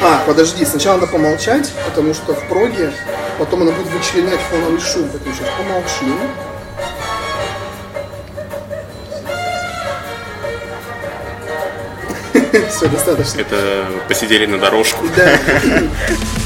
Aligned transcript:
А, 0.00 0.22
подожди, 0.26 0.64
сначала 0.64 0.96
надо 0.96 1.06
помолчать, 1.10 1.72
потому 1.86 2.12
что 2.14 2.34
в 2.34 2.48
проге 2.48 2.92
потом 3.38 3.62
она 3.62 3.72
будет 3.72 3.88
вычленять 3.88 4.40
фоновый 4.50 4.80
шум. 4.80 5.08
Поэтому 5.10 5.34
сейчас 5.34 5.48
помолчим. 5.56 6.18
Все, 12.70 12.88
достаточно. 12.88 13.40
Это 13.40 13.86
посидели 14.08 14.46
на 14.46 14.58
дорожку. 14.58 15.06
Да. 15.16 15.38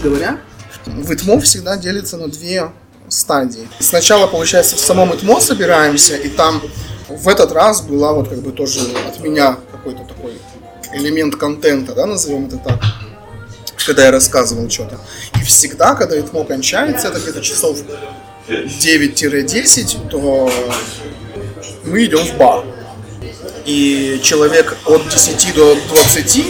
Короче 0.00 0.16
говоря, 0.16 0.38
в 0.86 1.12
ИТМО 1.12 1.40
всегда 1.40 1.76
делится 1.76 2.16
на 2.16 2.28
две 2.28 2.70
стадии. 3.08 3.68
Сначала, 3.80 4.26
получается, 4.26 4.76
в 4.76 4.80
самом 4.80 5.14
ИТМО 5.14 5.40
собираемся, 5.40 6.16
и 6.16 6.28
там 6.28 6.62
в 7.08 7.28
этот 7.28 7.52
раз 7.52 7.82
была 7.82 8.12
вот 8.12 8.28
как 8.28 8.38
бы 8.38 8.52
тоже 8.52 8.80
от 9.08 9.20
меня 9.20 9.58
какой-то 9.70 10.04
такой 10.04 10.38
элемент 10.94 11.36
контента, 11.36 11.94
да, 11.94 12.06
назовем 12.06 12.46
это 12.46 12.56
так, 12.58 12.80
когда 13.84 14.06
я 14.06 14.10
рассказывал 14.10 14.70
что-то. 14.70 14.98
И 15.40 15.44
всегда, 15.44 15.94
когда 15.94 16.18
ИТМО 16.18 16.44
кончается, 16.44 17.08
это 17.08 17.20
где-то 17.20 17.42
часов 17.42 17.78
9-10, 18.48 20.08
то 20.08 20.50
мы 21.84 22.04
идем 22.04 22.24
в 22.24 22.36
бар. 22.36 22.64
И 23.66 24.18
человек 24.22 24.76
от 24.86 25.08
10 25.08 25.54
до 25.54 25.74
20 25.74 26.46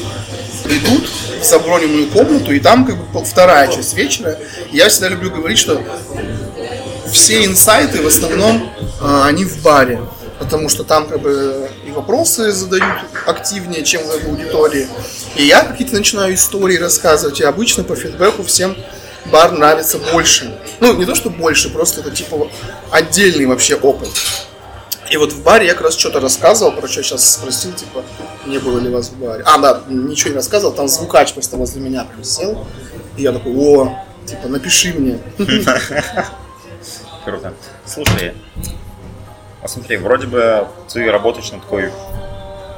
придут 0.63 1.11
в 1.41 1.45
заброненную 1.45 2.09
комнату, 2.09 2.53
и 2.53 2.61
там 2.61 2.85
как 2.85 2.97
бы 2.97 3.25
вторая 3.25 3.69
часть 3.69 3.95
вечера. 3.95 4.39
Я 4.71 4.89
всегда 4.89 5.09
люблю 5.09 5.31
говорить, 5.31 5.59
что 5.59 5.83
все 7.11 7.45
инсайты 7.45 8.03
в 8.03 8.07
основном 8.07 8.71
а, 9.01 9.27
они 9.27 9.45
в 9.45 9.63
баре, 9.63 10.01
потому 10.39 10.69
что 10.69 10.85
там 10.85 11.07
как 11.09 11.21
бы 11.21 11.69
и 11.87 11.91
вопросы 11.91 12.53
задают 12.53 13.05
активнее, 13.27 13.85
чем 13.85 14.03
в 14.05 14.29
аудитории. 14.29 14.89
И 15.37 15.45
я 15.45 15.63
какие-то 15.63 15.95
начинаю 15.95 16.35
истории 16.35 16.77
рассказывать, 16.77 17.41
и 17.41 17.45
обычно 17.45 17.85
по 17.85 17.97
фидбэку 17.97 18.43
всем 18.45 18.77
бар 19.27 19.53
нравится 19.53 19.99
больше. 20.13 20.59
Ну, 20.81 20.95
не 20.95 21.05
то, 21.05 21.15
что 21.15 21.31
больше, 21.31 21.71
просто 21.71 22.01
это 22.01 22.11
типа 22.11 22.51
отдельный 22.91 23.47
вообще 23.47 23.75
опыт. 23.77 24.11
И 25.11 25.17
вот 25.17 25.33
в 25.33 25.43
баре 25.43 25.67
я 25.67 25.75
как 25.75 25.83
раз 25.83 25.99
что-то 25.99 26.21
рассказывал, 26.21 26.73
про 26.73 26.87
что 26.87 27.03
сейчас 27.03 27.29
спросил, 27.29 27.73
типа, 27.73 28.05
не 28.47 28.59
было 28.59 28.79
ли 28.79 28.89
вас 28.89 29.09
в 29.09 29.19
баре. 29.19 29.43
А, 29.45 29.59
да, 29.59 29.83
ничего 29.89 30.31
не 30.31 30.37
рассказывал, 30.37 30.73
там 30.73 30.87
звукач 30.87 31.33
просто 31.33 31.57
возле 31.57 31.83
меня 31.83 32.05
прям 32.05 32.23
сел. 32.23 32.65
И 33.17 33.23
я 33.23 33.33
такой, 33.33 33.53
о, 33.57 34.05
типа, 34.25 34.47
напиши 34.47 34.95
мне. 34.95 35.19
Круто. 37.25 37.55
Слушай, 37.85 38.35
а 39.63 39.67
смотри, 39.69 39.97
вроде 39.97 40.29
бы 40.29 40.69
ты 40.89 41.11
работаешь 41.11 41.51
над 41.51 41.63
такой, 41.63 41.91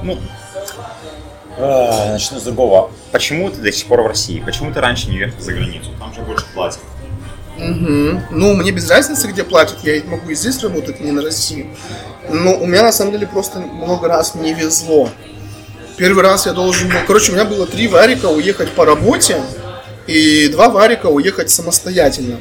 ну, 0.02 0.18
а, 1.58 2.12
начну 2.12 2.40
с 2.40 2.42
другого. 2.44 2.90
Почему 3.12 3.50
ты 3.50 3.60
до 3.60 3.70
сих 3.70 3.86
пор 3.86 4.00
в 4.00 4.06
России? 4.06 4.40
Почему 4.40 4.72
ты 4.72 4.80
раньше 4.80 5.10
не 5.10 5.18
уехал 5.18 5.38
за 5.38 5.52
границу? 5.52 5.90
Там 5.98 6.14
же 6.14 6.22
больше 6.22 6.46
платят. 6.54 6.80
Угу. 7.56 8.22
Ну, 8.30 8.54
мне 8.54 8.70
без 8.70 8.88
разницы, 8.90 9.28
где 9.28 9.44
платят, 9.44 9.78
я 9.82 10.02
могу 10.06 10.30
и 10.30 10.34
здесь 10.34 10.62
работать, 10.62 11.00
не 11.00 11.12
на 11.12 11.22
России. 11.22 11.68
Но 12.30 12.56
у 12.56 12.66
меня 12.66 12.82
на 12.82 12.92
самом 12.92 13.12
деле 13.12 13.26
просто 13.26 13.60
много 13.60 14.08
раз 14.08 14.34
не 14.34 14.54
везло. 14.54 15.10
Первый 15.96 16.22
раз 16.22 16.46
я 16.46 16.52
должен 16.52 16.88
был... 16.88 16.96
Короче, 17.06 17.32
у 17.32 17.34
меня 17.34 17.44
было 17.44 17.66
три 17.66 17.88
варика 17.88 18.26
уехать 18.26 18.70
по 18.72 18.84
работе 18.84 19.42
и 20.06 20.48
два 20.48 20.68
варика 20.68 21.06
уехать 21.06 21.50
самостоятельно. 21.50 22.40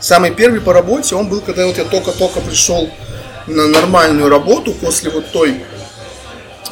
Самый 0.00 0.32
первый 0.32 0.60
по 0.60 0.72
работе, 0.72 1.14
он 1.14 1.28
был, 1.28 1.40
когда 1.40 1.66
вот 1.66 1.78
я 1.78 1.84
только-только 1.84 2.40
пришел 2.40 2.90
на 3.46 3.68
нормальную 3.68 4.28
работу 4.28 4.72
после 4.72 5.10
вот 5.10 5.30
той, 5.30 5.62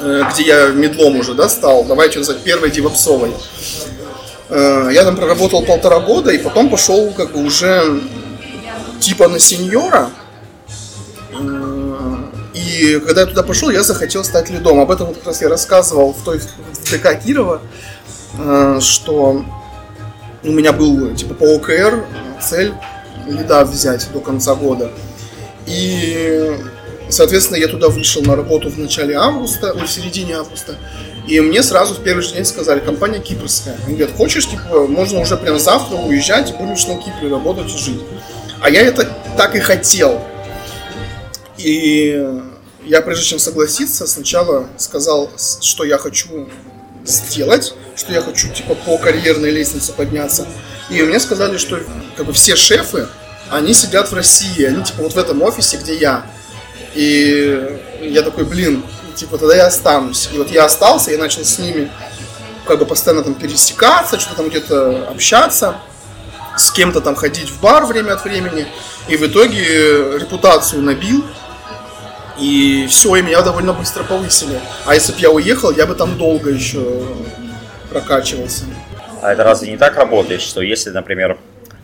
э, 0.00 0.22
где 0.32 0.42
я 0.42 0.66
медлом 0.68 1.16
уже, 1.16 1.34
да, 1.34 1.48
стал, 1.48 1.84
давайте 1.84 2.18
называть 2.18 2.42
первой 2.42 2.70
девопсовой. 2.70 3.32
Э, 4.50 4.90
Я 4.92 5.04
там 5.04 5.16
проработал 5.16 5.62
полтора 5.64 6.00
года 6.00 6.30
и 6.30 6.38
потом 6.38 6.68
пошел 6.68 7.12
как 7.12 7.32
бы 7.32 7.44
уже 7.44 8.00
типа 9.00 9.28
на 9.28 9.38
сеньора. 9.38 10.10
Э, 11.32 12.16
И 12.54 13.00
когда 13.06 13.22
я 13.22 13.26
туда 13.26 13.42
пошел, 13.42 13.70
я 13.70 13.82
захотел 13.82 14.24
стать 14.24 14.50
лидом. 14.50 14.80
Об 14.80 14.90
этом 14.90 15.06
вот 15.06 15.16
как 15.18 15.26
раз 15.28 15.40
я 15.42 15.48
рассказывал 15.48 16.12
в 16.12 16.24
той 16.24 16.38
в 16.40 16.90
ДК 16.90 17.18
Кирова, 17.24 17.60
э, 18.38 18.78
что 18.80 19.44
у 20.42 20.50
меня 20.50 20.72
был 20.72 21.14
типа 21.14 21.34
по 21.34 21.44
ОКР 21.56 22.04
цель 22.42 22.72
лида 23.28 23.64
взять 23.64 24.08
до 24.12 24.20
конца 24.20 24.54
года. 24.54 24.90
И, 25.66 26.56
соответственно, 27.08 27.58
я 27.58 27.68
туда 27.68 27.88
вышел 27.88 28.22
на 28.22 28.34
работу 28.34 28.70
в 28.70 28.78
начале 28.78 29.14
августа, 29.14 29.74
в 29.74 29.86
середине 29.86 30.36
августа. 30.36 30.74
И 31.30 31.38
мне 31.38 31.62
сразу 31.62 31.94
в 31.94 32.02
первый 32.02 32.22
же 32.22 32.34
день 32.34 32.44
сказали, 32.44 32.80
компания 32.80 33.20
кипрская. 33.20 33.78
Они 33.86 33.94
говорят, 33.94 34.16
хочешь, 34.16 34.48
типа, 34.48 34.88
можно 34.88 35.20
уже 35.20 35.36
прям 35.36 35.60
завтра 35.60 35.94
уезжать 35.94 36.50
и 36.50 36.54
будешь 36.54 36.84
на 36.88 36.96
Кипре 36.96 37.30
работать 37.30 37.72
и 37.72 37.78
жить. 37.78 38.00
А 38.60 38.68
я 38.68 38.80
это 38.80 39.08
так 39.36 39.54
и 39.54 39.60
хотел. 39.60 40.20
И 41.56 42.20
я, 42.84 43.00
прежде 43.00 43.24
чем 43.24 43.38
согласиться, 43.38 44.08
сначала 44.08 44.66
сказал, 44.76 45.30
что 45.60 45.84
я 45.84 45.98
хочу 45.98 46.48
сделать, 47.04 47.74
что 47.94 48.12
я 48.12 48.22
хочу, 48.22 48.48
типа, 48.48 48.74
по 48.74 48.98
карьерной 48.98 49.52
лестнице 49.52 49.92
подняться. 49.92 50.48
И 50.90 51.00
мне 51.00 51.20
сказали, 51.20 51.58
что 51.58 51.78
как 52.16 52.26
бы 52.26 52.32
все 52.32 52.56
шефы, 52.56 53.06
они 53.50 53.72
сидят 53.72 54.10
в 54.10 54.14
России, 54.14 54.64
они 54.64 54.82
типа 54.82 55.04
вот 55.04 55.12
в 55.12 55.18
этом 55.18 55.42
офисе, 55.42 55.76
где 55.76 55.94
я. 55.94 56.26
И 56.96 57.78
я 58.00 58.22
такой, 58.22 58.46
блин, 58.46 58.82
типа 59.20 59.36
тогда 59.38 59.54
я 59.54 59.66
останусь. 59.66 60.30
И 60.32 60.38
вот 60.38 60.50
я 60.50 60.64
остался, 60.64 61.10
я 61.10 61.18
начал 61.18 61.44
с 61.44 61.58
ними 61.58 61.90
как 62.66 62.78
бы 62.78 62.86
постоянно 62.86 63.22
там 63.22 63.34
пересекаться, 63.34 64.18
что-то 64.18 64.36
там 64.36 64.48
где-то 64.48 65.08
общаться, 65.10 65.76
с 66.56 66.70
кем-то 66.70 67.00
там 67.00 67.14
ходить 67.14 67.50
в 67.50 67.60
бар 67.60 67.84
время 67.84 68.14
от 68.14 68.24
времени. 68.24 68.66
И 69.08 69.16
в 69.16 69.26
итоге 69.26 70.18
репутацию 70.18 70.82
набил. 70.82 71.24
И 72.38 72.86
все, 72.88 73.16
и 73.16 73.22
меня 73.22 73.42
довольно 73.42 73.74
быстро 73.74 74.02
повысили. 74.02 74.58
А 74.86 74.94
если 74.94 75.12
бы 75.12 75.20
я 75.20 75.30
уехал, 75.30 75.70
я 75.72 75.84
бы 75.84 75.94
там 75.94 76.16
долго 76.16 76.48
еще 76.48 77.02
прокачивался. 77.90 78.64
А 79.20 79.32
это 79.32 79.44
разве 79.44 79.70
не 79.70 79.76
так 79.76 79.96
работает, 79.96 80.40
что 80.40 80.62
если, 80.62 80.88
например, 80.88 81.36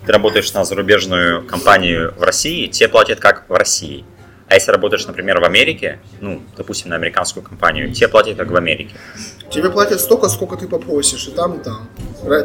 ты 0.07 0.13
работаешь 0.13 0.51
на 0.55 0.65
зарубежную 0.65 1.47
компанию 1.47 2.15
в 2.17 2.23
России, 2.23 2.69
тебе 2.69 2.89
платят 2.89 3.21
как 3.21 3.45
в 3.49 3.53
России. 3.53 4.07
А 4.49 4.55
если 4.55 4.71
работаешь, 4.71 5.07
например, 5.07 5.41
в 5.41 5.45
Америке, 5.45 5.99
ну, 6.21 6.41
допустим, 6.57 6.91
на 6.91 6.97
американскую 6.97 7.43
компанию, 7.43 7.93
тебе 7.93 8.09
платят 8.09 8.37
как 8.37 8.51
в 8.51 8.57
Америке. 8.57 8.95
Тебе 9.51 9.71
платят 9.71 10.01
столько, 10.01 10.29
сколько 10.29 10.57
ты 10.57 10.69
попросишь, 10.69 11.27
и 11.27 11.33
там, 11.33 11.55
и 11.55 11.63
там. 11.63 11.89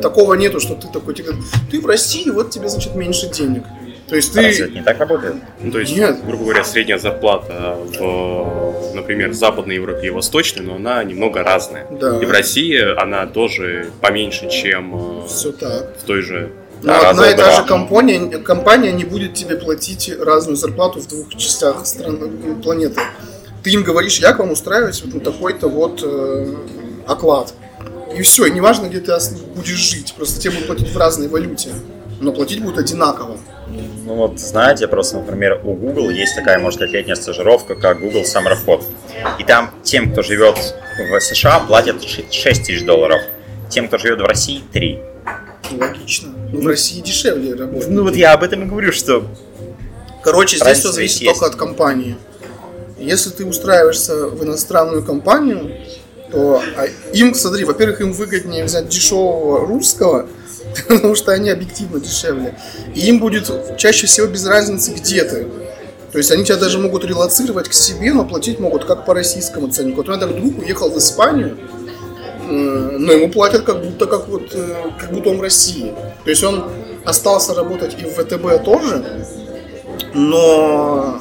Такого 0.01 0.33
нету, 0.33 0.59
что 0.59 0.75
ты 0.75 0.87
такой, 0.87 1.13
тебе 1.13 1.27
говорят, 1.27 1.45
ты 1.69 1.79
в 1.79 1.85
России, 1.85 2.29
вот 2.29 2.49
тебе, 2.49 2.69
значит, 2.69 2.95
меньше 2.95 3.29
денег. 3.29 3.63
То 4.11 4.17
есть 4.17 4.35
Разве 4.35 4.51
это 4.51 4.67
ты... 4.67 4.71
не 4.73 4.81
так 4.81 4.99
работает? 4.99 5.35
Ну, 5.61 5.71
то 5.71 5.79
есть, 5.79 5.95
Нет. 5.95 6.25
грубо 6.25 6.43
говоря, 6.43 6.65
средняя 6.65 6.97
зарплата 6.97 7.77
в, 7.77 8.93
например, 8.93 9.31
Западной 9.31 9.75
Европе 9.75 10.07
и 10.07 10.09
Восточной, 10.09 10.65
но 10.65 10.75
она 10.75 11.01
немного 11.05 11.43
разная. 11.43 11.87
Да. 11.89 12.19
И 12.19 12.25
в 12.25 12.31
России 12.31 12.77
она 13.01 13.25
тоже 13.25 13.89
поменьше, 14.01 14.49
чем 14.49 15.23
э, 15.23 15.27
Все 15.27 15.53
так. 15.53 15.97
в 15.97 16.03
той 16.03 16.23
же... 16.23 16.51
Но 16.83 16.87
Да, 16.87 17.09
одна 17.11 17.29
и 17.29 17.35
та 17.35 17.45
раза 17.45 17.61
же 17.61 17.67
компания, 17.67 18.37
компания 18.39 18.91
не 18.91 19.03
будет 19.03 19.33
тебе 19.33 19.55
платить 19.55 20.11
разную 20.19 20.55
зарплату 20.55 20.99
в 20.99 21.07
двух 21.07 21.29
частях 21.35 21.85
страны, 21.85 22.61
планеты. 22.61 22.99
Ты 23.63 23.71
им 23.71 23.83
говоришь, 23.83 24.17
я 24.19 24.33
к 24.33 24.39
вам 24.39 24.51
устраиваюсь 24.51 25.03
вот 25.03 25.13
на 25.13 25.19
такой-то 25.19 25.67
вот 25.67 26.01
э, 26.03 26.55
оклад. 27.07 27.53
И 28.15 28.21
все, 28.23 28.45
и 28.45 28.51
неважно, 28.51 28.87
где 28.87 28.99
ты 28.99 29.13
будешь 29.55 29.77
жить, 29.77 30.13
просто 30.17 30.41
тебе 30.41 30.53
будут 30.53 30.67
платить 30.67 30.89
в 30.91 30.97
разной 30.97 31.27
валюте. 31.27 31.69
Но 32.19 32.31
платить 32.31 32.61
будут 32.61 32.79
одинаково. 32.79 33.37
Ну 34.05 34.15
вот, 34.15 34.39
знаете, 34.39 34.87
просто, 34.87 35.17
например, 35.17 35.61
у 35.63 35.73
Google 35.73 36.09
есть 36.09 36.35
такая, 36.35 36.59
можно 36.59 36.77
сказать, 36.79 36.93
летняя 36.93 37.15
стажировка, 37.15 37.75
как 37.75 37.99
Google 37.99 38.23
Summer 38.23 38.57
Hot. 38.65 38.83
И 39.39 39.43
там 39.43 39.71
тем, 39.83 40.11
кто 40.11 40.23
живет 40.23 40.57
в 40.97 41.19
США, 41.19 41.59
платят 41.59 42.03
6 42.03 42.63
тысяч 42.65 42.83
долларов. 42.83 43.21
Тем, 43.69 43.87
кто 43.87 43.97
живет 43.97 44.19
в 44.19 44.25
России, 44.25 44.61
3. 44.73 44.99
Логично. 45.79 46.29
Но 46.51 46.61
в 46.61 46.67
России 46.67 47.01
дешевле 47.01 47.55
работать. 47.55 47.89
Ну 47.89 48.03
вот 48.03 48.15
я 48.15 48.33
об 48.33 48.43
этом 48.43 48.63
и 48.63 48.65
говорю, 48.65 48.91
что 48.91 49.25
Короче, 50.23 50.57
здесь 50.57 50.79
все 50.79 50.91
зависит 50.91 51.21
есть. 51.21 51.33
только 51.33 51.47
от 51.47 51.55
компании. 51.55 52.17
Если 52.99 53.31
ты 53.31 53.45
устраиваешься 53.45 54.27
в 54.27 54.43
иностранную 54.43 55.03
компанию, 55.03 55.77
то 56.31 56.61
а, 56.77 56.85
им, 57.13 57.33
смотри, 57.33 57.65
во-первых, 57.65 58.01
им 58.01 58.11
выгоднее 58.13 58.63
взять 58.63 58.87
дешевого 58.87 59.65
русского, 59.65 60.27
потому 60.87 61.15
что 61.15 61.31
они 61.31 61.49
объективно 61.49 61.99
дешевле. 61.99 62.57
И 62.93 63.01
им 63.01 63.19
будет 63.19 63.51
чаще 63.77 64.07
всего 64.07 64.27
без 64.27 64.45
разницы, 64.45 64.91
где 64.91 65.23
ты. 65.23 65.47
То 66.11 66.17
есть 66.17 66.29
они 66.31 66.43
тебя 66.43 66.57
даже 66.57 66.77
могут 66.77 67.05
релацировать 67.05 67.69
к 67.69 67.73
себе, 67.73 68.13
но 68.13 68.25
платить 68.25 68.59
могут 68.59 68.83
как 68.85 69.05
по 69.05 69.13
российскому 69.13 69.69
ценнику. 69.69 70.03
Вот 70.03 70.19
так 70.19 70.35
друг 70.35 70.59
уехал 70.59 70.89
в 70.91 70.97
Испанию, 70.97 71.57
но 72.51 73.11
ему 73.11 73.31
платят 73.31 73.63
как 73.63 73.83
будто 73.83 74.05
как 74.05 74.27
вот 74.27 74.51
э, 74.53 74.75
как 74.99 75.11
будто 75.11 75.29
он 75.29 75.37
в 75.37 75.41
России. 75.41 75.93
То 76.23 76.29
есть 76.29 76.43
он 76.43 76.65
остался 77.05 77.53
работать 77.53 77.95
и 77.99 78.05
в 78.05 78.13
ВТБ 78.13 78.63
тоже, 78.63 79.03
но 80.13 81.19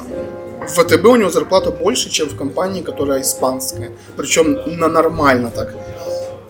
в 0.67 0.83
ВТБ 0.83 1.05
у 1.05 1.15
него 1.15 1.29
зарплата 1.29 1.71
больше, 1.71 2.09
чем 2.09 2.27
в 2.29 2.37
компании, 2.37 2.81
которая 2.81 3.21
испанская. 3.21 3.91
Причем 4.15 4.59
на 4.77 4.87
нормально 4.87 5.51
так. 5.51 5.75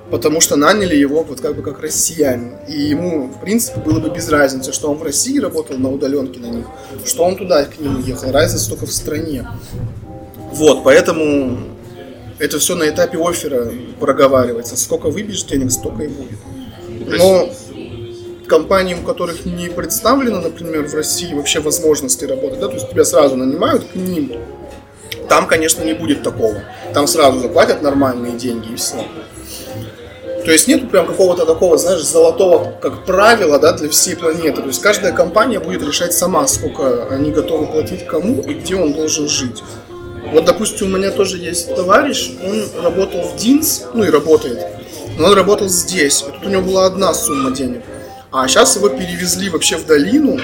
Потому 0.10 0.42
что 0.42 0.58
наняли 0.58 0.96
его 0.96 1.24
вот 1.24 1.40
как 1.40 1.56
бы 1.56 1.64
как 1.64 1.80
россиянин. 1.80 2.58
И 2.68 2.82
ему, 2.82 3.28
в 3.28 3.40
принципе, 3.40 3.80
было 3.80 4.00
бы 4.00 4.10
без 4.10 4.28
разницы, 4.30 4.74
что 4.74 4.92
он 4.92 4.98
в 4.98 5.04
России 5.04 5.40
работал 5.40 5.78
на 5.78 5.90
удаленке 5.90 6.40
на 6.42 6.48
них, 6.48 6.66
что 7.06 7.24
он 7.24 7.38
туда 7.38 7.64
к 7.64 7.80
ним 7.80 8.02
ехал. 8.02 8.32
Разница 8.32 8.70
только 8.70 8.86
в 8.86 8.92
стране. 8.92 9.48
Вот, 10.52 10.84
поэтому 10.84 11.58
это 12.42 12.58
все 12.58 12.76
на 12.76 12.90
этапе 12.90 13.20
оффера 13.20 13.72
проговаривается. 14.00 14.76
Сколько 14.76 15.12
выбьешь 15.12 15.44
денег, 15.44 15.72
столько 15.72 16.04
и 16.04 16.08
будет. 16.08 16.40
Но 17.20 17.50
компаниям, 18.48 19.04
у 19.04 19.04
которых 19.04 19.46
не 19.46 19.70
представлено, 19.70 20.42
например, 20.42 20.88
в 20.88 20.96
России 20.96 21.34
вообще 21.34 21.60
возможности 21.60 22.26
работать, 22.26 22.60
да, 22.60 22.68
то 22.68 22.74
есть 22.74 22.90
тебя 22.90 23.06
сразу 23.06 23.36
нанимают 23.36 23.84
к 23.86 23.96
ним, 23.96 24.34
там, 25.30 25.48
конечно, 25.48 25.84
не 25.84 25.94
будет 25.94 26.24
такого. 26.24 26.64
Там 26.94 27.08
сразу 27.08 27.40
заплатят 27.40 27.84
нормальные 27.84 28.34
деньги 28.34 28.74
и 28.74 28.76
все. 28.76 29.06
То 30.44 30.52
есть 30.52 30.68
нету 30.68 30.88
прям 30.88 31.06
какого-то 31.06 31.46
такого, 31.46 31.78
знаешь, 31.78 32.04
золотого, 32.04 32.74
как 32.82 33.06
правила, 33.06 33.60
да, 33.60 33.74
для 33.74 33.88
всей 33.88 34.16
планеты. 34.16 34.62
То 34.62 34.68
есть 34.68 34.82
каждая 34.82 35.14
компания 35.14 35.60
будет 35.60 35.84
решать 35.84 36.14
сама, 36.14 36.48
сколько 36.48 37.08
они 37.10 37.32
готовы 37.32 37.68
платить 37.68 38.08
кому 38.08 38.42
и 38.42 38.56
где 38.56 38.76
он 38.76 38.94
должен 38.94 39.30
жить. 39.30 39.62
Вот, 40.28 40.46
допустим, 40.46 40.94
у 40.94 40.98
меня 40.98 41.12
тоже 41.12 41.38
есть 41.38 41.76
товарищ, 41.76 42.32
он 42.44 42.84
работал 42.84 43.24
в 43.24 43.36
Динс, 43.38 43.84
ну 43.94 44.04
и 44.04 44.10
работает, 44.10 44.60
но 45.18 45.28
он 45.28 45.34
работал 45.34 45.68
здесь. 45.68 46.22
И 46.22 46.26
тут 46.26 46.46
у 46.46 46.50
него 46.50 46.62
была 46.62 46.86
одна 46.86 47.14
сумма 47.14 47.52
денег. 47.52 47.82
А 48.32 48.48
сейчас 48.48 48.76
его 48.78 48.88
перевезли 48.88 49.50
вообще 49.50 49.78
в 49.78 49.86
долину, 49.86 50.40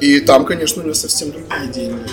и 0.00 0.20
там, 0.20 0.44
конечно, 0.44 0.82
у 0.82 0.84
него 0.84 0.94
совсем 0.94 1.32
другие 1.32 1.66
деньги. 1.72 2.08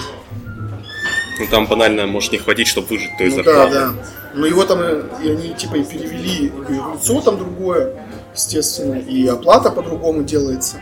Ну 1.40 1.48
там 1.52 1.68
банально 1.68 2.08
может 2.08 2.32
не 2.32 2.38
хватить, 2.38 2.68
чтобы 2.68 2.88
выжить 2.88 3.12
той 3.18 3.30
ну, 3.30 3.36
зарплаты. 3.36 3.74
Да, 3.74 3.88
да. 3.90 3.94
Но 4.34 4.46
его 4.46 4.66
там, 4.66 4.82
и, 4.84 5.26
и 5.26 5.32
они 5.32 5.54
типа 5.54 5.76
и 5.76 5.84
перевели, 5.84 6.48
и 6.48 6.74
лицо 6.74 7.22
там 7.22 7.38
другое, 7.38 7.96
естественно, 8.34 8.96
и 8.96 9.28
оплата 9.28 9.70
по-другому 9.70 10.24
делается. 10.24 10.82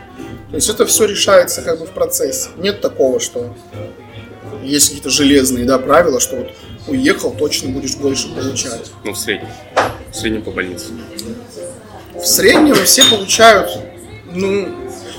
То 0.50 0.56
есть 0.56 0.68
это 0.70 0.86
все 0.86 1.04
решается 1.04 1.62
как 1.62 1.78
бы 1.78 1.86
в 1.86 1.90
процессе. 1.90 2.48
Нет 2.56 2.80
такого, 2.80 3.20
что 3.20 3.54
есть 4.68 4.88
какие-то 4.88 5.10
железные 5.10 5.64
да, 5.64 5.78
правила, 5.78 6.20
что 6.20 6.36
вот 6.36 6.50
уехал, 6.86 7.32
точно 7.32 7.70
будешь 7.70 7.96
больше 7.96 8.28
получать. 8.34 8.90
Ну, 9.04 9.12
в 9.12 9.18
среднем. 9.18 9.48
В 10.10 10.14
среднем 10.14 10.42
по 10.42 10.50
больнице. 10.50 10.86
В 12.14 12.24
среднем 12.24 12.74
все 12.84 13.04
получают, 13.04 13.70
ну, 14.32 14.68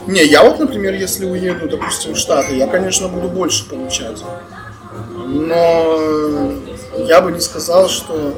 не, 0.07 0.25
я 0.25 0.43
вот, 0.43 0.59
например, 0.59 0.93
если 0.95 1.25
уеду, 1.25 1.69
допустим, 1.69 2.13
в 2.13 2.17
Штаты, 2.17 2.55
я, 2.55 2.67
конечно, 2.67 3.07
буду 3.07 3.29
больше 3.29 3.67
получать. 3.69 4.17
Но 5.27 6.53
я 7.07 7.21
бы 7.21 7.31
не 7.31 7.39
сказал, 7.39 7.89
что 7.89 8.33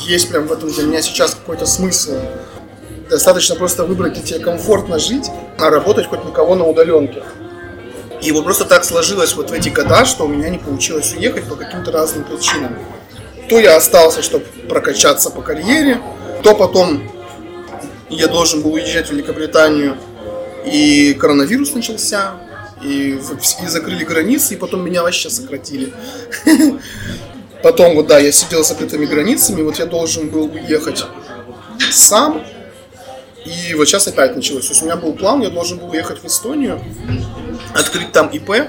есть 0.00 0.30
прям 0.30 0.46
в 0.46 0.52
этом 0.52 0.70
для 0.72 0.84
меня 0.84 1.02
сейчас 1.02 1.34
какой-то 1.34 1.66
смысл. 1.66 2.14
Достаточно 3.10 3.54
просто 3.54 3.84
выбрать, 3.84 4.14
где 4.14 4.22
тебе 4.22 4.38
комфортно 4.40 4.98
жить, 4.98 5.26
а 5.58 5.68
работать 5.70 6.06
хоть 6.06 6.24
никого 6.24 6.54
на 6.54 6.64
удаленке. 6.64 7.22
И 8.22 8.30
вот 8.30 8.44
просто 8.44 8.64
так 8.64 8.84
сложилось 8.84 9.34
вот 9.34 9.50
в 9.50 9.52
эти 9.52 9.68
года, 9.68 10.04
что 10.04 10.24
у 10.24 10.28
меня 10.28 10.48
не 10.48 10.58
получилось 10.58 11.12
уехать 11.12 11.44
по 11.44 11.56
каким-то 11.56 11.90
разным 11.90 12.24
причинам. 12.24 12.78
То 13.48 13.58
я 13.58 13.76
остался, 13.76 14.22
чтобы 14.22 14.44
прокачаться 14.68 15.30
по 15.30 15.42
карьере, 15.42 16.00
то 16.42 16.54
потом 16.54 17.02
я 18.08 18.28
должен 18.28 18.62
был 18.62 18.74
уезжать 18.74 19.08
в 19.08 19.12
Великобританию, 19.12 19.96
и 20.64 21.14
коронавирус 21.14 21.74
начался, 21.74 22.34
и, 22.82 23.20
и 23.62 23.66
закрыли 23.66 24.04
границы, 24.04 24.54
и 24.54 24.56
потом 24.56 24.84
меня 24.84 25.02
вообще 25.02 25.28
сократили. 25.30 25.92
Потом, 27.62 27.94
вот 27.94 28.08
да, 28.08 28.18
я 28.18 28.32
сидел 28.32 28.64
с 28.64 28.68
закрытыми 28.68 29.06
границами, 29.06 29.62
вот 29.62 29.78
я 29.78 29.86
должен 29.86 30.30
был 30.30 30.46
уехать 30.46 31.04
сам, 31.92 32.44
и 33.44 33.74
вот 33.74 33.86
сейчас 33.86 34.08
опять 34.08 34.34
началось. 34.34 34.66
То 34.66 34.72
есть 34.72 34.82
у 34.82 34.84
меня 34.86 34.96
был 34.96 35.12
план, 35.12 35.42
я 35.42 35.50
должен 35.50 35.78
был 35.78 35.90
уехать 35.90 36.20
в 36.20 36.26
Эстонию, 36.26 36.82
открыть 37.74 38.12
там 38.12 38.28
ИП 38.28 38.68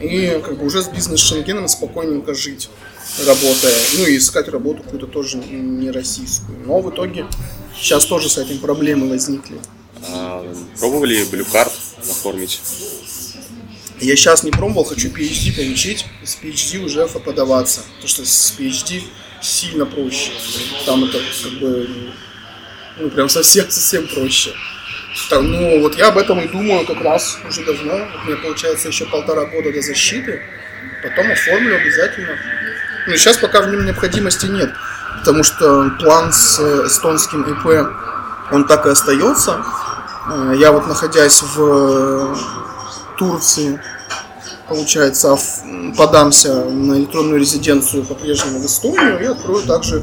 и 0.00 0.40
как 0.44 0.58
бы 0.58 0.66
уже 0.66 0.82
с 0.82 0.88
бизнес-шенгеном 0.88 1.68
спокойненько 1.68 2.34
жить, 2.34 2.70
работая. 3.26 3.74
Ну 3.98 4.06
и 4.06 4.16
искать 4.18 4.48
работу 4.48 4.82
какую-то 4.82 5.06
тоже 5.06 5.38
не 5.38 5.90
российскую. 5.90 6.58
Но 6.66 6.80
в 6.80 6.90
итоге 6.90 7.26
сейчас 7.76 8.04
тоже 8.06 8.28
с 8.28 8.38
этим 8.38 8.58
проблемы 8.58 9.08
возникли. 9.08 9.58
А, 10.08 10.44
пробовали 10.78 11.24
Card 11.24 11.72
оформить? 11.98 12.60
Я 14.00 14.16
сейчас 14.16 14.42
не 14.42 14.50
пробовал, 14.50 14.84
хочу 14.84 15.08
PhD 15.10 15.54
получить, 15.54 16.06
с 16.24 16.36
PhD 16.36 16.84
уже 16.84 17.06
подаваться. 17.06 17.82
Потому 17.94 18.08
что 18.08 18.26
с 18.26 18.54
PhD 18.58 19.04
сильно 19.40 19.86
проще. 19.86 20.32
Там 20.86 21.04
это 21.04 21.18
как 21.18 21.52
бы 21.60 21.88
ну 22.98 23.10
прям 23.10 23.28
совсем-совсем 23.28 24.08
проще. 24.08 24.54
Ну, 25.30 25.80
вот 25.80 25.96
я 25.96 26.08
об 26.08 26.18
этом 26.18 26.40
и 26.40 26.48
думаю 26.48 26.86
как 26.86 27.02
раз 27.02 27.38
уже 27.48 27.64
давно. 27.64 27.98
Вот 27.98 28.24
мне 28.24 28.36
получается 28.36 28.88
еще 28.88 29.06
полтора 29.06 29.44
года 29.44 29.72
до 29.72 29.82
защиты. 29.82 30.42
Потом 31.02 31.30
оформлю 31.30 31.76
обязательно. 31.76 32.36
Ну, 33.06 33.16
сейчас 33.16 33.36
пока 33.38 33.62
в 33.62 33.68
нем 33.68 33.84
необходимости 33.84 34.46
нет. 34.46 34.70
Потому 35.18 35.42
что 35.42 35.90
план 36.00 36.32
с 36.32 36.58
эстонским 36.86 37.42
ИП, 37.42 37.90
он 38.50 38.66
так 38.66 38.86
и 38.86 38.90
остается. 38.90 39.64
Э, 40.28 40.54
я 40.56 40.72
вот 40.72 40.86
находясь 40.86 41.42
в 41.42 42.36
Турции, 43.18 43.80
получается, 44.68 45.36
подамся 45.96 46.64
на 46.64 46.98
электронную 46.98 47.38
резиденцию 47.38 48.04
по-прежнему 48.04 48.60
в 48.60 48.66
Эстонию 48.66 49.20
и 49.20 49.26
открою 49.26 49.62
также 49.66 50.02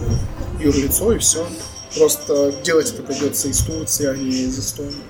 юрлицо 0.60 1.14
и 1.14 1.20
все. 1.20 1.48
Просто 1.96 2.54
делать 2.64 2.92
это 2.92 3.02
придется 3.02 3.48
из 3.48 3.60
Турции, 3.60 4.06
а 4.06 4.16
не 4.16 4.30
из 4.30 4.60
Эстонии. 4.60 5.04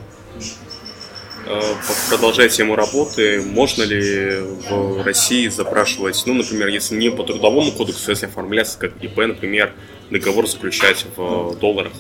Э, 1.46 1.62
продолжая 2.10 2.50
тему 2.50 2.76
работы, 2.76 3.42
можно 3.42 3.84
ли 3.84 4.40
в 4.70 5.04
России 5.04 5.48
запрашивать, 5.48 6.22
ну, 6.26 6.34
например, 6.34 6.68
если 6.68 6.96
не 6.96 7.10
по 7.10 7.24
трудовому 7.24 7.72
кодексу, 7.72 8.12
если 8.12 8.28
оформляться 8.28 8.78
как 8.78 8.92
ИП, 9.02 9.18
например, 9.18 9.74
договор 10.12 10.48
заключать 10.48 11.06
в 11.16 11.56
долларах 11.60 11.94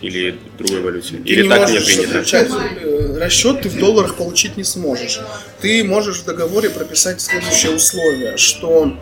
или 0.00 0.38
другой 0.58 0.82
валюте? 0.82 1.16
Ты 1.16 1.22
или 1.22 1.42
не 1.44 1.48
так 1.48 1.68
не 1.68 1.74
можешь 1.74 1.86
принято? 1.86 2.12
заключать 2.12 2.50
э, 2.82 3.18
расчет, 3.18 3.62
ты 3.62 3.68
в 3.68 3.78
долларах 3.78 4.16
получить 4.16 4.56
не 4.56 4.64
сможешь. 4.64 5.20
Ты 5.60 5.84
можешь 5.84 6.18
в 6.18 6.24
договоре 6.24 6.68
прописать 6.68 7.20
следующее 7.20 7.76
условие, 7.76 8.36
что 8.36 8.96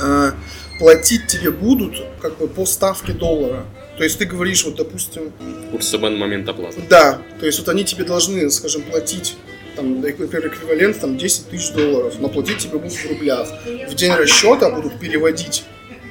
э, 0.00 0.32
платить 0.78 1.26
тебе 1.26 1.50
будут 1.50 1.96
как 2.20 2.38
бы 2.38 2.48
по 2.48 2.66
ставке 2.66 3.12
доллара. 3.12 3.66
То 3.96 4.04
есть 4.04 4.18
ты 4.18 4.26
говоришь, 4.26 4.64
вот, 4.64 4.76
допустим... 4.76 5.32
Курс 5.70 5.88
ЦБ 5.88 6.02
на 6.02 6.10
момент 6.10 6.48
оплаты. 6.48 6.82
Да, 6.88 7.20
то 7.40 7.46
есть 7.46 7.58
вот 7.58 7.68
они 7.68 7.84
тебе 7.84 8.04
должны, 8.04 8.50
скажем, 8.50 8.82
платить 8.82 9.36
там, 9.74 10.00
например, 10.00 10.48
эквивалент 10.48 10.98
там 11.00 11.18
10 11.18 11.48
тысяч 11.48 11.72
долларов, 11.72 12.14
но 12.18 12.28
платить 12.28 12.58
тебе 12.58 12.78
будут 12.78 12.94
в 12.94 13.08
рублях. 13.10 13.48
В 13.88 13.94
день 13.94 14.12
расчета 14.12 14.70
будут 14.70 14.98
переводить 14.98 15.64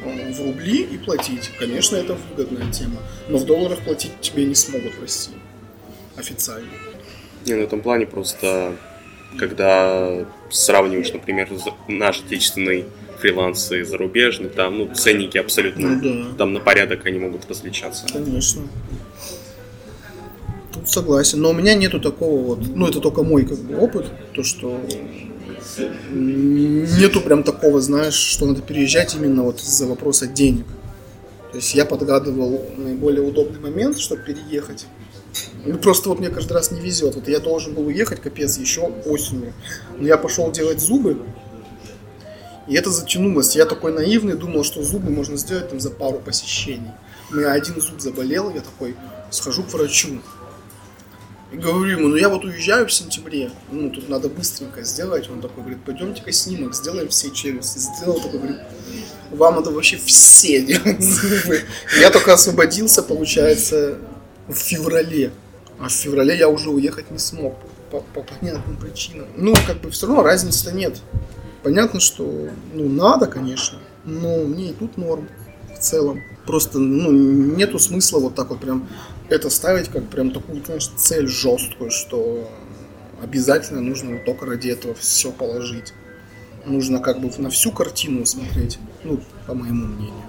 э, 0.04 0.32
в 0.32 0.40
рубли 0.42 0.84
и 0.84 0.98
платить. 0.98 1.50
Конечно, 1.60 1.96
это 1.96 2.16
выгодная 2.30 2.72
тема, 2.72 2.98
но 3.28 3.38
в 3.38 3.46
долларах 3.46 3.80
платить 3.80 4.12
тебе 4.22 4.46
не 4.46 4.56
смогут 4.56 4.94
в 4.96 5.02
России 5.02 5.34
официально. 6.16 6.70
Не, 7.46 7.56
на 7.56 7.62
этом 7.62 7.82
плане 7.82 8.06
просто, 8.06 8.76
когда 9.38 10.26
сравниваешь, 10.50 11.12
например, 11.12 11.50
наш 11.88 12.22
отечественный 12.22 12.86
фриланс 13.20 13.72
и 13.72 13.84
зарубежный, 13.84 14.50
там 14.50 14.78
ну, 14.78 14.94
ценники 14.94 15.38
абсолютно, 15.38 15.90
Ну 15.90 16.02
да. 16.02 16.38
там 16.38 16.54
на 16.54 16.60
порядок 16.60 17.06
они 17.06 17.20
могут 17.20 17.50
различаться. 17.50 18.06
Конечно. 18.12 18.64
Тут 20.74 20.90
согласен. 20.90 21.42
Но 21.42 21.52
у 21.52 21.54
меня 21.54 21.76
нету 21.76 22.00
такого 22.00 22.42
вот, 22.42 22.60
ну 22.76 22.88
это 22.88 23.00
только 23.00 23.24
мой 23.24 23.46
как 23.46 23.60
бы 23.60 23.78
опыт, 23.78 24.08
то 24.34 24.44
что 24.44 24.80
нету 26.12 27.22
прям 27.22 27.44
такого, 27.44 27.82
знаешь, 27.82 28.14
что 28.14 28.46
надо 28.46 28.62
переезжать 28.62 29.16
именно 29.16 29.44
вот 29.44 29.60
из-за 29.60 29.88
вопроса 29.88 30.28
денег. 30.28 30.66
То 31.52 31.58
есть 31.58 31.74
я 31.74 31.86
подгадывал 31.86 32.66
наиболее 32.78 33.22
удобный 33.22 33.60
момент, 33.60 33.98
чтобы 33.98 34.22
переехать. 34.24 34.88
Ну, 35.66 35.78
просто 35.78 36.10
вот 36.10 36.20
мне 36.20 36.30
каждый 36.30 36.54
раз 36.54 36.72
не 36.72 36.80
везет. 36.80 37.16
Вот 37.16 37.28
я 37.28 37.40
должен 37.40 37.74
был 37.74 37.88
уехать, 37.88 38.22
капец, 38.22 38.58
еще 38.58 38.82
осенью. 39.06 39.54
Но 39.98 40.08
я 40.08 40.18
пошел 40.18 40.52
делать 40.52 40.80
зубы, 40.80 41.18
и 42.68 42.76
это 42.76 42.90
затянулось. 42.90 43.56
Я 43.56 43.66
такой 43.66 43.94
наивный, 43.94 44.36
думал, 44.36 44.64
что 44.64 44.84
зубы 44.84 45.12
можно 45.12 45.38
сделать 45.38 45.70
там 45.70 45.80
за 45.80 45.92
пару 45.92 46.20
посещений. 46.20 46.92
У 47.32 47.36
меня 47.36 47.52
один 47.52 47.80
зуб 47.80 48.00
заболел, 48.00 48.50
я 48.50 48.62
такой 48.62 48.96
схожу 49.30 49.64
к 49.64 49.74
врачу. 49.74 50.22
И 51.52 51.58
говорю 51.58 51.86
ему, 51.86 52.08
ну 52.08 52.16
я 52.16 52.30
вот 52.30 52.44
уезжаю 52.44 52.88
в 52.88 52.92
сентябре, 52.92 53.52
ну 53.72 53.90
тут 53.90 54.10
надо 54.10 54.30
быстренько 54.30 54.84
сделать. 54.84 55.30
Он 55.30 55.42
такой 55.42 55.64
говорит, 55.64 55.84
пойдемте-ка 55.86 56.32
снимок, 56.32 56.74
сделаем 56.74 57.10
все 57.10 57.30
челюсти. 57.30 57.78
Сделал 57.78 58.20
такой, 58.20 58.40
говорит, 58.40 58.62
вам 59.32 59.56
надо 59.56 59.72
вообще 59.72 59.98
все 59.98 60.62
делать 60.66 61.02
зубы. 61.02 61.62
Я 62.00 62.10
только 62.10 62.34
освободился, 62.34 63.04
получается, 63.04 64.00
в 64.48 64.56
феврале. 64.56 65.32
А 65.80 65.88
в 65.88 65.92
феврале 65.92 66.38
я 66.38 66.50
уже 66.50 66.70
уехать 66.70 67.12
не 67.12 67.20
смог 67.20 67.56
по, 67.92 68.00
по 68.00 68.22
понятным 68.22 68.78
причинам. 68.78 69.28
Ну, 69.36 69.54
как 69.68 69.82
бы 69.82 69.92
все 69.92 70.08
равно 70.08 70.24
разницы-то 70.24 70.72
нет. 70.72 71.00
Понятно, 71.66 72.00
что 72.00 72.48
ну, 72.76 72.88
надо, 72.88 73.26
конечно, 73.26 73.80
но 74.04 74.44
мне 74.44 74.70
и 74.70 74.74
тут 74.74 74.98
норм 74.98 75.28
в 75.76 75.80
целом. 75.80 76.22
Просто 76.46 76.78
ну, 76.78 77.12
нету 77.12 77.80
смысла 77.80 78.20
вот 78.20 78.36
так 78.36 78.52
вот 78.52 78.60
прям 78.60 78.88
это 79.30 79.50
ставить 79.50 79.88
как 79.88 80.08
прям 80.08 80.30
такую, 80.30 80.64
знаешь, 80.64 80.88
цель 80.96 81.26
жесткую, 81.26 81.90
что 81.90 82.48
обязательно 83.20 83.82
нужно 83.82 84.20
только 84.20 84.46
ради 84.46 84.68
этого 84.68 84.94
все 84.94 85.32
положить. 85.32 85.94
Нужно 86.68 87.00
как 87.00 87.20
бы 87.20 87.32
на 87.40 87.50
всю 87.50 87.72
картину 87.72 88.28
смотреть, 88.28 88.78
ну, 89.04 89.20
по 89.48 89.56
моему 89.56 89.88
мнению. 89.88 90.24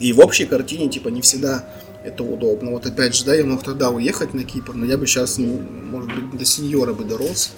И 0.00 0.12
в 0.12 0.18
общей 0.18 0.46
картине, 0.46 0.88
типа, 0.88 1.10
не 1.10 1.20
всегда 1.20 1.64
это 2.02 2.24
удобно. 2.24 2.72
Вот 2.72 2.86
опять 2.86 3.14
же, 3.14 3.24
да, 3.24 3.36
я 3.36 3.44
мог 3.44 3.62
тогда 3.62 3.90
уехать 3.90 4.34
на 4.34 4.42
Кипр, 4.42 4.74
но 4.74 4.84
я 4.84 4.98
бы 4.98 5.06
сейчас, 5.06 5.38
может 5.38 6.12
быть, 6.12 6.36
до 6.36 6.44
сеньора 6.44 6.92
бы 6.92 7.04
дорос. 7.04 7.52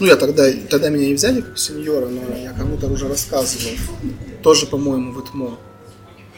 Ну, 0.00 0.06
я 0.06 0.16
тогда, 0.16 0.50
тогда 0.68 0.88
меня 0.88 1.06
не 1.06 1.14
взяли 1.14 1.40
как 1.40 1.58
сеньора, 1.58 2.06
но 2.06 2.36
я 2.36 2.52
кому-то 2.52 2.88
уже 2.88 3.08
рассказывал. 3.08 3.76
Тоже, 4.42 4.66
по-моему, 4.66 5.12
в 5.12 5.18
этом 5.20 5.58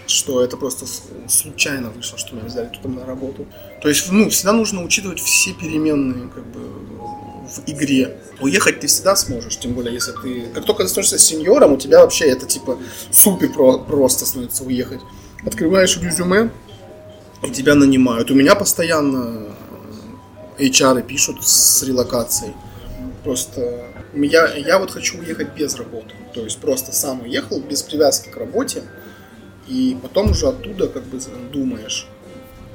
что 0.06 0.42
это 0.42 0.56
просто 0.56 0.86
случайно 1.28 1.90
вышло, 1.90 2.16
что 2.16 2.36
меня 2.36 2.46
взяли 2.46 2.68
туда 2.68 2.88
на 2.88 3.04
работу. 3.04 3.46
То 3.82 3.88
есть, 3.88 4.10
ну, 4.10 4.30
всегда 4.30 4.52
нужно 4.52 4.84
учитывать 4.84 5.20
все 5.20 5.52
переменные, 5.52 6.28
как 6.28 6.46
бы, 6.46 6.60
в 6.60 7.62
игре. 7.66 8.16
Уехать 8.40 8.80
ты 8.80 8.86
всегда 8.86 9.16
сможешь, 9.16 9.56
тем 9.58 9.72
более, 9.72 9.94
если 9.94 10.12
ты... 10.12 10.46
Как 10.54 10.64
только 10.64 10.82
ты 10.84 10.88
становишься 10.88 11.18
сеньором, 11.18 11.72
у 11.72 11.76
тебя 11.76 12.00
вообще 12.00 12.26
это, 12.26 12.46
типа, 12.46 12.78
супер 13.10 13.52
про 13.52 13.78
просто 13.78 14.26
становится 14.26 14.64
уехать. 14.64 15.00
Открываешь 15.44 15.96
резюме, 15.96 16.50
и 17.42 17.50
тебя 17.50 17.74
нанимают. 17.74 18.30
У 18.30 18.34
меня 18.34 18.54
постоянно 18.54 19.48
HR 20.58 21.02
пишут 21.02 21.46
с 21.46 21.82
релокацией. 21.82 22.52
Просто 23.26 23.82
я, 24.14 24.54
я 24.54 24.78
вот 24.78 24.92
хочу 24.92 25.18
уехать 25.18 25.48
без 25.56 25.74
работы. 25.74 26.14
То 26.32 26.44
есть 26.44 26.60
просто 26.60 26.92
сам 26.92 27.22
уехал, 27.22 27.60
без 27.60 27.82
привязки 27.82 28.28
к 28.28 28.36
работе. 28.36 28.82
И 29.66 29.96
потом 30.00 30.30
уже 30.30 30.46
оттуда 30.46 30.86
как 30.86 31.02
бы 31.02 31.18
думаешь. 31.52 32.06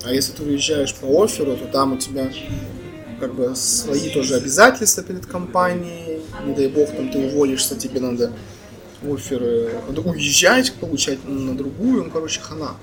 А 0.04 0.12
если 0.12 0.34
ты 0.34 0.44
уезжаешь 0.44 0.94
по 0.96 1.24
оферу, 1.24 1.56
то 1.56 1.68
там 1.68 1.94
у 1.94 1.98
тебя 1.98 2.30
как 3.22 3.34
бы 3.34 3.56
свои 3.56 4.10
тоже 4.10 4.36
обязательства 4.36 5.04
перед 5.04 5.26
компанией. 5.26 6.20
Не 6.46 6.54
дай 6.54 6.68
бог, 6.68 6.90
там 6.92 7.10
ты 7.10 7.28
уволишься, 7.28 7.78
тебе 7.78 8.02
надо 8.02 8.34
оферы, 9.10 9.70
надо 9.88 10.02
уезжать, 10.02 10.74
получать 10.74 11.20
на 11.24 11.56
другую, 11.56 12.04
ну, 12.04 12.12
короче, 12.12 12.42
хана. 12.42 12.76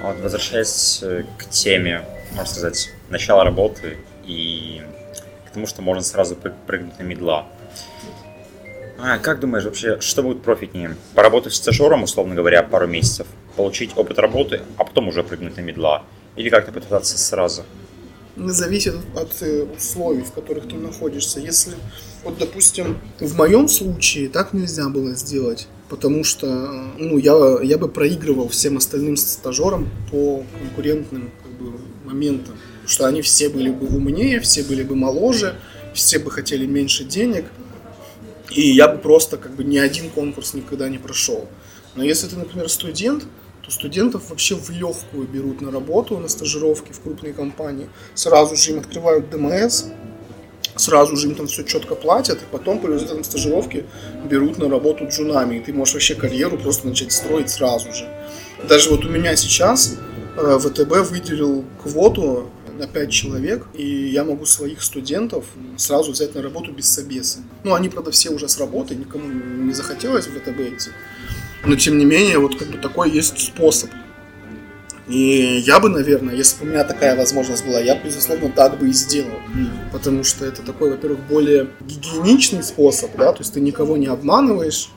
Вот, 0.00 0.20
возвращаясь 0.20 1.00
э, 1.02 1.24
к 1.38 1.50
теме, 1.50 2.06
можно 2.36 2.52
сказать, 2.52 2.90
начала 3.10 3.42
работы 3.42 3.96
и 4.24 4.80
к 5.56 5.58
тому, 5.58 5.66
что 5.66 5.80
можно 5.80 6.02
сразу 6.02 6.36
прыгнуть 6.66 6.98
на 6.98 7.02
медла. 7.02 7.46
А, 8.98 9.16
как 9.16 9.40
думаешь 9.40 9.64
вообще, 9.64 9.98
что 10.00 10.22
будет 10.22 10.42
профитнее? 10.42 10.96
Поработать 11.14 11.54
стажером, 11.54 12.02
условно 12.02 12.34
говоря, 12.34 12.62
пару 12.62 12.86
месяцев, 12.86 13.26
получить 13.56 13.92
опыт 13.96 14.18
работы, 14.18 14.60
а 14.76 14.84
потом 14.84 15.08
уже 15.08 15.22
прыгнуть 15.22 15.56
на 15.56 15.62
медла? 15.62 16.04
Или 16.36 16.50
как-то 16.50 16.72
попытаться 16.72 17.16
сразу? 17.16 17.62
Зависит 18.36 18.96
от 19.14 19.30
э, 19.40 19.66
условий, 19.78 20.22
в 20.22 20.32
которых 20.32 20.68
ты 20.68 20.76
находишься. 20.76 21.40
Если, 21.40 21.72
вот, 22.22 22.36
допустим, 22.36 22.98
в 23.18 23.34
моем 23.34 23.66
случае 23.68 24.28
так 24.28 24.52
нельзя 24.52 24.90
было 24.90 25.14
сделать, 25.14 25.68
потому 25.88 26.22
что 26.22 26.46
ну, 26.98 27.16
я, 27.16 27.60
я 27.62 27.78
бы 27.78 27.88
проигрывал 27.88 28.48
всем 28.48 28.76
остальным 28.76 29.16
стажерам 29.16 29.88
по 30.10 30.44
конкурентным 30.58 31.30
как 31.42 31.52
бы, 31.52 31.78
моментам. 32.04 32.56
Что 32.86 33.06
они 33.06 33.22
все 33.22 33.48
были 33.48 33.70
бы 33.70 33.86
умнее, 33.86 34.40
все 34.40 34.62
были 34.62 34.82
бы 34.82 34.94
моложе, 34.94 35.56
все 35.92 36.18
бы 36.18 36.30
хотели 36.30 36.66
меньше 36.66 37.04
денег, 37.04 37.46
и 38.50 38.70
я 38.70 38.88
бы 38.88 38.98
просто 38.98 39.36
как 39.36 39.52
бы 39.54 39.64
ни 39.64 39.78
один 39.78 40.10
конкурс 40.10 40.54
никогда 40.54 40.88
не 40.88 40.98
прошел. 40.98 41.48
Но 41.94 42.04
если 42.04 42.28
ты, 42.28 42.36
например, 42.36 42.68
студент, 42.68 43.24
то 43.62 43.72
студентов 43.72 44.30
вообще 44.30 44.54
в 44.54 44.70
легкую 44.70 45.26
берут 45.26 45.60
на 45.60 45.72
работу, 45.72 46.18
на 46.18 46.28
стажировки 46.28 46.92
в 46.92 47.00
крупные 47.00 47.32
компании. 47.32 47.88
Сразу 48.14 48.54
же 48.54 48.70
им 48.70 48.78
открывают 48.78 49.28
ДМС, 49.30 49.86
сразу 50.76 51.16
же 51.16 51.28
им 51.28 51.34
там 51.34 51.48
все 51.48 51.64
четко 51.64 51.96
платят, 51.96 52.38
и 52.38 52.44
потом 52.52 52.78
по 52.78 52.86
результатам 52.86 53.24
стажировки 53.24 53.84
берут 54.24 54.58
на 54.58 54.68
работу 54.68 55.08
джунами, 55.08 55.56
и 55.56 55.60
ты 55.60 55.72
можешь 55.72 55.94
вообще 55.94 56.14
карьеру 56.14 56.58
просто 56.58 56.86
начать 56.86 57.10
строить 57.10 57.50
сразу 57.50 57.92
же. 57.92 58.08
Даже 58.68 58.90
вот 58.90 59.04
у 59.04 59.08
меня 59.08 59.34
сейчас 59.34 59.96
э, 60.36 60.58
ВТБ 60.60 61.10
выделил 61.10 61.64
квоту 61.82 62.48
на 62.78 62.86
5 62.86 63.10
человек, 63.10 63.66
и 63.74 64.08
я 64.08 64.24
могу 64.24 64.46
своих 64.46 64.82
студентов 64.82 65.44
сразу 65.76 66.12
взять 66.12 66.34
на 66.34 66.42
работу 66.42 66.72
без 66.72 66.86
собеса. 66.86 67.38
Ну, 67.64 67.74
они, 67.74 67.88
правда, 67.88 68.10
все 68.10 68.30
уже 68.30 68.48
с 68.48 68.58
работы, 68.58 68.94
никому 68.94 69.28
не 69.28 69.72
захотелось 69.72 70.26
в 70.26 70.38
ВТБ 70.38 70.60
идти. 70.60 70.90
Но, 71.64 71.76
тем 71.76 71.98
не 71.98 72.04
менее, 72.04 72.38
вот 72.38 72.56
как 72.56 72.68
бы 72.68 72.78
такой 72.78 73.10
есть 73.10 73.38
способ. 73.38 73.90
И 75.08 75.62
я 75.64 75.78
бы, 75.78 75.88
наверное, 75.88 76.34
если 76.34 76.58
бы 76.58 76.66
у 76.66 76.72
меня 76.72 76.82
такая 76.82 77.16
возможность 77.16 77.64
была, 77.64 77.80
я 77.80 77.94
бы, 77.94 78.06
безусловно, 78.06 78.50
так 78.50 78.78
бы 78.78 78.88
и 78.88 78.92
сделал. 78.92 79.38
Потому 79.92 80.24
что 80.24 80.44
это 80.44 80.62
такой, 80.62 80.90
во-первых, 80.90 81.20
более 81.28 81.68
гигиеничный 81.80 82.62
способ, 82.62 83.16
да, 83.16 83.32
то 83.32 83.40
есть 83.40 83.54
ты 83.54 83.60
никого 83.60 83.96
не 83.96 84.06
обманываешь, 84.06 84.88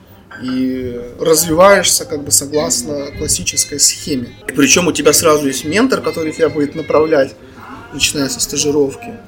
и 0.42 1.00
развиваешься 1.18 2.04
как 2.04 2.24
бы 2.24 2.30
согласно 2.30 3.10
классической 3.18 3.78
схеме. 3.78 4.28
И 4.48 4.52
причем 4.52 4.86
у 4.86 4.92
тебя 4.92 5.12
сразу 5.12 5.46
есть 5.46 5.64
ментор, 5.64 6.00
который 6.00 6.32
тебя 6.32 6.48
будет 6.48 6.74
направлять, 6.74 7.34
начиная 7.92 8.28
со 8.28 8.40
стажировки. 8.40 9.18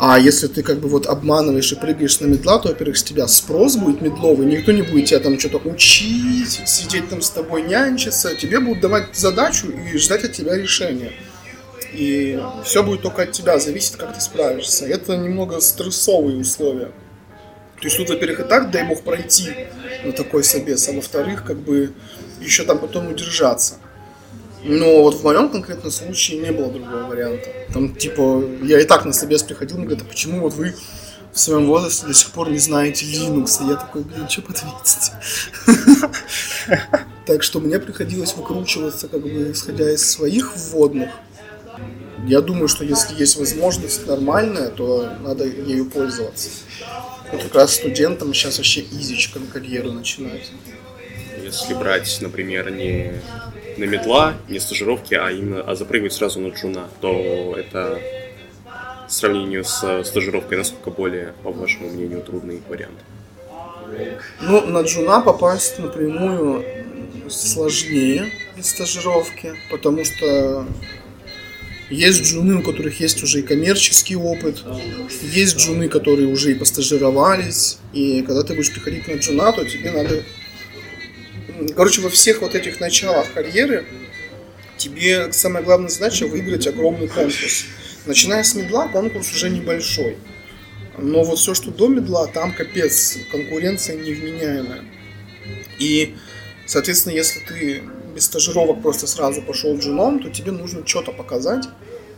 А 0.00 0.16
если 0.16 0.46
ты 0.46 0.62
как 0.62 0.78
бы 0.78 0.88
вот 0.88 1.06
обманываешь 1.06 1.72
и 1.72 1.74
прыгаешь 1.74 2.20
на 2.20 2.26
медла, 2.26 2.60
то, 2.60 2.68
во-первых, 2.68 2.96
с 2.96 3.02
тебя 3.02 3.26
спрос 3.26 3.76
будет 3.76 4.00
медловый, 4.00 4.46
никто 4.46 4.70
не 4.70 4.82
будет 4.82 5.06
тебя 5.06 5.18
там 5.18 5.40
что-то 5.40 5.58
учить, 5.68 6.60
сидеть 6.66 7.08
там 7.08 7.20
с 7.20 7.30
тобой 7.30 7.62
нянчиться, 7.62 8.36
тебе 8.36 8.60
будут 8.60 8.80
давать 8.80 9.16
задачу 9.16 9.66
и 9.68 9.98
ждать 9.98 10.22
от 10.22 10.32
тебя 10.32 10.56
решения. 10.56 11.12
И 11.92 12.40
все 12.64 12.84
будет 12.84 13.02
только 13.02 13.22
от 13.22 13.32
тебя, 13.32 13.58
зависит, 13.58 13.96
как 13.96 14.14
ты 14.14 14.20
справишься. 14.20 14.86
Это 14.86 15.16
немного 15.16 15.60
стрессовые 15.60 16.38
условия. 16.38 16.92
То 17.80 17.84
есть 17.84 17.96
тут, 17.96 18.08
во-первых, 18.10 18.40
и 18.40 18.44
так, 18.44 18.70
дай 18.70 18.86
бог, 18.86 19.02
пройти 19.02 19.48
на 20.04 20.12
такой 20.12 20.44
собес, 20.44 20.88
а 20.88 20.92
во-вторых, 20.92 21.44
как 21.44 21.58
бы 21.58 21.92
еще 22.40 22.64
там 22.64 22.78
потом 22.78 23.08
удержаться. 23.08 23.78
Но 24.64 25.02
вот 25.02 25.14
в 25.14 25.24
моем 25.24 25.48
конкретном 25.48 25.90
случае 25.90 26.40
не 26.40 26.50
было 26.50 26.70
другого 26.70 27.04
варианта. 27.04 27.48
Там, 27.72 27.94
типа, 27.94 28.42
я 28.62 28.80
и 28.80 28.84
так 28.84 29.04
на 29.04 29.12
собес 29.12 29.42
приходил, 29.42 29.76
мне 29.78 29.86
говорят, 29.86 30.04
а 30.06 30.08
почему 30.08 30.40
вот 30.40 30.54
вы 30.54 30.74
в 31.32 31.38
своем 31.38 31.66
возрасте 31.66 32.06
до 32.06 32.14
сих 32.14 32.30
пор 32.32 32.50
не 32.50 32.58
знаете 32.58 33.06
Linux? 33.06 33.64
И 33.64 33.68
я 33.68 33.76
такой, 33.76 34.02
блин, 34.02 34.28
что 34.28 34.42
ответить? 34.42 35.12
Так 37.26 37.42
что 37.42 37.60
мне 37.60 37.78
приходилось 37.78 38.34
выкручиваться, 38.34 39.06
как 39.06 39.20
бы, 39.20 39.52
исходя 39.52 39.92
из 39.92 40.10
своих 40.10 40.56
вводных. 40.56 41.10
Я 42.26 42.40
думаю, 42.40 42.68
что 42.68 42.84
если 42.84 43.14
есть 43.14 43.36
возможность 43.36 44.06
нормальная, 44.06 44.70
то 44.70 45.12
надо 45.22 45.44
ею 45.44 45.90
пользоваться. 45.90 46.48
Вот 47.30 47.42
как 47.42 47.54
раз 47.54 47.74
студентам 47.74 48.32
сейчас 48.32 48.56
вообще 48.56 48.80
изичком 48.80 49.46
карьеру 49.46 49.92
начинать. 49.92 50.50
Если 51.42 51.74
брать, 51.74 52.18
например, 52.22 52.70
не 52.70 53.20
на 53.78 53.84
медла, 53.84 54.34
не 54.48 54.58
стажировки, 54.58 55.14
а 55.14 55.30
именно 55.30 55.62
а 55.62 55.74
запрыгивать 55.74 56.12
сразу 56.12 56.40
на 56.40 56.48
джуна, 56.48 56.88
то 57.00 57.54
это 57.56 58.00
в 59.08 59.12
сравнении 59.12 59.62
с 59.62 60.04
стажировкой 60.04 60.58
насколько 60.58 60.90
более, 60.90 61.32
по 61.42 61.50
вашему 61.50 61.88
мнению, 61.88 62.22
трудный 62.22 62.60
вариант? 62.68 62.98
Ну, 64.42 64.66
на 64.66 64.82
джуна 64.82 65.20
попасть 65.20 65.78
напрямую 65.78 66.64
сложнее 67.28 68.30
без 68.56 68.68
стажировки, 68.68 69.54
потому 69.70 70.04
что 70.04 70.66
есть 71.90 72.22
джуны, 72.22 72.56
у 72.56 72.62
которых 72.62 73.00
есть 73.00 73.22
уже 73.22 73.40
и 73.40 73.42
коммерческий 73.42 74.16
опыт, 74.16 74.62
есть 75.22 75.56
джуны, 75.56 75.88
которые 75.88 76.28
уже 76.28 76.52
и 76.52 76.54
постажировались, 76.54 77.78
и 77.94 78.22
когда 78.22 78.42
ты 78.42 78.54
будешь 78.54 78.72
приходить 78.72 79.08
на 79.08 79.14
джуна, 79.14 79.52
то 79.52 79.64
тебе 79.64 79.90
надо 79.90 80.22
короче, 81.74 82.00
во 82.00 82.10
всех 82.10 82.40
вот 82.40 82.54
этих 82.54 82.80
началах 82.80 83.32
карьеры 83.32 83.86
тебе 84.76 85.32
самая 85.32 85.62
главная 85.62 85.88
задача 85.88 86.26
выиграть 86.26 86.66
огромный 86.66 87.08
конкурс. 87.08 87.64
Начиная 88.06 88.42
с 88.42 88.54
медла, 88.54 88.88
конкурс 88.88 89.32
уже 89.32 89.50
небольшой. 89.50 90.16
Но 90.96 91.22
вот 91.22 91.38
все, 91.38 91.54
что 91.54 91.70
до 91.70 91.88
медла, 91.88 92.26
там 92.26 92.52
капец, 92.52 93.18
конкуренция 93.30 93.96
невменяемая. 93.96 94.84
И, 95.78 96.16
соответственно, 96.66 97.14
если 97.14 97.40
ты 97.40 97.82
без 98.14 98.24
стажировок 98.24 98.82
просто 98.82 99.06
сразу 99.06 99.42
пошел 99.42 99.76
джуном, 99.78 100.20
то 100.20 100.30
тебе 100.30 100.52
нужно 100.52 100.86
что-то 100.86 101.12
показать, 101.12 101.64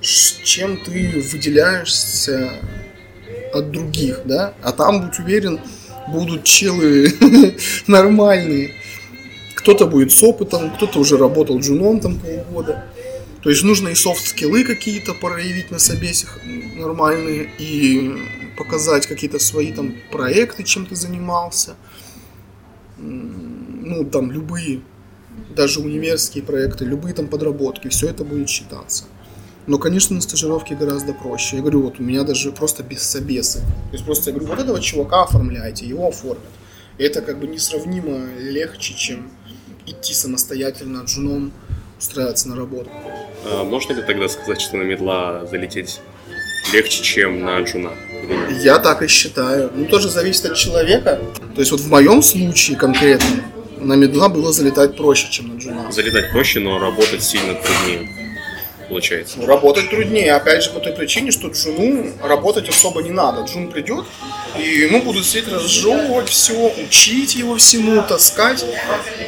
чем 0.00 0.83
ты 0.83 1.23
выделяешься 1.33 2.52
от 3.52 3.71
других, 3.71 4.23
да? 4.25 4.54
А 4.62 4.73
там, 4.73 5.07
будь 5.07 5.19
уверен, 5.19 5.61
будут 6.09 6.45
челы 6.45 7.12
нормальные, 7.87 8.75
Кто-то 9.61 9.87
будет 9.87 10.11
с 10.12 10.23
опытом, 10.23 10.71
кто-то 10.71 10.99
уже 10.99 11.17
работал 11.17 11.59
джуном 11.59 12.00
там 12.00 12.19
полгода. 12.19 12.87
То 13.43 13.50
есть 13.50 13.62
нужно 13.62 13.88
и 13.88 13.95
софт-скиллы 13.95 14.64
какие-то 14.64 15.14
проявить 15.14 15.71
на 15.71 15.79
собесах 15.79 16.38
нормальные, 16.76 17.50
и 17.59 18.17
показать 18.57 19.07
какие-то 19.07 19.38
свои 19.38 19.73
там 19.73 19.95
проекты, 20.11 20.62
чем 20.64 20.87
ты 20.87 20.95
занимался. 20.97 21.76
Ну, 22.99 24.05
там 24.05 24.31
любые, 24.31 24.81
даже 25.57 25.81
универские 25.81 26.45
проекты, 26.45 26.85
любые 26.85 27.14
там 27.14 27.29
подработки, 27.29 27.88
все 27.88 28.09
это 28.09 28.25
будет 28.25 28.49
считаться. 28.49 29.05
Но, 29.67 29.79
конечно, 29.79 30.17
на 30.17 30.23
стажировке 30.23 30.75
гораздо 30.75 31.12
проще. 31.12 31.57
Я 31.57 31.62
говорю, 31.62 31.83
вот 31.83 32.00
у 32.00 32.02
меня 32.02 32.25
даже 32.25 32.50
просто 32.50 32.83
без 32.83 33.02
собесы. 33.02 33.61
То 33.61 33.93
есть 33.93 34.05
просто 34.05 34.31
я 34.31 34.37
говорю, 34.37 34.52
вот 34.52 34.62
этого 34.62 34.81
чувака 34.81 35.23
оформляйте, 35.23 35.87
его 35.87 36.09
оформят. 36.09 36.43
И 36.99 37.02
это 37.05 37.23
как 37.23 37.38
бы 37.40 37.47
несравнимо 37.47 38.26
легче, 38.38 38.95
чем 38.95 39.31
идти 39.90 40.14
самостоятельно 40.14 41.02
джуном 41.04 41.52
устраиваться 41.99 42.49
на 42.49 42.56
работу. 42.56 42.90
А 43.44 43.64
можно 43.64 43.92
ли 43.92 44.02
тогда 44.02 44.28
сказать, 44.28 44.61
что 44.61 44.76
на 44.76 44.82
медла 44.82 45.47
залететь 45.50 46.00
легче, 46.73 47.02
чем 47.02 47.42
на 47.42 47.61
джуна? 47.61 47.90
Я 48.62 48.78
так 48.78 49.02
и 49.02 49.06
считаю. 49.06 49.70
Ну, 49.75 49.87
тоже 49.87 50.09
зависит 50.09 50.47
от 50.47 50.56
человека. 50.56 51.20
То 51.54 51.61
есть 51.61 51.73
вот 51.73 51.80
в 51.80 51.88
моем 51.88 52.23
случае 52.23 52.76
конкретно 52.76 53.44
на 53.78 53.94
медла 53.94 54.28
было 54.28 54.52
залетать 54.52 54.97
проще, 54.97 55.30
чем 55.30 55.54
на 55.54 55.59
джуна. 55.59 55.90
Залетать 55.90 56.30
проще, 56.30 56.61
но 56.61 56.78
работать 56.78 57.23
сильно 57.23 57.54
труднее 57.54 58.30
получается. 58.90 59.38
Ну, 59.38 59.47
работать 59.47 59.88
труднее, 59.88 60.35
опять 60.35 60.62
же, 60.62 60.70
по 60.70 60.80
той 60.80 60.92
причине, 60.92 61.30
что 61.30 61.49
джуну 61.49 62.12
работать 62.23 62.68
особо 62.68 63.02
не 63.02 63.11
надо. 63.11 63.42
Джун 63.42 63.70
придет, 63.70 64.04
и 64.59 64.62
ему 64.62 65.00
будут 65.00 65.25
сидеть 65.25 65.49
разжевывать 65.49 66.28
все, 66.28 66.73
учить 66.85 67.37
его 67.37 67.56
всему, 67.56 68.02
таскать, 68.02 68.66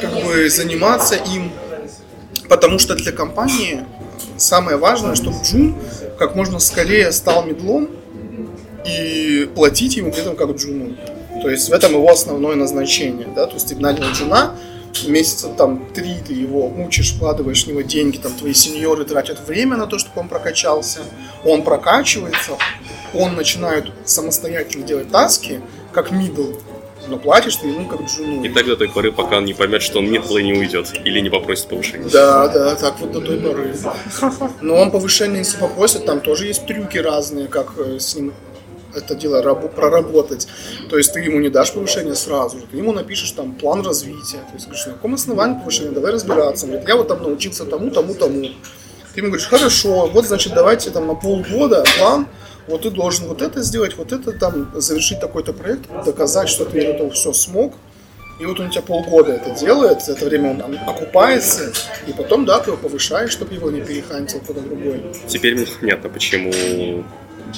как 0.01 0.13
бы 0.23 0.49
заниматься 0.49 1.15
им. 1.15 1.51
Потому 2.47 2.77
что 2.77 2.93
для 2.93 3.11
компании 3.11 3.85
самое 4.37 4.77
важное, 4.77 5.15
чтобы 5.15 5.37
Джун 5.43 5.75
как 6.19 6.35
можно 6.35 6.59
скорее 6.59 7.11
стал 7.11 7.45
мидлом 7.45 7.89
и 8.85 9.49
платить 9.55 9.95
ему 9.95 10.11
при 10.11 10.21
этом 10.21 10.35
как 10.35 10.51
Джуну. 10.51 10.95
То 11.41 11.49
есть 11.49 11.69
в 11.69 11.73
этом 11.73 11.93
его 11.93 12.09
основное 12.09 12.55
назначение. 12.55 13.27
Да? 13.35 13.47
То 13.47 13.55
есть 13.55 13.75
нанял 13.79 14.03
Джуна, 14.11 14.55
месяца 15.07 15.49
там 15.49 15.85
три 15.93 16.15
ты 16.25 16.33
его 16.33 16.69
мучишь, 16.69 17.13
вкладываешь 17.13 17.65
в 17.65 17.67
него 17.67 17.81
деньги, 17.81 18.17
там 18.17 18.33
твои 18.33 18.53
сеньоры 18.53 19.05
тратят 19.05 19.45
время 19.47 19.77
на 19.77 19.87
то, 19.87 19.99
чтобы 19.99 20.21
он 20.21 20.27
прокачался, 20.27 21.01
он 21.43 21.63
прокачивается, 21.63 22.57
он 23.13 23.35
начинает 23.35 23.91
самостоятельно 24.05 24.85
делать 24.85 25.11
таски, 25.11 25.61
как 25.91 26.11
мидл, 26.11 26.53
но 27.07 27.17
платишь 27.17 27.57
ты 27.57 27.67
ему 27.67 27.87
как 27.87 28.01
джуну. 28.03 28.43
И 28.43 28.49
так 28.49 28.65
до 28.65 28.75
той 28.75 28.89
поры, 28.89 29.11
пока 29.11 29.37
он 29.37 29.45
не 29.45 29.53
поймет, 29.53 29.81
что 29.81 29.99
он 29.99 30.09
мидл 30.09 30.37
и 30.37 30.43
не 30.43 30.53
уйдет, 30.53 30.93
или 31.03 31.19
не 31.19 31.29
попросит 31.29 31.67
повышения. 31.67 32.09
Да, 32.09 32.47
да, 32.47 32.75
так 32.75 32.99
вот 32.99 33.11
до 33.11 33.21
той 33.21 33.39
поры. 33.39 33.75
Но 34.61 34.75
он 34.75 34.91
повышение, 34.91 35.39
если 35.39 35.57
попросит, 35.57 36.05
там 36.05 36.21
тоже 36.21 36.47
есть 36.47 36.65
трюки 36.65 36.97
разные, 36.97 37.47
как 37.47 37.73
э, 37.77 37.99
с 37.99 38.15
ним 38.15 38.33
это 38.95 39.15
дело 39.15 39.41
раб- 39.41 39.73
проработать. 39.73 40.47
То 40.89 40.97
есть 40.97 41.13
ты 41.13 41.19
ему 41.19 41.39
не 41.39 41.49
дашь 41.49 41.71
повышение 41.73 42.15
сразу 42.15 42.59
же, 42.59 42.65
ты 42.71 42.77
ему 42.77 42.91
напишешь 42.93 43.31
там 43.31 43.53
план 43.53 43.85
развития. 43.85 44.37
То 44.37 44.53
есть 44.53 44.65
говоришь, 44.65 44.85
на 44.87 44.93
каком 44.93 45.13
основании 45.13 45.59
повышения, 45.59 45.91
давай 45.91 46.11
разбираться. 46.11 46.65
Он 46.65 46.71
говорит, 46.71 46.89
я 46.89 46.95
вот 46.95 47.07
там 47.07 47.23
научился 47.23 47.65
тому, 47.65 47.89
тому, 47.91 48.13
тому. 48.13 48.41
Ты 49.13 49.19
ему 49.19 49.27
говоришь, 49.27 49.47
хорошо, 49.47 50.07
вот 50.07 50.25
значит 50.25 50.53
давайте 50.53 50.89
там 50.89 51.07
на 51.07 51.15
полгода 51.15 51.83
план, 51.97 52.27
вот 52.67 52.81
ты 52.83 52.89
должен 52.89 53.27
вот 53.27 53.41
это 53.41 53.61
сделать, 53.61 53.95
вот 53.97 54.11
это 54.11 54.31
там, 54.31 54.71
завершить 54.75 55.19
такой-то 55.19 55.53
проект, 55.53 55.89
доказать, 56.05 56.49
что 56.49 56.65
ты 56.65 56.79
это 56.79 57.09
все 57.11 57.33
смог. 57.33 57.73
И 58.39 58.45
вот 58.45 58.59
он 58.59 58.65
у 58.67 58.69
тебя 58.69 58.81
полгода 58.81 59.31
это 59.33 59.51
делает, 59.51 60.01
за 60.03 60.13
это 60.13 60.25
время 60.25 60.51
он 60.51 60.57
там 60.57 60.89
окупается, 60.89 61.71
и 62.07 62.13
потом, 62.13 62.45
да, 62.45 62.59
ты 62.59 62.71
его 62.71 62.77
повышаешь, 62.77 63.29
чтобы 63.31 63.53
его 63.53 63.69
не 63.69 63.81
перехантил 63.81 64.39
кто-то 64.39 64.59
другой. 64.61 65.03
Теперь 65.27 65.53
мне 65.55 65.67
понятно, 65.79 66.09
почему 66.09 67.03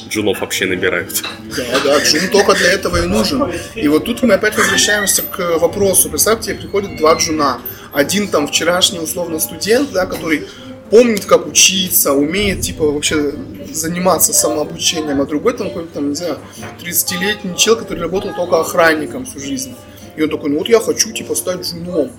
джунов 0.09 0.41
вообще 0.41 0.65
набирают. 0.65 1.23
Да, 1.55 1.63
да, 1.83 1.99
джун 1.99 2.29
только 2.31 2.53
для 2.53 2.71
этого 2.71 3.03
и 3.03 3.07
нужен. 3.07 3.51
И 3.75 3.87
вот 3.87 4.05
тут 4.05 4.23
мы 4.23 4.33
опять 4.33 4.57
возвращаемся 4.57 5.21
к 5.21 5.57
вопросу. 5.59 6.09
Представьте, 6.09 6.53
приходят 6.55 6.97
два 6.97 7.15
джуна. 7.15 7.61
Один 7.93 8.27
там 8.27 8.47
вчерашний 8.47 8.99
условно 8.99 9.39
студент, 9.39 9.91
да, 9.91 10.05
который 10.05 10.47
помнит, 10.89 11.25
как 11.25 11.47
учиться, 11.47 12.13
умеет, 12.13 12.61
типа, 12.61 12.85
вообще 12.85 13.33
заниматься 13.71 14.33
самообучением, 14.33 15.21
а 15.21 15.25
другой 15.25 15.53
там 15.53 15.67
какой-то, 15.69 15.93
там, 15.93 16.09
не 16.09 16.15
знаю, 16.15 16.37
30-летний 16.81 17.57
чел, 17.57 17.75
который 17.75 17.99
работал 17.99 18.33
только 18.35 18.59
охранником 18.59 19.25
всю 19.25 19.39
жизнь. 19.39 19.75
И 20.15 20.21
он 20.21 20.29
такой, 20.29 20.49
ну 20.49 20.59
вот 20.59 20.69
я 20.69 20.79
хочу, 20.79 21.11
типа, 21.11 21.35
стать 21.35 21.61
джуном. 21.61 22.11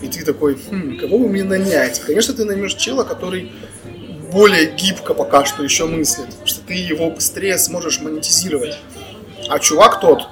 И 0.00 0.08
ты 0.08 0.24
такой, 0.24 0.56
хм, 0.70 0.98
кого 0.98 1.18
бы 1.18 1.28
мне 1.28 1.44
нанять? 1.44 2.00
Конечно, 2.00 2.34
ты 2.34 2.44
наймешь 2.44 2.74
чела, 2.74 3.04
который 3.04 3.52
более 4.34 4.66
гибко 4.66 5.14
пока 5.14 5.44
что 5.44 5.62
еще 5.62 5.86
мыслит, 5.86 6.26
что 6.44 6.60
ты 6.60 6.74
его 6.74 7.08
быстрее 7.10 7.56
сможешь 7.56 8.00
монетизировать. 8.00 8.76
А 9.48 9.58
чувак 9.60 10.00
тот, 10.00 10.28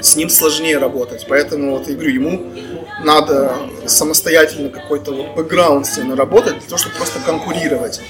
с 0.00 0.16
ним 0.16 0.28
сложнее 0.28 0.78
работать. 0.78 1.26
Поэтому 1.28 1.78
вот 1.78 1.88
я 1.88 1.94
говорю, 1.94 2.10
ему 2.10 2.52
надо 3.04 3.54
самостоятельно 3.86 4.70
какой-то 4.70 5.12
вот 5.12 5.36
бэкграунд 5.36 5.86
себе 5.86 6.04
наработать 6.04 6.58
для 6.58 6.68
того, 6.68 6.78
чтобы 6.78 6.96
просто 6.96 7.20
конкурировать. 7.20 8.00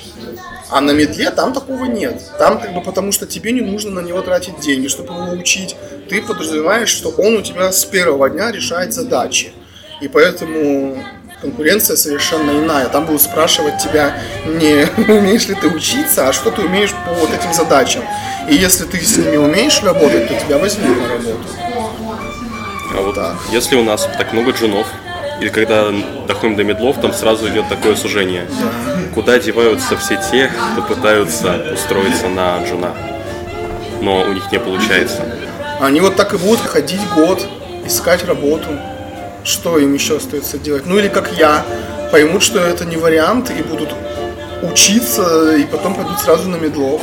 А 0.71 0.81
на 0.81 0.93
медле 0.93 1.31
там 1.31 1.53
такого 1.53 1.85
нет. 1.85 2.23
Там 2.39 2.59
как 2.59 2.73
бы 2.75 2.81
потому 2.81 3.13
что 3.13 3.27
тебе 3.27 3.53
не 3.53 3.61
нужно 3.61 3.91
на 3.91 4.01
него 4.01 4.23
тратить 4.23 4.61
деньги, 4.61 4.89
чтобы 4.89 5.13
его 5.13 5.33
учить. 5.33 5.77
Ты 6.09 6.23
подразумеваешь, 6.23 6.89
что 6.89 7.11
он 7.11 7.37
у 7.37 7.43
тебя 7.43 7.71
с 7.71 7.85
первого 7.85 8.31
дня 8.31 8.51
решает 8.51 8.95
задачи. 8.95 9.53
И 10.01 10.09
поэтому 10.09 10.97
конкуренция 11.43 11.97
совершенно 11.97 12.53
иная. 12.53 12.89
Там 12.89 13.05
будут 13.05 13.21
спрашивать 13.21 13.79
тебя 13.79 14.17
не 14.47 14.87
умеешь 15.13 15.47
ли 15.49 15.55
ты 15.55 15.69
учиться, 15.69 16.29
а 16.29 16.33
что 16.33 16.51
ты 16.51 16.63
умеешь 16.63 16.95
по 17.07 17.13
вот 17.13 17.31
этим 17.35 17.53
задачам. 17.53 18.03
И 18.49 18.55
если 18.55 18.85
ты 18.85 18.99
с 19.01 19.19
ними 19.19 19.37
умеешь 19.37 19.83
работать, 19.83 20.29
то 20.29 20.35
тебя 20.35 20.59
возьмут 20.59 20.97
на 20.97 21.09
работу. 21.09 21.39
А 22.95 23.01
вот 23.03 23.15
Так. 23.15 23.35
если 23.51 23.77
у 23.77 23.83
нас 23.85 24.09
так 24.19 24.33
много 24.33 24.53
джунов, 24.53 24.87
и 25.41 25.49
когда 25.49 25.87
доходим 26.29 26.57
до 26.57 26.63
медлов, 26.63 27.01
там 27.01 27.13
сразу 27.13 27.49
идет 27.49 27.69
такое 27.69 27.97
сужение. 27.97 28.47
Куда 29.15 29.39
деваются 29.39 29.97
все 29.97 30.21
те, 30.31 30.51
кто 30.73 30.83
пытаются 30.83 31.73
устроиться 31.75 32.29
на 32.29 32.63
джуна, 32.65 32.93
но 34.01 34.23
у 34.23 34.33
них 34.33 34.51
не 34.53 34.59
получается. 34.61 35.23
Они 35.81 36.01
вот 36.01 36.15
так 36.17 36.33
и 36.35 36.37
будут 36.37 36.61
ходить 36.61 37.01
год, 37.17 37.45
искать 37.85 38.25
работу. 38.25 38.69
Что 39.45 39.79
им 39.79 39.95
еще 39.95 40.17
остается 40.17 40.59
делать? 40.59 40.87
Ну 40.87 40.99
или 40.99 41.09
как 41.09 41.33
я, 41.37 41.65
поймут, 42.11 42.43
что 42.43 42.61
это 42.61 42.85
не 42.85 42.97
вариант, 42.97 43.51
и 43.51 43.63
будут 43.63 43.91
учиться, 44.63 45.57
и 45.57 45.65
потом 45.65 45.95
пойдут 45.95 46.19
сразу 46.21 46.49
на 46.49 46.57
медлов. 46.57 47.03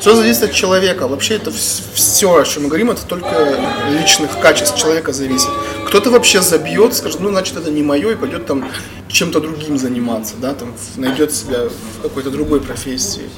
Все 0.00 0.14
зависит 0.14 0.42
от 0.42 0.52
человека. 0.52 1.08
Вообще 1.08 1.36
это 1.36 1.50
все, 1.50 2.36
о 2.36 2.44
чем 2.44 2.64
мы 2.64 2.68
говорим, 2.68 2.90
это 2.90 3.06
только 3.06 3.58
личных 3.90 4.38
качеств 4.38 4.76
человека 4.78 5.12
зависит. 5.12 5.48
Кто-то 5.86 6.10
вообще 6.10 6.42
забьет, 6.42 6.94
скажет, 6.94 7.20
ну, 7.20 7.30
значит, 7.30 7.56
это 7.56 7.70
не 7.70 7.82
мое, 7.82 8.12
и 8.12 8.14
пойдет 8.14 8.46
там 8.46 8.68
чем-то 9.08 9.40
другим 9.40 9.78
заниматься, 9.78 10.34
да, 10.38 10.54
там 10.54 10.74
найдет 10.96 11.32
себя 11.32 11.68
в 11.68 12.02
какой-то 12.02 12.30
другой 12.30 12.60
профессии. 12.60 13.30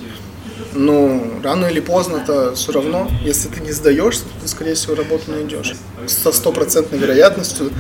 Но 0.77 1.23
рано 1.43 1.67
или 1.67 1.81
поздно-то 1.81 2.55
все 2.55 2.73
равно, 2.73 3.11
если 3.23 3.49
ты 3.49 3.61
не 3.61 3.73
сдаешься, 3.73 4.25
то 4.25 4.43
ты, 4.43 4.49
скорее 4.49 4.75
всего, 4.75 4.95
работу 4.95 5.31
найдешь. 5.31 5.75
Со 6.07 6.33
стопроцентной 6.33 6.99
вероятностью 6.99 7.71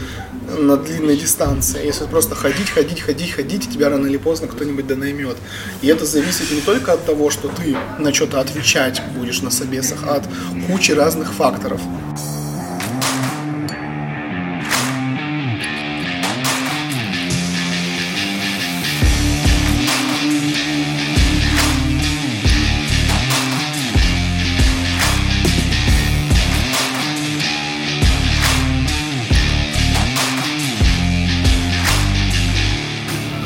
на 0.59 0.77
длинной 0.77 1.17
дистанции. 1.17 1.85
Если 1.85 2.07
просто 2.07 2.35
ходить, 2.35 2.71
ходить, 2.71 3.01
ходить, 3.01 3.33
ходить, 3.33 3.71
тебя 3.71 3.91
рано 3.91 4.07
или 4.07 4.17
поздно 4.17 4.49
кто-нибудь 4.49 4.87
донаймет. 4.87 5.37
И 5.83 5.89
это 5.89 6.07
зависит 6.07 6.51
не 6.51 6.61
только 6.61 6.93
от 6.93 7.05
того, 7.05 7.31
что 7.31 7.49
ты 7.49 7.77
на 7.99 8.15
что-то 8.15 8.41
отвечать 8.41 9.03
будешь 9.17 9.43
на 9.43 9.51
собесах, 9.51 9.99
а 10.05 10.17
от 10.17 10.25
кучи 10.67 10.93
разных 10.93 11.33
факторов. 11.33 11.81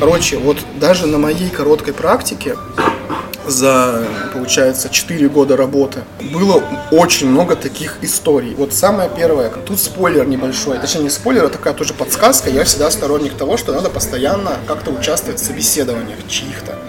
Короче, 0.01 0.39
вот 0.39 0.57
даже 0.77 1.05
на 1.05 1.19
моей 1.19 1.51
короткой 1.51 1.93
практике 1.93 2.57
за, 3.45 4.03
получается, 4.33 4.89
4 4.89 5.29
года 5.29 5.55
работы 5.55 5.99
было 6.33 6.63
очень 6.89 7.29
много 7.29 7.55
таких 7.55 7.97
историй. 8.01 8.55
Вот 8.55 8.73
самое 8.73 9.11
первое, 9.15 9.49
тут 9.49 9.79
спойлер 9.79 10.27
небольшой, 10.27 10.79
точнее 10.79 11.03
не 11.03 11.11
спойлер, 11.11 11.45
а 11.45 11.49
такая 11.49 11.75
тоже 11.75 11.93
подсказка. 11.93 12.49
Я 12.49 12.63
всегда 12.63 12.89
сторонник 12.89 13.35
того, 13.35 13.57
что 13.57 13.73
надо 13.73 13.91
постоянно 13.91 14.57
как-то 14.65 14.89
участвовать 14.89 15.39
в 15.39 15.45
собеседованиях 15.45 16.17
чьих-то. 16.27 16.79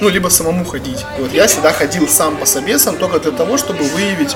Ну, 0.00 0.08
либо 0.08 0.30
самому 0.30 0.64
ходить. 0.64 1.04
Вот 1.18 1.30
я 1.34 1.48
всегда 1.48 1.72
ходил 1.72 2.08
сам 2.08 2.38
по 2.38 2.46
собесам 2.46 2.96
только 2.96 3.20
для 3.20 3.32
того, 3.32 3.58
чтобы 3.58 3.84
выявить 3.84 4.34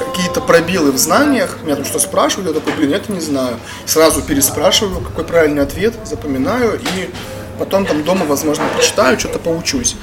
какие-то 0.00 0.40
пробелы 0.40 0.90
в 0.90 0.98
знаниях, 0.98 1.58
меня 1.62 1.76
там 1.76 1.84
что 1.84 2.00
спрашивают, 2.00 2.48
я 2.48 2.60
такой, 2.60 2.72
блин, 2.72 2.92
это 2.92 3.12
не 3.12 3.20
знаю. 3.20 3.56
Сразу 3.86 4.20
переспрашиваю, 4.20 5.00
какой 5.00 5.22
правильный 5.22 5.62
ответ, 5.62 5.94
запоминаю, 6.04 6.80
и 6.80 7.10
потом 7.58 7.84
там 7.84 8.04
дома, 8.04 8.24
возможно, 8.24 8.64
прочитаю, 8.74 9.18
что-то 9.18 9.38
поучусь. 9.38 9.96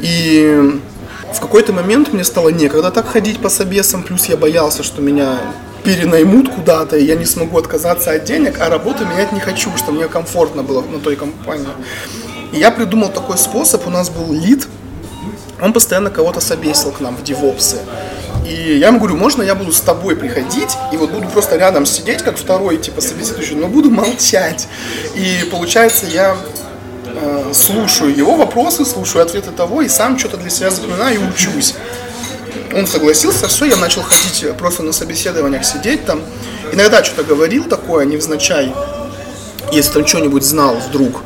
И 0.00 0.80
в 1.32 1.40
какой-то 1.40 1.72
момент 1.72 2.12
мне 2.12 2.24
стало 2.24 2.48
некогда 2.48 2.90
так 2.90 3.06
ходить 3.06 3.38
по 3.40 3.48
собесам, 3.48 4.02
плюс 4.02 4.26
я 4.26 4.36
боялся, 4.36 4.82
что 4.82 5.00
меня 5.00 5.38
перенаймут 5.84 6.48
куда-то, 6.48 6.96
и 6.96 7.04
я 7.04 7.16
не 7.16 7.24
смогу 7.24 7.58
отказаться 7.58 8.12
от 8.12 8.24
денег, 8.24 8.60
а 8.60 8.68
работу 8.68 9.04
менять 9.04 9.32
не 9.32 9.40
хочу, 9.40 9.70
что 9.76 9.92
мне 9.92 10.08
комфортно 10.08 10.62
было 10.62 10.82
на 10.82 10.98
той 10.98 11.16
компании. 11.16 11.68
И 12.52 12.58
я 12.58 12.70
придумал 12.70 13.08
такой 13.08 13.38
способ, 13.38 13.86
у 13.86 13.90
нас 13.90 14.10
был 14.10 14.32
лид, 14.32 14.68
он 15.60 15.72
постоянно 15.72 16.10
кого-то 16.10 16.40
собесил 16.40 16.92
к 16.92 17.00
нам 17.00 17.16
в 17.16 17.22
девопсы. 17.22 17.78
И 18.46 18.78
я 18.78 18.88
ему 18.88 18.98
говорю, 18.98 19.16
можно 19.16 19.42
я 19.42 19.54
буду 19.54 19.72
с 19.72 19.80
тобой 19.80 20.16
приходить, 20.16 20.76
и 20.92 20.96
вот 20.96 21.10
буду 21.10 21.28
просто 21.28 21.56
рядом 21.56 21.86
сидеть, 21.86 22.22
как 22.22 22.36
второй, 22.36 22.76
типа, 22.76 23.00
собеседующий, 23.00 23.54
но 23.54 23.68
буду 23.68 23.90
молчать. 23.90 24.66
И 25.14 25.48
получается, 25.50 26.06
я 26.06 26.36
э, 27.04 27.52
слушаю 27.54 28.16
его 28.16 28.34
вопросы, 28.34 28.84
слушаю 28.84 29.22
ответы 29.22 29.50
того, 29.52 29.82
и 29.82 29.88
сам 29.88 30.18
что-то 30.18 30.38
для 30.38 30.50
себя 30.50 30.70
запоминаю 30.70 31.20
и 31.20 31.24
учусь. 31.24 31.74
Он 32.74 32.86
согласился, 32.86 33.48
все, 33.48 33.66
я 33.66 33.76
начал 33.76 34.02
ходить 34.02 34.44
просто 34.56 34.82
на 34.82 34.92
собеседованиях, 34.92 35.64
сидеть 35.64 36.04
там. 36.04 36.20
Иногда 36.72 37.04
что-то 37.04 37.22
говорил 37.22 37.64
такое, 37.64 38.06
невзначай, 38.06 38.74
если 39.70 39.92
там 39.92 40.06
что-нибудь 40.06 40.42
знал 40.42 40.76
вдруг. 40.76 41.22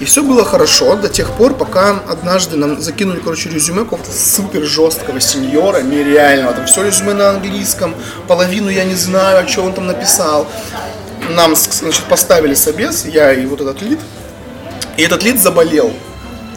И 0.00 0.06
все 0.06 0.22
было 0.22 0.46
хорошо 0.46 0.96
до 0.96 1.10
тех 1.10 1.30
пор, 1.32 1.52
пока 1.52 2.00
однажды 2.08 2.56
нам 2.56 2.80
закинули, 2.80 3.20
короче, 3.20 3.50
резюме 3.50 3.84
какого-то 3.84 4.10
супер 4.10 4.64
жесткого 4.64 5.20
сеньора, 5.20 5.82
нереального. 5.82 6.54
Там 6.54 6.64
все 6.64 6.82
резюме 6.82 7.12
на 7.12 7.28
английском, 7.28 7.94
половину 8.26 8.70
я 8.70 8.84
не 8.84 8.94
знаю, 8.94 9.46
что 9.46 9.62
он 9.62 9.74
там 9.74 9.86
написал. 9.86 10.48
Нам, 11.28 11.54
значит, 11.54 12.04
поставили 12.04 12.54
собес, 12.54 13.04
я 13.04 13.34
и 13.34 13.44
вот 13.44 13.60
этот 13.60 13.82
лид. 13.82 14.00
И 14.96 15.02
этот 15.02 15.22
лид 15.22 15.38
заболел. 15.38 15.92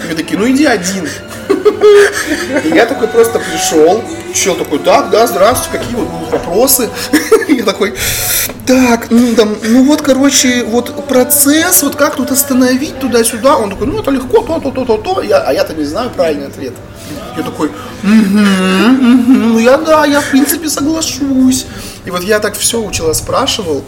И 0.02 0.08
мы 0.08 0.16
такие, 0.16 0.40
ну 0.40 0.50
иди 0.50 0.66
один. 0.66 1.10
И 2.64 2.70
я 2.70 2.86
такой 2.86 3.10
просто 3.10 3.40
пришел, 3.40 4.02
чел 4.34 4.56
такой, 4.56 4.80
так, 4.80 5.10
да, 5.10 5.28
здравствуйте, 5.28 5.80
какие 5.80 5.96
вот 5.96 6.08
будут 6.08 6.32
вопросы? 6.32 6.90
Я 7.48 7.64
такой, 7.64 7.94
так, 8.66 9.03
ну 9.14 9.36
там, 9.36 9.56
ну 9.64 9.84
вот, 9.86 10.02
короче, 10.02 10.64
вот 10.64 11.08
процесс, 11.08 11.84
вот 11.84 11.96
как 11.96 12.16
тут 12.16 12.32
остановить 12.32 13.00
туда-сюда. 13.00 13.58
Он 13.58 13.70
такой, 13.70 13.88
ну 13.88 14.00
это 14.00 14.12
легко, 14.12 14.42
то, 14.42 14.60
то, 14.60 14.72
то, 14.72 14.86
то, 14.86 14.98
то. 14.98 15.22
Я, 15.22 15.38
а 15.38 15.54
я-то 15.54 15.74
не 15.74 15.84
знаю 15.84 16.10
правильный 16.10 16.48
ответ. 16.48 16.74
Я 17.38 17.44
такой, 17.44 17.68
угу, 17.68 17.74
угу, 18.04 19.34
ну 19.34 19.60
я 19.60 19.78
да, 19.78 20.06
я 20.06 20.22
в 20.22 20.30
принципе 20.30 20.70
соглашусь. 20.70 21.66
И 22.06 22.12
вот 22.12 22.24
я 22.24 22.40
так 22.40 22.56
все 22.56 22.80
учила, 22.80 23.14
спрашивал. 23.14 23.84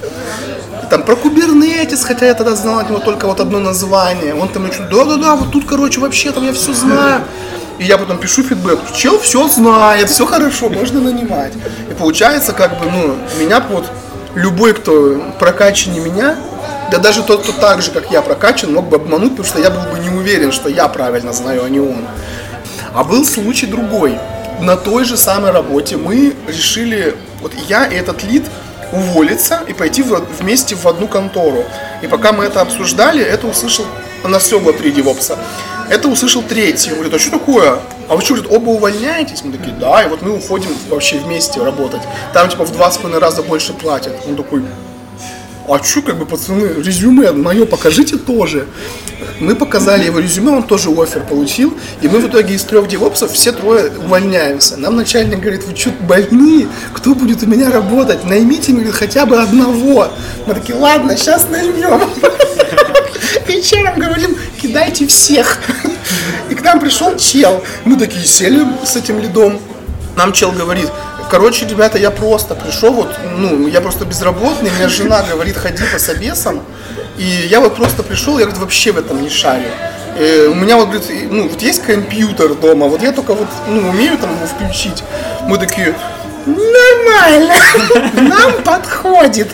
Там 0.89 1.03
про 1.03 1.15
кубернетис, 1.15 2.03
хотя 2.03 2.27
я 2.27 2.33
тогда 2.33 2.55
знал 2.55 2.79
от 2.79 2.89
него 2.89 2.99
только 2.99 3.25
вот 3.25 3.39
одно 3.39 3.59
название. 3.59 4.35
Он 4.35 4.49
там 4.49 4.63
начал, 4.63 4.83
да-да-да, 4.91 5.35
вот 5.35 5.51
тут, 5.51 5.65
короче, 5.65 5.99
вообще 5.99 6.31
там 6.31 6.45
я 6.45 6.53
все 6.53 6.73
знаю. 6.73 7.23
И 7.79 7.83
я 7.83 7.97
потом 7.97 8.17
пишу 8.17 8.43
фидбэк, 8.43 8.79
чел 8.93 9.19
все 9.19 9.47
знает, 9.49 10.09
все 10.09 10.25
хорошо, 10.25 10.69
можно 10.69 11.01
нанимать. 11.01 11.53
И 11.89 11.93
получается, 11.93 12.53
как 12.53 12.79
бы, 12.79 12.85
ну, 12.89 13.15
меня 13.37 13.59
вот 13.69 13.85
любой, 14.35 14.73
кто 14.73 15.33
прокачаннее 15.39 16.01
меня, 16.01 16.37
да 16.91 16.99
даже 16.99 17.23
тот, 17.23 17.43
кто 17.43 17.51
так 17.53 17.81
же, 17.81 17.91
как 17.91 18.11
я 18.11 18.21
прокачан, 18.21 18.73
мог 18.73 18.87
бы 18.87 18.97
обмануть, 18.97 19.31
потому 19.31 19.47
что 19.47 19.59
я 19.59 19.69
был 19.69 19.81
бы 19.91 19.99
не 19.99 20.09
уверен, 20.09 20.51
что 20.51 20.69
я 20.69 20.87
правильно 20.87 21.33
знаю, 21.33 21.63
а 21.63 21.69
не 21.69 21.79
он. 21.79 22.05
А 22.93 23.03
был 23.03 23.25
случай 23.25 23.65
другой. 23.65 24.17
На 24.61 24.77
той 24.77 25.03
же 25.03 25.17
самой 25.17 25.51
работе 25.51 25.97
мы 25.97 26.33
решили, 26.47 27.15
вот 27.41 27.51
я 27.67 27.85
и 27.85 27.95
этот 27.95 28.23
лид, 28.23 28.43
уволиться 28.91 29.61
и 29.67 29.73
пойти 29.73 30.03
в, 30.03 30.25
вместе 30.39 30.75
в 30.75 30.85
одну 30.85 31.07
контору. 31.07 31.65
И 32.01 32.07
пока 32.07 32.31
мы 32.31 32.45
это 32.45 32.61
обсуждали, 32.61 33.23
это 33.23 33.47
услышал, 33.47 33.85
у 34.23 34.27
нас 34.27 34.43
все 34.43 34.59
было 34.59 34.73
три 34.73 34.91
девопса, 34.91 35.37
это 35.89 36.07
услышал 36.07 36.41
третий. 36.43 36.91
Он 36.91 36.95
говорит, 36.95 37.13
а 37.15 37.19
что 37.19 37.31
такое? 37.31 37.79
А 38.07 38.15
вы 38.15 38.21
что, 38.21 38.35
говорит, 38.35 38.51
оба 38.51 38.69
увольняетесь? 38.69 39.43
Мы 39.43 39.51
такие, 39.51 39.75
да, 39.75 40.03
и 40.03 40.09
вот 40.09 40.21
мы 40.21 40.35
уходим 40.37 40.69
вообще 40.89 41.17
вместе 41.17 41.61
работать. 41.63 42.01
Там 42.33 42.49
типа 42.49 42.65
в 42.65 42.71
два 42.71 42.91
с 42.91 42.97
половиной 42.97 43.19
раза 43.19 43.41
больше 43.41 43.73
платят. 43.73 44.13
Он 44.27 44.35
такой, 44.35 44.63
а 45.67 45.83
что, 45.83 46.03
как 46.03 46.17
бы, 46.19 46.27
пацаны, 46.27 46.83
резюме 46.83 47.31
мое 47.31 47.65
покажите 47.65 48.17
тоже. 48.17 48.67
Мы 49.39 49.55
показали 49.55 50.05
его 50.05 50.19
резюме, 50.19 50.51
он 50.51 50.63
тоже 50.63 50.91
офер 50.91 51.21
получил, 51.21 51.73
и 52.01 52.07
мы 52.07 52.19
в 52.19 52.27
итоге 52.27 52.53
из 52.53 52.63
трех 52.63 52.87
девопсов 52.87 53.31
все 53.31 53.51
трое 53.51 53.91
увольняемся. 53.97 54.77
Нам 54.77 54.95
начальник 54.95 55.39
говорит, 55.39 55.63
вы 55.63 55.75
что, 55.75 55.89
больные? 56.01 56.67
Кто 56.93 57.15
будет 57.15 57.41
у 57.41 57.47
меня 57.47 57.71
работать? 57.71 58.23
Наймите 58.25 58.73
мне 58.73 58.91
хотя 58.91 59.25
бы 59.25 59.41
одного. 59.41 60.09
Мы 60.45 60.53
такие, 60.53 60.77
ладно, 60.77 61.17
сейчас 61.17 61.49
наймем. 61.49 62.01
Вечером 63.47 63.95
говорим, 63.99 64.37
кидайте 64.61 65.07
всех. 65.07 65.59
Нам 66.65 66.79
пришел 66.79 67.15
чел. 67.15 67.63
Мы 67.85 67.95
такие 67.95 68.25
сели 68.25 68.65
с 68.83 68.95
этим 68.95 69.19
лидом. 69.19 69.59
Нам 70.15 70.33
чел 70.33 70.51
говорит, 70.51 70.89
Короче, 71.29 71.65
ребята, 71.67 71.97
я 71.97 72.11
просто 72.11 72.53
пришел, 72.53 72.93
вот, 72.93 73.09
ну, 73.35 73.67
я 73.67 73.81
просто 73.81 74.05
безработный, 74.05 74.69
меня 74.69 74.87
жена 74.87 75.23
говорит, 75.23 75.57
ходи 75.57 75.83
по 75.91 75.97
собесам, 75.97 76.61
и 77.17 77.25
я 77.49 77.61
вот 77.61 77.75
просто 77.75 78.03
пришел, 78.03 78.37
я 78.37 78.45
говорит, 78.45 78.61
вообще 78.61 78.91
в 78.91 78.99
этом 78.99 79.23
не 79.23 79.29
шарю. 79.29 79.69
И 80.19 80.21
э, 80.21 80.47
у 80.47 80.53
меня 80.53 80.77
вот, 80.77 80.89
говорит, 80.89 81.09
ну, 81.31 81.49
вот 81.49 81.59
есть 81.63 81.81
компьютер 81.81 82.53
дома, 82.53 82.85
вот 82.85 83.01
я 83.01 83.11
только 83.11 83.33
вот, 83.33 83.47
ну, 83.67 83.89
умею 83.89 84.19
там 84.19 84.35
его 84.35 84.45
включить. 84.45 85.03
Мы 85.47 85.57
такие, 85.57 85.95
нормально, 86.45 87.55
нам 88.29 88.61
подходит. 88.63 89.49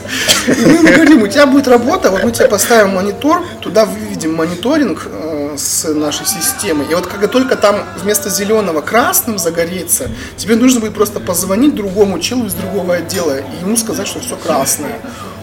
И 0.48 0.66
мы 0.66 0.92
говорим, 0.92 1.24
у 1.24 1.28
тебя 1.28 1.46
будет 1.46 1.70
работа, 1.70 2.12
вот 2.12 2.24
мы 2.26 2.32
тебе 2.32 2.50
поставим 2.50 2.96
монитор, 2.96 3.44
туда 3.62 3.86
выведем 3.86 4.36
мониторинг, 4.36 5.08
э, 5.10 5.41
с 5.58 5.88
нашей 5.94 6.26
системой. 6.26 6.88
И 6.90 6.96
вот 6.96 7.08
когда 7.08 7.28
только 7.28 7.56
там 7.56 7.84
вместо 8.02 8.30
зеленого 8.30 8.82
красным 8.82 9.38
загорится, 9.38 10.10
тебе 10.38 10.56
нужно 10.56 10.80
будет 10.80 10.94
просто 10.94 11.20
позвонить 11.20 11.76
другому 11.76 12.20
челу 12.20 12.46
из 12.46 12.54
другого 12.54 12.96
отдела 12.96 13.40
и 13.40 13.62
ему 13.62 13.78
сказать, 13.78 14.08
что 14.08 14.20
все 14.20 14.36
красное. 14.36 15.00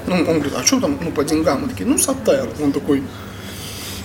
Ну, 0.07 0.17
он 0.17 0.41
говорит, 0.41 0.55
а 0.57 0.65
что 0.65 0.81
там, 0.81 0.99
ну, 1.01 1.11
по 1.11 1.25
деньгам? 1.25 1.63
Мы 1.63 1.69
такие, 1.69 1.87
ну, 1.87 1.99
сатер. 1.99 2.49
Он 2.63 2.73
такой, 2.73 3.03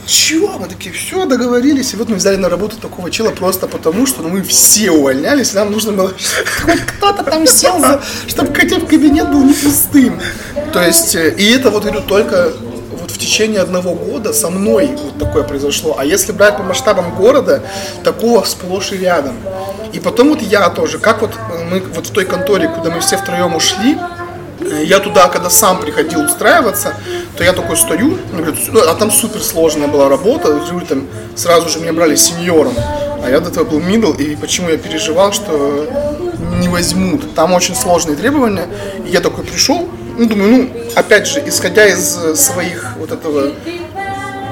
чего? 0.06 0.58
Мы 0.60 0.68
такие, 0.68 0.94
все, 0.94 1.26
договорились. 1.26 1.94
И 1.94 1.98
вот 1.98 2.10
мы 2.10 2.16
взяли 2.16 2.36
на 2.36 2.50
работу 2.50 2.78
такого 2.78 3.10
чела 3.10 3.32
просто 3.32 3.68
потому, 3.68 4.06
что 4.06 4.22
ну, 4.22 4.30
мы 4.30 4.42
все 4.44 4.92
увольнялись, 4.92 5.54
нам 5.54 5.72
нужно 5.72 5.94
было, 5.94 6.14
хоть 6.62 6.80
кто-то 6.82 7.24
там 7.24 7.48
сел, 7.48 7.82
чтобы 8.28 8.54
хотя 8.54 8.80
бы 8.80 8.86
кабинет 8.86 9.32
был 9.32 9.44
не 9.44 9.54
пустым. 9.54 10.20
То 10.74 10.84
есть, 10.84 11.16
э, 11.16 11.34
и 11.38 11.52
это 11.52 11.70
вот, 11.70 11.84
говорю, 11.84 12.02
только 12.02 12.54
в 13.10 13.18
течение 13.18 13.62
одного 13.62 13.94
года 13.94 14.34
со 14.34 14.50
мной 14.50 14.92
вот 15.02 15.18
такое 15.18 15.44
произошло. 15.44 15.96
А 15.98 16.06
если 16.06 16.32
брать 16.32 16.58
по 16.58 16.64
масштабам 16.64 17.16
города, 17.16 17.64
такого 18.04 18.44
сплошь 18.44 18.92
и 18.92 18.98
рядом. 18.98 19.36
И 19.92 20.00
потом 20.00 20.30
вот 20.30 20.42
я 20.42 20.70
тоже, 20.70 21.00
как 21.00 21.22
вот 21.22 21.32
э, 21.32 21.64
мы 21.70 21.80
вот 21.80 22.08
в 22.08 22.12
той 22.12 22.26
конторе, 22.26 22.68
куда 22.68 22.90
мы 22.90 23.00
все 23.00 23.18
втроем 23.18 23.56
ушли, 23.56 23.98
э, 24.60 24.84
я 24.86 25.00
туда, 25.00 25.28
когда 25.28 25.50
сам 25.50 25.80
приходил 25.80 26.22
устраиваться, 26.22 26.96
то 27.38 27.44
я 27.44 27.54
такой 27.54 27.78
стою, 27.78 28.18
а 28.88 28.96
там 28.96 29.12
супер 29.12 29.42
сложная 29.42 29.88
была 29.88 30.10
работа, 30.10 30.60
там 30.90 31.08
сразу 31.36 31.70
же 31.70 31.80
меня 31.80 31.94
брали 31.94 32.16
сеньором, 32.16 32.74
а 33.24 33.30
я 33.30 33.40
до 33.40 33.50
этого 33.50 33.66
был 33.66 33.80
мидл, 33.80 34.12
и 34.14 34.36
почему 34.36 34.70
я 34.70 34.78
переживал, 34.78 35.32
что 35.32 35.88
не 36.60 36.68
возьмут. 36.68 37.36
Там 37.36 37.54
очень 37.54 37.76
сложные 37.76 38.16
требования. 38.16 38.68
И 39.06 39.10
я 39.10 39.20
такой 39.20 39.44
пришел, 39.44 39.88
ну, 40.18 40.28
думаю, 40.28 40.52
ну, 40.52 40.70
опять 40.96 41.28
же, 41.28 41.44
исходя 41.46 41.86
из 41.86 42.18
э, 42.18 42.36
своих 42.36 42.94
вот 42.98 43.12
этого 43.12 43.54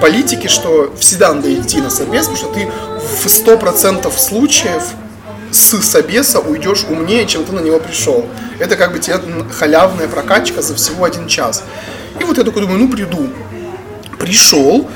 политики, 0.01 0.47
что 0.47 0.93
всегда 0.99 1.33
надо 1.33 1.53
идти 1.53 1.77
на 1.77 1.89
собес, 1.89 2.27
потому 2.27 2.37
что 2.37 2.47
ты 2.47 2.67
в 2.67 3.25
100% 3.25 4.11
случаев 4.17 4.83
с 5.51 5.79
собеса 5.81 6.39
уйдешь 6.39 6.85
умнее, 6.89 7.27
чем 7.27 7.43
ты 7.45 7.51
на 7.51 7.59
него 7.59 7.79
пришел. 7.79 8.25
Это 8.59 8.75
как 8.75 8.93
бы 8.93 8.99
тебе 8.99 9.19
халявная 9.51 10.07
прокачка 10.07 10.61
за 10.61 10.75
всего 10.75 11.05
один 11.05 11.27
час. 11.27 11.63
И 12.19 12.23
вот 12.23 12.37
я 12.37 12.43
такой 12.43 12.63
думаю, 12.63 12.79
ну 12.79 12.89
приду. 12.89 13.27
Пришел, 14.17 14.89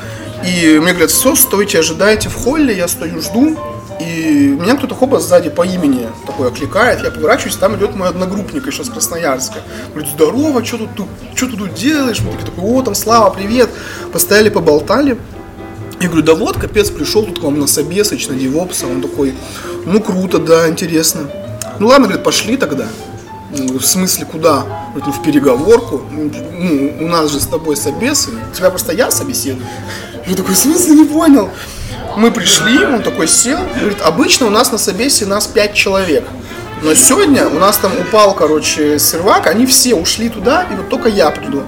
и 0.46 0.80
мне 0.82 0.92
говорят, 0.92 1.12
все, 1.12 1.36
стойте, 1.36 1.80
ожидайте 1.80 2.30
в 2.30 2.36
холле, 2.36 2.76
я 2.76 2.88
стою, 2.88 3.22
жду. 3.22 3.58
И 4.00 4.58
меня 4.60 4.76
кто-то 4.76 4.94
хоба 4.94 5.20
сзади 5.20 5.50
по 5.50 5.66
имени 5.66 6.10
такой 6.26 6.50
окликает, 6.50 7.02
я 7.04 7.12
поворачиваюсь, 7.12 7.56
там 7.56 7.76
идет 7.78 7.96
мой 7.96 8.10
одногруппник 8.10 8.68
еще 8.68 8.84
с 8.84 8.90
Красноярска. 8.90 9.60
Говорит, 9.94 10.12
здорово, 10.12 10.66
что 10.66 10.78
тут, 10.78 11.08
что 11.34 11.48
ты 11.48 11.56
тут 11.56 11.74
делаешь? 11.76 12.20
Мы 12.20 12.32
такие, 12.34 12.54
о, 12.58 12.82
там 12.82 12.94
Слава, 12.94 13.34
привет. 13.34 13.70
Постояли, 14.12 14.50
поболтали. 14.50 15.18
Я 16.00 16.08
говорю, 16.08 16.26
да 16.26 16.36
вот, 16.36 16.58
капец, 16.58 16.90
пришел 16.90 17.24
тут 17.24 17.40
к 17.40 17.44
вам 17.44 17.60
на 17.60 17.68
собесыч, 17.68 18.28
на 18.28 18.36
девопса. 18.36 18.86
Он 18.86 19.02
такой, 19.02 19.34
ну 19.86 20.02
круто, 20.02 20.40
да, 20.40 20.68
интересно. 20.68 21.30
Ну 21.80 21.88
ладно, 21.88 22.08
говорит, 22.08 22.24
пошли 22.24 22.58
тогда. 22.58 22.88
В 23.52 23.82
смысле, 23.82 24.26
куда? 24.26 24.66
Говорит, 24.94 25.08
ну 25.08 25.12
в 25.14 25.24
переговорку. 25.24 26.04
Ну, 26.12 26.94
у 27.00 27.08
нас 27.08 27.32
же 27.32 27.40
с 27.40 27.48
тобой 27.48 27.78
собесы. 27.78 28.32
Тебя 28.54 28.70
просто 28.70 28.92
я 28.92 29.10
собеседую. 29.10 29.66
Я 30.28 30.36
такой, 30.36 30.56
в 30.56 30.58
смысле, 30.58 30.96
не 30.96 31.06
понял. 31.06 31.50
Мы 32.18 32.32
пришли, 32.32 32.86
он 32.86 33.02
такой 33.02 33.28
сел, 33.28 33.60
говорит, 33.80 34.02
обычно 34.02 34.48
у 34.48 34.50
нас 34.50 34.72
на 34.72 34.78
собесе 34.78 35.26
нас 35.26 35.48
пять 35.48 35.74
человек. 35.74 36.24
Но 36.82 36.94
сегодня 36.94 37.48
у 37.48 37.60
нас 37.60 37.78
там 37.78 37.92
упал, 38.00 38.34
короче, 38.34 39.00
сервак, 39.00 39.48
они 39.48 39.66
все 39.66 39.96
ушли 39.96 40.30
туда, 40.30 40.66
и 40.72 40.76
вот 40.76 40.90
только 40.90 41.10
я 41.10 41.30
приду. 41.32 41.64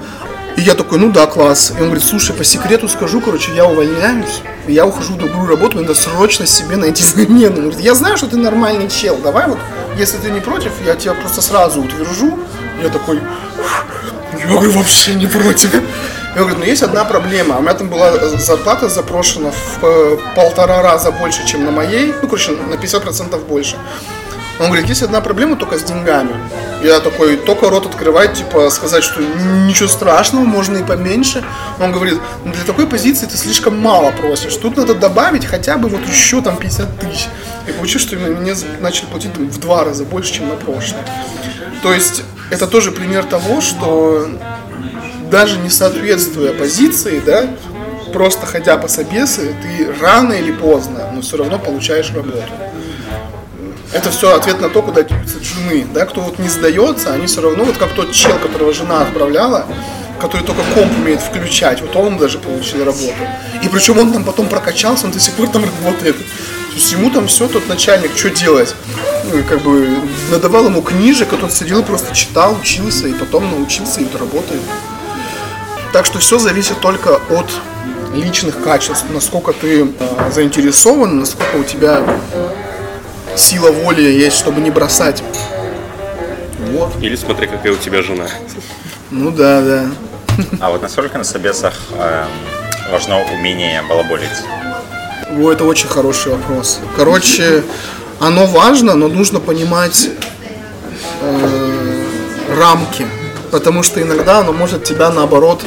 И 0.56 0.62
я 0.62 0.74
такой, 0.74 1.00
ну 1.00 1.12
да, 1.12 1.28
класс. 1.28 1.72
И 1.72 1.82
он 1.82 1.88
говорит, 1.88 2.04
слушай, 2.04 2.36
по 2.36 2.44
секрету 2.44 2.88
скажу, 2.88 3.22
короче, 3.22 3.54
я 3.54 3.66
увольняюсь, 3.66 4.42
я 4.68 4.86
ухожу 4.86 5.14
в 5.14 5.18
другую 5.18 5.48
работу, 5.48 5.78
надо 5.78 5.94
срочно 5.94 6.46
себе 6.46 6.78
найти 6.78 7.04
замену. 7.16 7.56
Он 7.58 7.62
говорит, 7.70 7.80
я 7.80 7.94
знаю, 7.94 8.18
что 8.18 8.28
ты 8.28 8.38
нормальный 8.38 8.90
чел, 8.90 9.18
давай 9.18 9.48
вот, 9.48 9.60
если 9.98 10.18
ты 10.18 10.32
не 10.32 10.40
против, 10.40 10.72
я 10.86 10.96
тебя 10.96 11.14
просто 11.14 11.42
сразу 11.42 11.82
утвержу. 11.82 12.40
Я 12.82 12.90
такой, 12.90 13.20
я 14.40 14.48
говорю, 14.48 14.72
вообще 14.72 15.16
не 15.16 15.28
против. 15.28 15.74
Я 16.38 16.44
говорю, 16.44 16.60
ну 16.60 16.66
есть 16.66 16.84
одна 16.84 17.04
проблема. 17.04 17.58
У 17.58 17.62
меня 17.64 17.74
там 17.74 17.90
была 17.90 18.12
зарплата 18.38 18.90
запрошена 18.90 19.50
в 19.50 19.84
э, 19.84 20.18
полтора 20.36 20.84
раза 20.84 21.12
больше, 21.12 21.48
чем 21.48 21.66
на 21.66 21.72
моей. 21.72 22.14
Ну, 22.22 22.28
короче, 22.28 22.52
на 22.52 22.76
50% 22.76 23.44
больше. 23.48 23.76
Он 24.60 24.68
говорит, 24.68 24.88
есть 24.88 25.02
одна 25.02 25.20
проблема 25.20 25.56
только 25.56 25.80
с 25.80 25.84
деньгами. 25.84 26.36
Я 26.84 27.00
такой, 27.00 27.38
только 27.38 27.72
рот 27.72 27.88
открывать, 27.88 28.36
типа, 28.36 28.70
сказать, 28.70 29.04
что 29.04 29.20
ничего 29.20 29.90
страшного, 29.90 30.44
можно 30.44 30.78
и 30.78 30.84
поменьше. 30.84 31.44
Он 31.80 31.92
говорит, 31.92 32.20
ну 32.46 32.54
для 32.54 32.64
такой 32.66 32.86
позиции 32.86 33.26
ты 33.26 33.36
слишком 33.36 33.76
мало 33.80 34.12
просишь. 34.12 34.56
Тут 34.58 34.78
надо 34.78 34.94
добавить 34.94 35.44
хотя 35.44 35.76
бы 35.78 35.90
вот 35.90 36.08
еще 36.08 36.44
там 36.44 36.58
50 36.58 37.00
тысяч. 37.00 37.30
И 37.68 37.72
получилось, 37.72 38.06
что 38.06 38.16
мне 38.16 38.54
начали 38.80 39.08
платить 39.08 39.34
там, 39.34 39.50
в 39.50 39.60
два 39.60 39.84
раза 39.84 40.04
больше, 40.04 40.34
чем 40.34 40.50
на 40.50 40.56
прошлое. 40.56 41.04
То 41.82 41.92
есть, 41.92 42.22
это 42.52 42.68
тоже 42.68 42.92
пример 42.92 43.24
того, 43.24 43.60
что 43.60 44.30
даже 45.30 45.58
не 45.58 45.70
соответствуя 45.70 46.54
позиции, 46.54 47.22
да, 47.26 47.48
просто 48.14 48.46
ходя 48.46 48.78
по 48.78 48.88
собесы, 48.88 49.56
ты 49.62 49.94
рано 50.02 50.34
или 50.34 50.52
поздно, 50.52 51.10
но 51.14 51.22
все 51.22 51.38
равно 51.38 51.60
получаешь 51.60 52.12
работу. 52.14 52.52
Это 53.94 54.12
все 54.12 54.36
ответ 54.36 54.60
на 54.60 54.70
то, 54.70 54.82
куда 54.82 55.04
деваются 55.04 55.42
жены, 55.42 55.88
да, 55.94 56.06
кто 56.06 56.22
вот 56.22 56.40
не 56.40 56.50
сдается, 56.50 57.14
они 57.14 57.28
все 57.28 57.42
равно, 57.42 57.64
вот 57.64 57.78
как 57.78 57.94
тот 57.94 58.12
чел, 58.12 58.38
которого 58.38 58.74
жена 58.74 59.02
отправляла, 59.02 59.66
который 60.20 60.46
только 60.46 60.62
комп 60.74 60.92
умеет 60.98 61.22
включать, 61.22 61.82
вот 61.82 61.96
он 61.96 62.18
даже 62.18 62.38
получил 62.38 62.84
работу. 62.84 63.14
И 63.64 63.70
причем 63.70 63.98
он 64.00 64.12
там 64.12 64.24
потом 64.24 64.48
прокачался, 64.48 65.06
он 65.06 65.12
до 65.12 65.20
сих 65.20 65.36
пор 65.36 65.48
там 65.50 65.64
работает. 65.64 66.18
То 66.18 66.76
есть 66.76 66.92
ему 66.92 67.10
там 67.10 67.28
все, 67.28 67.48
тот 67.48 67.68
начальник, 67.68 68.12
что 68.16 68.30
делать? 68.30 68.76
Ну, 69.32 69.44
как 69.44 69.62
бы 69.62 69.98
надавал 70.32 70.66
ему 70.66 70.82
книжек, 70.82 71.34
а 71.34 71.38
тот 71.38 71.52
сидел 71.52 71.84
просто 71.84 72.14
читал, 72.16 72.56
учился, 72.60 73.08
и 73.08 73.14
потом 73.14 73.50
научился, 73.50 74.02
и 74.02 74.04
вот 74.04 74.20
работает. 74.20 74.62
Так 75.98 76.06
что 76.06 76.20
все 76.20 76.38
зависит 76.38 76.80
только 76.80 77.16
от 77.16 77.48
личных 78.14 78.62
качеств, 78.62 79.06
насколько 79.12 79.52
ты 79.52 79.82
э, 79.82 80.32
заинтересован, 80.32 81.22
насколько 81.22 81.56
у 81.56 81.64
тебя 81.64 82.04
сила 83.36 83.72
воли 83.72 84.04
есть, 84.04 84.38
чтобы 84.38 84.62
не 84.62 84.70
бросать. 84.70 85.24
Вот. 86.72 86.92
Или 87.02 87.16
смотри, 87.16 87.48
какая 87.48 87.74
у 87.74 87.78
тебя 87.78 88.04
жена. 88.04 88.28
Ну 89.10 89.32
да, 89.32 89.64
да. 89.64 89.86
А 90.60 90.70
вот 90.70 90.84
насколько 90.84 91.18
на 91.18 91.24
собесах 91.24 91.74
э, 91.94 92.26
важно 92.92 93.24
умение 93.34 93.82
балаболить? 93.90 94.30
О, 95.32 95.52
это 95.52 95.64
очень 95.64 95.88
хороший 95.88 96.32
вопрос. 96.32 96.80
Короче, 96.96 97.64
оно 98.20 98.46
важно, 98.46 98.94
но 98.94 99.08
нужно 99.08 99.40
понимать 99.40 100.10
э, 101.22 102.04
рамки 102.56 103.08
потому 103.52 103.84
что 103.84 104.02
иногда 104.02 104.40
оно 104.40 104.54
может 104.54 104.84
тебя 104.84 105.10
наоборот 105.10 105.64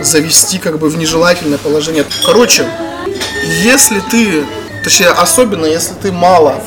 завести 0.00 0.58
как 0.58 0.78
бы 0.78 0.88
в 0.88 0.96
нежелательное 0.96 1.58
положение. 1.58 2.04
Короче, 2.24 2.66
если 3.62 4.00
ты, 4.10 4.44
точнее, 4.82 5.08
особенно 5.08 5.66
если 5.66 5.94
ты 5.94 6.12
мало 6.12 6.62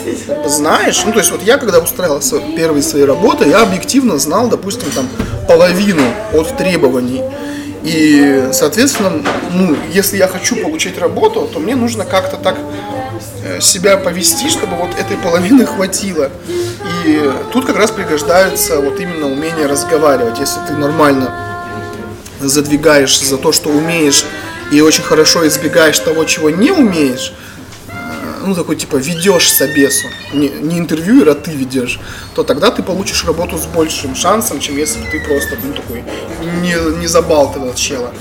знаешь, 0.46 1.02
ну 1.06 1.12
то 1.12 1.20
есть 1.20 1.32
вот 1.32 1.42
я 1.44 1.58
когда 1.58 1.80
устраивался 1.80 2.40
первые 2.56 2.84
свои 2.84 3.04
работы, 3.04 3.50
я 3.50 3.62
объективно 3.62 4.20
знал, 4.20 4.48
допустим, 4.48 4.90
там 4.92 5.08
половину 5.48 6.04
от 6.34 6.56
требований. 6.58 7.24
И, 7.84 8.50
соответственно, 8.54 9.22
ну, 9.52 9.76
если 9.92 10.18
я 10.18 10.28
хочу 10.28 10.56
получить 10.56 10.98
работу, 10.98 11.50
то 11.52 11.60
мне 11.60 11.76
нужно 11.76 12.06
как-то 12.06 12.38
так 12.38 12.58
э, 13.44 13.60
себя 13.60 13.98
повести, 13.98 14.50
чтобы 14.50 14.78
вот 14.78 14.92
этой 14.98 15.18
половины 15.18 15.66
хватило. 15.66 16.30
И 17.06 17.32
тут 17.52 17.66
как 17.66 17.78
раз 17.78 17.92
пригождается 17.92 18.80
вот 18.80 19.00
именно 19.00 19.28
умение 19.28 19.66
разговаривать. 19.66 20.40
Если 20.40 20.60
ты 20.68 20.74
нормально 20.74 21.34
задвигаешь 22.40 23.20
за 23.20 23.38
то, 23.38 23.52
что 23.52 23.70
умеешь, 23.70 24.26
и 24.72 24.82
очень 24.82 25.04
хорошо 25.04 25.46
избегаешь 25.48 26.00
того, 26.00 26.24
чего 26.24 26.50
не 26.50 26.72
умеешь, 26.72 27.34
ну, 28.46 28.56
такой, 28.56 28.76
типа, 28.76 28.98
ведешь 28.98 29.52
собесу, 29.52 30.08
не, 30.34 30.50
не 30.50 30.80
интервьюер, 30.80 31.30
а 31.30 31.36
ты 31.36 31.52
ведешь, 31.52 32.00
то 32.36 32.44
тогда 32.44 32.72
ты 32.72 32.84
получишь 32.84 33.26
работу 33.26 33.58
с 33.58 33.66
большим 33.66 34.16
шансом, 34.16 34.60
чем 34.60 34.78
если 34.78 35.02
ты 35.12 35.20
просто, 35.20 35.58
ну, 35.64 35.74
такой, 35.74 36.04
не, 36.62 37.00
не 37.00 37.08
забалтывал 37.08 37.74
чела. 37.74 38.12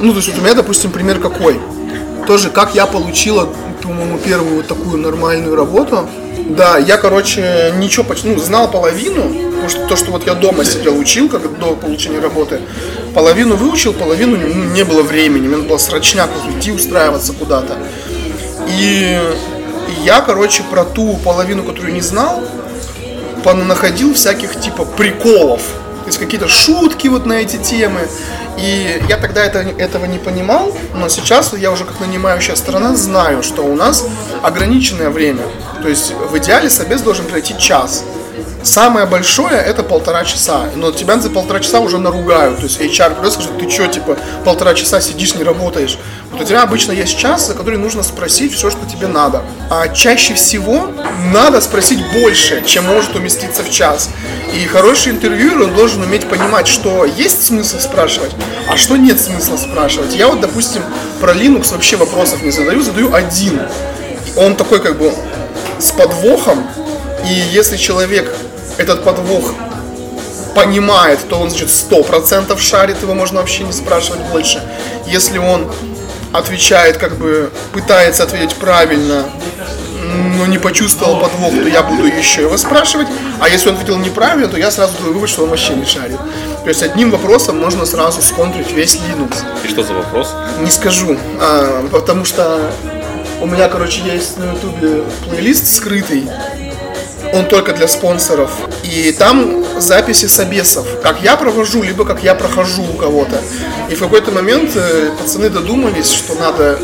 Ну, 0.00 0.10
то 0.12 0.18
есть, 0.18 0.28
вот 0.28 0.38
у 0.38 0.42
меня, 0.42 0.54
допустим, 0.54 0.90
пример 0.90 1.20
какой. 1.20 1.58
Тоже, 2.26 2.50
как 2.50 2.74
я 2.74 2.86
получила, 2.86 3.48
по-моему, 3.82 4.18
первую 4.18 4.56
вот 4.56 4.66
такую 4.66 4.98
нормальную 4.98 5.56
работу. 5.56 6.08
Да, 6.50 6.78
я, 6.78 6.96
короче, 6.96 7.74
ничего, 7.76 8.06
ну, 8.24 8.38
знал 8.38 8.70
половину, 8.70 9.48
потому 9.50 9.68
что 9.68 9.86
то, 9.86 9.96
что 9.96 10.10
вот 10.12 10.26
я 10.26 10.34
дома 10.34 10.64
сидел, 10.64 10.98
учил, 10.98 11.28
как 11.28 11.58
до 11.58 11.74
получения 11.74 12.20
работы, 12.20 12.60
половину 13.14 13.56
выучил, 13.56 13.92
половину 13.92 14.36
ну, 14.36 14.64
не 14.72 14.84
было 14.84 15.02
времени, 15.02 15.46
мне 15.46 15.56
надо 15.56 15.68
было 15.68 15.78
срочняк 15.78 16.30
уйти, 16.46 16.72
устраиваться 16.72 17.32
куда-то. 17.32 17.76
И 18.80 19.20
я, 19.92 20.20
короче, 20.20 20.62
про 20.62 20.84
ту 20.84 21.16
половину, 21.16 21.64
которую 21.64 21.92
не 21.92 22.00
знал, 22.00 22.42
находил 23.54 24.14
всяких 24.14 24.60
типа 24.60 24.84
приколов. 24.84 25.62
То 26.02 26.06
есть 26.06 26.18
какие-то 26.18 26.48
шутки 26.48 27.08
вот 27.08 27.26
на 27.26 27.34
эти 27.34 27.56
темы. 27.56 28.00
И 28.58 29.02
я 29.08 29.16
тогда 29.16 29.44
это, 29.44 29.60
этого 29.60 30.06
не 30.06 30.18
понимал, 30.18 30.74
но 30.94 31.08
сейчас 31.08 31.52
я 31.52 31.70
уже 31.70 31.84
как 31.84 32.00
нанимающая 32.00 32.56
сторона 32.56 32.96
знаю, 32.96 33.42
что 33.42 33.62
у 33.62 33.74
нас 33.74 34.06
ограниченное 34.42 35.10
время. 35.10 35.42
То 35.82 35.88
есть 35.88 36.12
в 36.12 36.36
идеале 36.38 36.70
собес 36.70 37.02
должен 37.02 37.26
пройти 37.26 37.56
час. 37.58 38.04
Самое 38.62 39.06
большое 39.06 39.56
это 39.56 39.82
полтора 39.82 40.24
часа, 40.24 40.64
но 40.74 40.92
тебя 40.92 41.18
за 41.18 41.30
полтора 41.30 41.60
часа 41.60 41.80
уже 41.80 41.98
наругают. 41.98 42.58
То 42.58 42.64
есть 42.64 42.80
HR 42.80 43.14
придет 43.14 43.32
скажет, 43.32 43.58
ты 43.58 43.70
что, 43.70 43.86
типа, 43.86 44.16
полтора 44.44 44.74
часа 44.74 45.00
сидишь, 45.00 45.34
не 45.34 45.44
работаешь. 45.44 45.98
Вот 46.30 46.42
у 46.42 46.44
тебя 46.44 46.62
обычно 46.62 46.92
есть 46.92 47.16
час, 47.16 47.46
за 47.46 47.54
который 47.54 47.78
нужно 47.78 48.02
спросить 48.02 48.52
все, 48.52 48.70
что 48.70 48.84
тебе 48.86 49.06
надо. 49.06 49.42
А 49.70 49.88
чаще 49.88 50.34
всего 50.34 50.90
надо 51.32 51.60
спросить 51.60 52.00
больше, 52.12 52.62
чем 52.64 52.84
может 52.84 53.14
уместиться 53.16 53.62
в 53.62 53.70
час. 53.70 54.10
И 54.54 54.66
хороший 54.66 55.12
интервьюер, 55.12 55.62
он 55.62 55.74
должен 55.74 56.02
уметь 56.02 56.28
понимать, 56.28 56.68
что 56.68 57.04
есть 57.04 57.46
смысл 57.46 57.78
спрашивать, 57.78 58.32
а 58.68 58.76
что 58.76 58.96
нет 58.96 59.20
смысла 59.20 59.56
спрашивать. 59.56 60.14
Я 60.14 60.28
вот, 60.28 60.40
допустим, 60.40 60.82
про 61.20 61.32
Linux 61.32 61.72
вообще 61.72 61.96
вопросов 61.96 62.42
не 62.42 62.50
задаю, 62.50 62.82
задаю 62.82 63.14
один. 63.14 63.60
Он 64.36 64.56
такой 64.56 64.80
как 64.80 64.98
бы 64.98 65.12
с 65.78 65.90
подвохом, 65.92 66.66
и 67.28 67.32
если 67.52 67.76
человек 67.76 68.34
этот 68.78 69.04
подвох 69.04 69.54
понимает, 70.54 71.20
то 71.28 71.36
он, 71.36 71.50
значит, 71.50 71.70
сто 71.70 72.02
процентов 72.02 72.60
шарит, 72.60 73.02
его 73.02 73.14
можно 73.14 73.40
вообще 73.40 73.64
не 73.64 73.72
спрашивать 73.72 74.20
больше. 74.32 74.62
Если 75.06 75.38
он 75.38 75.70
отвечает, 76.32 76.96
как 76.96 77.16
бы 77.16 77.50
пытается 77.72 78.22
ответить 78.22 78.54
правильно, 78.56 79.24
но 80.36 80.46
не 80.46 80.58
почувствовал 80.58 81.20
подвох, 81.20 81.52
то 81.52 81.68
я 81.68 81.82
буду 81.82 82.06
еще 82.06 82.42
его 82.42 82.56
спрашивать. 82.56 83.08
А 83.40 83.48
если 83.48 83.68
он 83.68 83.74
ответил 83.74 83.98
неправильно, 83.98 84.48
то 84.48 84.56
я 84.56 84.70
сразу 84.70 84.96
делаю 84.96 85.14
вывод, 85.14 85.28
что 85.28 85.44
он 85.44 85.50
вообще 85.50 85.74
не 85.74 85.84
шарит. 85.84 86.18
То 86.62 86.68
есть 86.68 86.82
одним 86.82 87.10
вопросом 87.10 87.58
можно 87.58 87.84
сразу 87.84 88.22
сконтрить 88.22 88.72
весь 88.72 88.96
Linux. 88.96 89.36
И 89.64 89.68
что 89.68 89.82
за 89.82 89.92
вопрос? 89.94 90.34
Не 90.60 90.70
скажу, 90.70 91.16
а, 91.40 91.86
потому 91.92 92.24
что 92.24 92.70
у 93.40 93.46
меня, 93.46 93.68
короче, 93.68 94.00
есть 94.00 94.38
на 94.38 94.52
ютубе 94.52 95.04
плейлист 95.28 95.72
скрытый, 95.76 96.28
он 97.32 97.46
только 97.46 97.72
для 97.72 97.88
спонсоров. 97.88 98.50
И 98.84 99.12
там 99.12 99.64
записи 99.78 100.26
собесов, 100.26 100.86
как 101.02 101.22
я 101.22 101.36
провожу, 101.36 101.82
либо 101.82 102.04
как 102.04 102.22
я 102.22 102.34
прохожу 102.34 102.82
у 102.82 102.96
кого-то. 102.96 103.40
И 103.90 103.94
в 103.94 104.00
какой-то 104.00 104.30
момент 104.30 104.72
э, 104.74 105.10
пацаны 105.18 105.50
додумались, 105.50 106.10
что 106.10 106.34
надо 106.34 106.78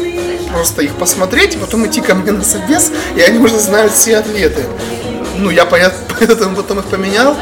просто 0.52 0.82
их 0.82 0.94
посмотреть, 0.94 1.58
потом 1.58 1.86
идти 1.86 2.00
ко 2.00 2.14
мне 2.14 2.32
на 2.32 2.44
собес, 2.44 2.92
и 3.16 3.20
они 3.20 3.38
уже 3.38 3.58
знают 3.58 3.92
все 3.92 4.18
ответы. 4.18 4.64
Ну, 5.36 5.50
я 5.50 5.66
поэтому 6.18 6.56
потом 6.56 6.78
их 6.78 6.86
поменял, 6.86 7.36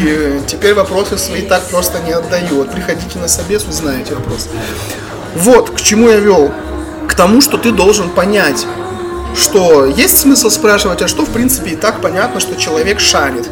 и 0.00 0.04
э, 0.06 0.40
теперь 0.46 0.74
вопросы 0.74 1.18
свои 1.18 1.42
так 1.42 1.62
просто 1.68 2.00
не 2.00 2.12
отдаю. 2.12 2.56
Вот 2.56 2.72
приходите 2.72 3.18
на 3.18 3.28
собес, 3.28 3.64
узнаете 3.64 4.14
вопрос. 4.14 4.48
Вот, 5.34 5.70
к 5.70 5.80
чему 5.80 6.08
я 6.08 6.16
вел. 6.16 6.52
К 7.08 7.14
тому, 7.14 7.40
что 7.40 7.58
ты 7.58 7.72
должен 7.72 8.10
понять, 8.10 8.66
что 9.36 9.86
есть 9.86 10.18
смысл 10.18 10.50
спрашивать, 10.50 11.02
а 11.02 11.08
что 11.08 11.24
в 11.24 11.30
принципе 11.30 11.70
и 11.70 11.76
так 11.76 12.00
понятно, 12.00 12.40
что 12.40 12.56
человек 12.56 13.00
шарит. 13.00 13.48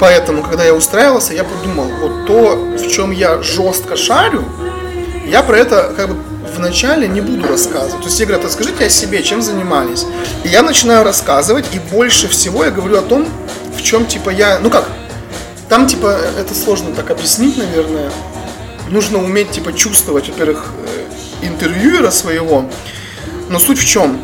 Поэтому, 0.00 0.42
когда 0.42 0.64
я 0.64 0.74
устраивался, 0.74 1.34
я 1.34 1.44
подумал, 1.44 1.86
вот 2.00 2.26
то, 2.26 2.56
в 2.56 2.88
чем 2.88 3.10
я 3.10 3.42
жестко 3.42 3.96
шарю, 3.96 4.44
я 5.26 5.42
про 5.42 5.58
это 5.58 5.92
как 5.96 6.08
бы 6.08 6.16
вначале 6.56 7.08
не 7.08 7.20
буду 7.20 7.46
рассказывать. 7.48 8.00
То 8.00 8.06
есть 8.06 8.20
я 8.20 8.26
говорю, 8.26 8.44
расскажите 8.44 8.86
о 8.86 8.88
себе, 8.88 9.22
чем 9.22 9.42
занимались. 9.42 10.04
И 10.44 10.48
я 10.48 10.62
начинаю 10.62 11.04
рассказывать, 11.04 11.66
и 11.72 11.78
больше 11.78 12.28
всего 12.28 12.64
я 12.64 12.70
говорю 12.70 12.98
о 12.98 13.02
том, 13.02 13.26
в 13.76 13.82
чем, 13.82 14.06
типа, 14.06 14.30
я, 14.30 14.58
ну 14.60 14.70
как, 14.70 14.84
там, 15.68 15.86
типа, 15.86 16.18
это 16.38 16.54
сложно 16.54 16.94
так 16.94 17.10
объяснить, 17.10 17.56
наверное. 17.56 18.10
Нужно 18.90 19.18
уметь, 19.18 19.50
типа, 19.50 19.72
чувствовать, 19.72 20.28
во-первых, 20.28 20.66
э, 20.86 21.46
интервьюера 21.46 22.10
своего. 22.10 22.66
Но 23.48 23.58
суть 23.58 23.78
в 23.78 23.86
чем? 23.86 24.20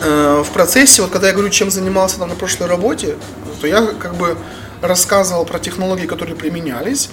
Э, 0.00 0.42
в 0.44 0.50
процессе, 0.52 1.02
вот 1.02 1.10
когда 1.10 1.28
я 1.28 1.34
говорю, 1.34 1.50
чем 1.50 1.70
занимался 1.70 2.18
там 2.18 2.28
на 2.30 2.34
прошлой 2.34 2.68
работе, 2.68 3.16
то 3.60 3.66
я 3.66 3.86
как 3.86 4.14
бы 4.14 4.36
рассказывал 4.80 5.44
про 5.44 5.58
технологии, 5.58 6.06
которые 6.06 6.36
применялись, 6.36 7.10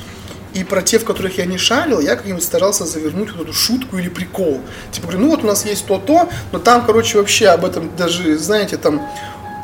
и 0.54 0.64
про 0.64 0.82
те, 0.82 0.98
в 0.98 1.04
которых 1.04 1.38
я 1.38 1.46
не 1.46 1.58
шарил, 1.58 2.00
я 2.00 2.16
как-нибудь 2.16 2.44
старался 2.44 2.86
завернуть 2.86 3.32
вот 3.34 3.44
эту 3.44 3.54
шутку 3.54 3.98
или 3.98 4.08
прикол. 4.08 4.62
Типа, 4.92 5.08
говорю, 5.08 5.26
ну 5.26 5.32
вот 5.32 5.44
у 5.44 5.48
нас 5.48 5.66
есть 5.66 5.86
то-то, 5.86 6.30
но 6.52 6.60
там, 6.60 6.86
короче, 6.86 7.18
вообще 7.18 7.48
об 7.48 7.66
этом 7.66 7.92
даже, 7.98 8.38
знаете, 8.38 8.78
там, 8.78 9.06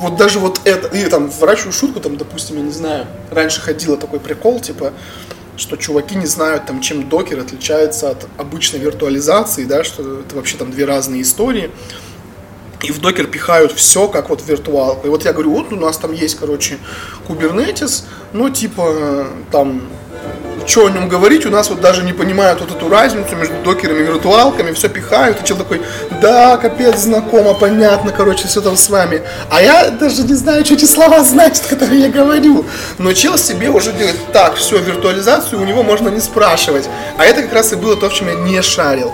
вот 0.01 0.17
даже 0.17 0.39
вот 0.39 0.59
это, 0.65 0.89
и 0.89 1.05
там 1.05 1.29
врачую 1.29 1.71
шутку, 1.71 2.01
там, 2.01 2.17
допустим, 2.17 2.57
я 2.57 2.63
не 2.63 2.71
знаю, 2.71 3.07
раньше 3.31 3.62
ходила 3.62 3.95
такой 3.95 4.19
прикол, 4.19 4.59
типа, 4.59 4.91
что 5.55 5.77
чуваки 5.77 6.15
не 6.15 6.25
знают, 6.25 6.65
там, 6.65 6.81
чем 6.81 7.07
докер 7.07 7.39
отличается 7.39 8.09
от 8.09 8.27
обычной 8.38 8.79
виртуализации, 8.79 9.63
да, 9.63 9.83
что 9.83 10.19
это 10.19 10.36
вообще 10.36 10.57
там 10.57 10.71
две 10.71 10.86
разные 10.86 11.21
истории. 11.21 11.71
И 12.83 12.91
в 12.91 12.99
докер 12.99 13.27
пихают 13.27 13.71
все, 13.71 14.07
как 14.07 14.29
вот 14.29 14.41
в 14.41 14.47
виртуалку. 14.47 15.07
И 15.07 15.09
вот 15.09 15.25
я 15.25 15.33
говорю, 15.33 15.51
вот 15.51 15.71
у 15.71 15.75
нас 15.75 15.97
там 15.97 16.11
есть, 16.11 16.35
короче, 16.35 16.77
Kubernetes, 17.27 18.03
но 18.33 18.49
типа 18.49 19.27
там 19.51 19.83
что 20.65 20.85
о 20.85 20.89
нем 20.89 21.09
говорить, 21.09 21.45
у 21.45 21.49
нас 21.49 21.69
вот 21.69 21.81
даже 21.81 22.03
не 22.03 22.13
понимают 22.13 22.61
вот 22.61 22.71
эту 22.71 22.89
разницу 22.89 23.35
между 23.35 23.55
докерами 23.63 23.99
и 23.99 24.03
виртуалками, 24.03 24.71
все 24.71 24.89
пихают, 24.89 25.41
и 25.41 25.45
человек 25.45 25.67
такой, 25.67 25.85
да, 26.21 26.57
капец, 26.57 26.99
знакомо, 26.99 27.53
понятно, 27.53 28.11
короче, 28.11 28.47
все 28.47 28.61
там 28.61 28.77
с 28.77 28.89
вами. 28.89 29.21
А 29.49 29.61
я 29.61 29.89
даже 29.89 30.23
не 30.23 30.33
знаю, 30.35 30.63
что 30.65 30.75
эти 30.75 30.85
слова 30.85 31.23
значат, 31.23 31.65
которые 31.69 32.01
я 32.01 32.09
говорю. 32.09 32.65
Но 32.97 33.13
чел 33.13 33.37
себе 33.37 33.69
уже 33.69 33.91
делает 33.91 34.17
так, 34.31 34.55
все, 34.55 34.79
виртуализацию 34.79 35.61
у 35.61 35.65
него 35.65 35.83
можно 35.83 36.09
не 36.09 36.21
спрашивать. 36.21 36.87
А 37.17 37.25
это 37.25 37.41
как 37.43 37.53
раз 37.53 37.73
и 37.73 37.75
было 37.75 37.95
то, 37.95 38.09
в 38.09 38.13
чем 38.13 38.27
я 38.27 38.35
не 38.35 38.61
шарил. 38.61 39.11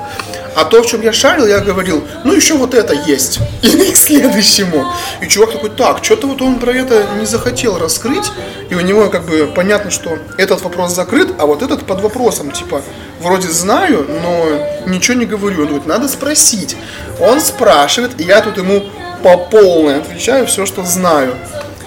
А 0.55 0.65
то, 0.65 0.81
в 0.81 0.87
чем 0.87 1.01
я 1.01 1.13
шарил, 1.13 1.45
я 1.45 1.59
говорил, 1.59 2.03
ну 2.23 2.33
еще 2.33 2.55
вот 2.55 2.73
это 2.73 2.93
есть. 2.93 3.39
И 3.61 3.91
к 3.91 3.95
следующему. 3.95 4.91
И 5.21 5.27
чувак 5.27 5.53
такой, 5.53 5.69
так, 5.69 6.03
что-то 6.03 6.27
вот 6.27 6.41
он 6.41 6.59
про 6.59 6.71
это 6.71 7.05
не 7.19 7.25
захотел 7.25 7.77
раскрыть. 7.77 8.31
И 8.69 8.75
у 8.75 8.81
него 8.81 9.09
как 9.09 9.25
бы 9.25 9.51
понятно, 9.53 9.91
что 9.91 10.17
этот 10.37 10.61
вопрос 10.61 10.93
закрыт, 10.93 11.33
а 11.37 11.45
вот 11.45 11.61
этот 11.61 11.85
под 11.85 12.01
вопросом. 12.01 12.51
Типа, 12.51 12.81
вроде 13.19 13.47
знаю, 13.49 14.05
но 14.21 14.89
ничего 14.89 15.17
не 15.17 15.25
говорю. 15.25 15.61
Он 15.61 15.67
говорит, 15.67 15.87
надо 15.87 16.07
спросить. 16.07 16.75
Он 17.19 17.41
спрашивает, 17.41 18.19
и 18.19 18.23
я 18.23 18.41
тут 18.41 18.57
ему 18.57 18.83
по 19.23 19.37
полной 19.37 19.99
отвечаю 19.99 20.45
все, 20.47 20.65
что 20.65 20.83
знаю. 20.83 21.35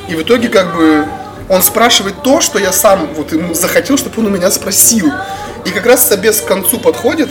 И 0.09 0.15
в 0.15 0.23
итоге 0.23 0.49
как 0.49 0.75
бы 0.77 1.07
он 1.49 1.63
спрашивает 1.63 2.23
то, 2.23 2.41
что 2.41 2.59
я 2.59 2.73
сам 2.73 3.09
вот 3.15 3.33
ему 3.33 3.55
захотел, 3.55 3.97
чтобы 3.97 4.21
он 4.21 4.27
у 4.27 4.31
меня 4.31 4.51
спросил. 4.51 5.13
И 5.65 5.71
как 5.71 5.87
раз 5.87 6.09
собес 6.09 6.41
к 6.41 6.47
концу 6.47 6.79
подходит, 6.79 7.31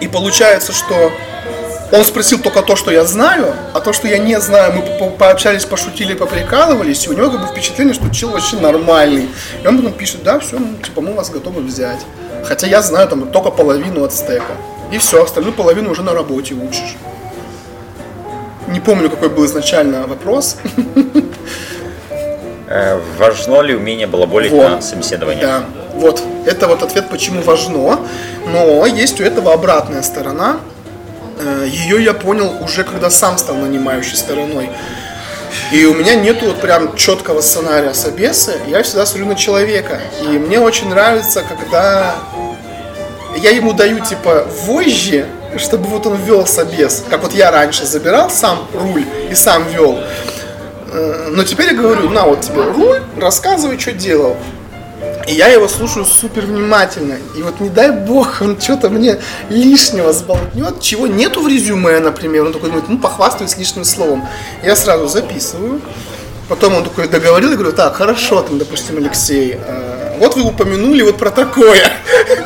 и 0.00 0.08
получается, 0.08 0.72
что 0.72 1.12
он 1.92 2.04
спросил 2.04 2.40
только 2.40 2.62
то, 2.62 2.74
что 2.76 2.90
я 2.90 3.04
знаю, 3.04 3.54
а 3.72 3.80
то, 3.80 3.92
что 3.92 4.08
я 4.08 4.18
не 4.18 4.40
знаю, 4.40 4.72
мы 4.72 5.10
пообщались, 5.10 5.64
пошутили, 5.64 6.14
поприкалывались, 6.14 7.06
и 7.06 7.10
у 7.10 7.12
него 7.12 7.30
как 7.30 7.40
бы 7.40 7.46
впечатление, 7.46 7.94
что 7.94 8.10
чел 8.10 8.30
вообще 8.30 8.56
нормальный. 8.56 9.28
И 9.62 9.66
он 9.66 9.76
потом 9.76 9.92
пишет, 9.92 10.22
да, 10.22 10.38
все, 10.40 10.58
ну, 10.58 10.76
типа, 10.82 11.00
мы 11.00 11.12
вас 11.12 11.30
готовы 11.30 11.62
взять. 11.62 12.00
Хотя 12.44 12.66
я 12.66 12.82
знаю 12.82 13.08
там 13.08 13.30
только 13.30 13.50
половину 13.50 14.04
от 14.04 14.12
стека. 14.12 14.56
И 14.92 14.98
все, 14.98 15.22
остальную 15.24 15.54
половину 15.54 15.90
уже 15.90 16.02
на 16.02 16.12
работе 16.12 16.54
учишь. 16.54 16.96
Не 18.68 18.80
помню, 18.80 19.08
какой 19.08 19.28
был 19.28 19.44
изначально 19.46 20.06
вопрос. 20.06 20.56
Э, 22.68 23.00
важно 23.18 23.60
ли 23.60 23.74
умение 23.74 24.06
балаболить 24.06 24.50
вот. 24.50 24.68
на 24.68 24.80
собеседовании? 24.80 25.42
Да, 25.42 25.64
вот. 25.94 26.22
Это 26.46 26.66
вот 26.66 26.82
ответ, 26.82 27.08
почему 27.08 27.42
важно. 27.42 28.00
Но 28.46 28.86
есть 28.86 29.20
у 29.20 29.24
этого 29.24 29.52
обратная 29.52 30.02
сторона. 30.02 30.58
Э, 31.38 31.66
Ее 31.68 32.02
я 32.02 32.12
понял 32.12 32.52
уже, 32.62 32.84
когда 32.84 33.10
сам 33.10 33.38
стал 33.38 33.56
нанимающей 33.56 34.16
стороной. 34.16 34.70
И 35.72 35.84
у 35.84 35.94
меня 35.94 36.14
нету 36.14 36.46
вот 36.46 36.60
прям 36.60 36.96
четкого 36.96 37.40
сценария 37.40 37.94
собеса. 37.94 38.52
Я 38.66 38.82
всегда 38.82 39.06
смотрю 39.06 39.26
на 39.26 39.34
человека. 39.34 40.00
И 40.22 40.26
мне 40.26 40.60
очень 40.60 40.88
нравится, 40.88 41.42
когда 41.42 42.14
я 43.36 43.50
ему 43.50 43.72
даю 43.72 44.00
типа 44.00 44.46
вожжи, 44.64 45.26
чтобы 45.56 45.88
вот 45.88 46.06
он 46.06 46.16
вел 46.16 46.46
собес. 46.46 47.04
Как 47.08 47.22
вот 47.22 47.32
я 47.32 47.50
раньше 47.50 47.84
забирал 47.86 48.30
сам 48.30 48.66
руль 48.74 49.04
и 49.30 49.34
сам 49.34 49.66
вел. 49.68 49.98
Э, 50.96 51.28
но 51.30 51.44
теперь 51.44 51.66
я 51.66 51.74
говорю, 51.74 52.08
на 52.08 52.24
вот 52.24 52.40
тебе 52.40 52.62
руль, 52.62 53.02
рассказывай, 53.18 53.78
что 53.78 53.92
делал. 53.92 54.36
И 55.28 55.34
я 55.34 55.48
его 55.48 55.68
слушаю 55.68 56.06
супер 56.06 56.46
внимательно. 56.46 57.18
И 57.36 57.42
вот 57.42 57.60
не 57.60 57.68
дай 57.68 57.90
бог, 57.90 58.40
он 58.40 58.58
что-то 58.58 58.88
мне 58.88 59.18
лишнего 59.50 60.12
сболтнет, 60.12 60.80
чего 60.80 61.06
нету 61.06 61.42
в 61.42 61.48
резюме, 61.48 61.98
например. 61.98 62.44
Он 62.44 62.52
такой 62.52 62.70
думает, 62.70 62.88
ну 62.88 62.98
похвастаюсь 62.98 63.58
лишним 63.58 63.84
словом. 63.84 64.26
Я 64.62 64.74
сразу 64.74 65.06
записываю. 65.08 65.82
Потом 66.48 66.76
он 66.76 66.84
такой 66.84 67.08
договорил, 67.08 67.52
и 67.52 67.56
говорю, 67.56 67.72
так, 67.72 67.96
хорошо, 67.96 68.40
там, 68.40 68.58
допустим, 68.58 68.98
Алексей, 68.98 69.58
э, 69.58 70.16
вот 70.20 70.36
вы 70.36 70.42
упомянули 70.44 71.02
вот 71.02 71.18
про 71.18 71.30
такое. 71.30 71.92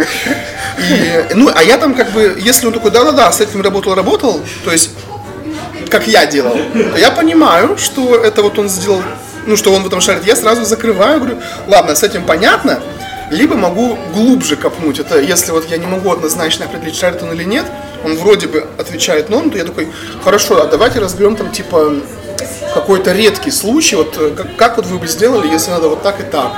И, 0.79 1.35
ну, 1.35 1.51
а 1.55 1.63
я 1.63 1.77
там 1.77 1.95
как 1.95 2.11
бы, 2.13 2.39
если 2.41 2.67
он 2.67 2.73
такой, 2.73 2.91
да-да-да, 2.91 3.31
с 3.31 3.43
этим 3.43 3.61
работал, 3.61 3.95
работал, 3.95 4.41
то 4.65 4.73
есть 4.73 4.91
как 5.91 6.07
я 6.07 6.27
делал, 6.27 6.57
я 6.97 7.11
понимаю, 7.11 7.77
что 7.77 8.17
это 8.17 8.43
вот 8.43 8.59
он 8.59 8.69
сделал, 8.69 9.03
ну, 9.47 9.57
что 9.57 9.73
он 9.73 9.83
в 9.83 9.87
этом 9.87 10.01
шарит, 10.01 10.25
я 10.27 10.37
сразу 10.37 10.65
закрываю, 10.65 11.21
говорю, 11.21 11.39
ладно, 11.67 11.95
с 11.95 12.03
этим 12.03 12.25
понятно, 12.25 12.81
либо 13.31 13.57
могу 13.57 13.99
глубже 14.13 14.57
копнуть. 14.57 14.99
Это 14.99 15.21
если 15.21 15.53
вот 15.53 15.69
я 15.71 15.79
не 15.79 15.87
могу 15.87 16.11
однозначно 16.11 16.67
определить, 16.67 16.97
шарит 16.97 17.23
он 17.23 17.33
или 17.33 17.45
нет, 17.45 17.67
он 18.05 18.17
вроде 18.17 18.47
бы 18.47 18.67
отвечает 18.79 19.29
норм, 19.29 19.51
то 19.51 19.59
я 19.59 19.65
такой, 19.65 19.89
хорошо, 20.25 20.63
а 20.63 20.67
давайте 20.67 21.01
разберем 21.01 21.37
там 21.37 21.51
типа 21.51 21.95
какой-то 22.75 23.13
редкий 23.13 23.51
случай, 23.51 23.97
вот 23.97 24.17
э, 24.19 24.31
как, 24.31 24.57
как 24.57 24.77
вот 24.77 24.87
вы 24.87 24.99
бы 24.99 25.07
сделали, 25.07 25.49
если 25.49 25.71
надо 25.71 25.89
вот 25.89 26.03
так 26.03 26.21
и 26.21 26.23
так. 26.23 26.53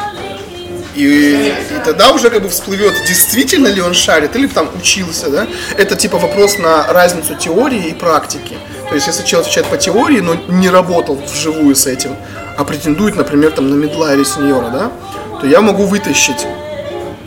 И, 0.95 1.05
и 1.49 1.85
тогда 1.85 2.13
уже 2.13 2.29
как 2.29 2.43
бы 2.43 2.49
всплывет, 2.49 2.95
действительно 3.07 3.69
ли 3.69 3.81
он 3.81 3.95
шарит 3.95 4.37
или 4.37 4.47
там 4.47 4.69
учился, 4.77 5.31
да? 5.31 5.47
Это 5.77 5.97
типа 5.97 6.19
вопрос 6.19 6.59
на 6.59 6.93
разницу 6.93 7.35
теории 7.35 7.89
и 7.89 7.95
практики. 7.95 8.57
То 8.89 8.95
есть, 8.95 9.07
если 9.07 9.25
человек 9.25 9.49
отвечает 9.49 9.69
по 9.69 9.79
теории, 9.79 10.21
но 10.21 10.35
не 10.49 10.69
работал 10.69 11.17
вживую 11.17 11.75
с 11.75 11.87
этим, 11.87 12.15
а 12.59 12.65
претендует, 12.65 13.17
например, 13.17 13.53
там, 13.53 13.71
на 13.71 13.75
медла 13.75 14.13
или 14.15 14.23
сеньора, 14.23 14.69
да, 14.69 14.93
то 15.41 15.47
я 15.47 15.63
могу 15.63 15.87
вытащить 15.87 16.47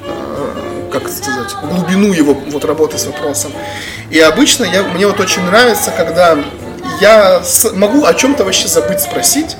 э, 0.05 0.89
как 0.91 1.09
сказать, 1.09 1.55
глубину 1.63 2.13
его 2.13 2.35
вот 2.35 2.65
работы 2.65 2.99
с 2.99 3.07
вопросом. 3.07 3.51
И 4.11 4.19
обычно 4.19 4.63
я, 4.65 4.83
мне 4.83 5.07
вот 5.07 5.19
очень 5.19 5.41
нравится, 5.41 5.89
когда 5.89 6.37
я 7.01 7.43
с, 7.43 7.71
могу 7.73 8.05
о 8.05 8.13
чем-то 8.13 8.43
вообще 8.45 8.67
забыть 8.67 9.01
спросить. 9.01 9.57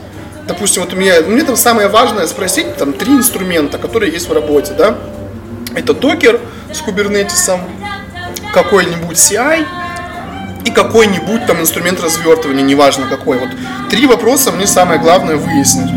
Допустим, 0.48 0.84
вот 0.84 0.94
у 0.94 0.96
меня, 0.96 1.22
мне 1.28 1.44
там 1.44 1.56
самое 1.56 1.88
важное 1.88 2.28
спросить, 2.28 2.76
там 2.78 2.94
три 2.94 3.14
инструмента, 3.14 3.78
которые 3.78 4.12
есть 4.12 4.30
в 4.30 4.34
работе, 4.34 4.74
да. 4.78 4.96
Это 5.76 5.94
докер 5.94 6.40
с 6.72 6.82
кубернетисом, 6.82 7.62
какой-нибудь 8.54 9.18
CI, 9.18 9.66
и 10.66 10.72
какой-нибудь 10.72 11.46
там 11.46 11.62
инструмент 11.62 12.02
развертывания, 12.02 12.64
неважно 12.64 13.06
какой. 13.08 13.38
Вот 13.38 13.50
три 13.90 14.08
вопроса 14.08 14.52
мне 14.52 14.66
самое 14.66 15.00
главное 15.00 15.36
выяснить. 15.36 15.92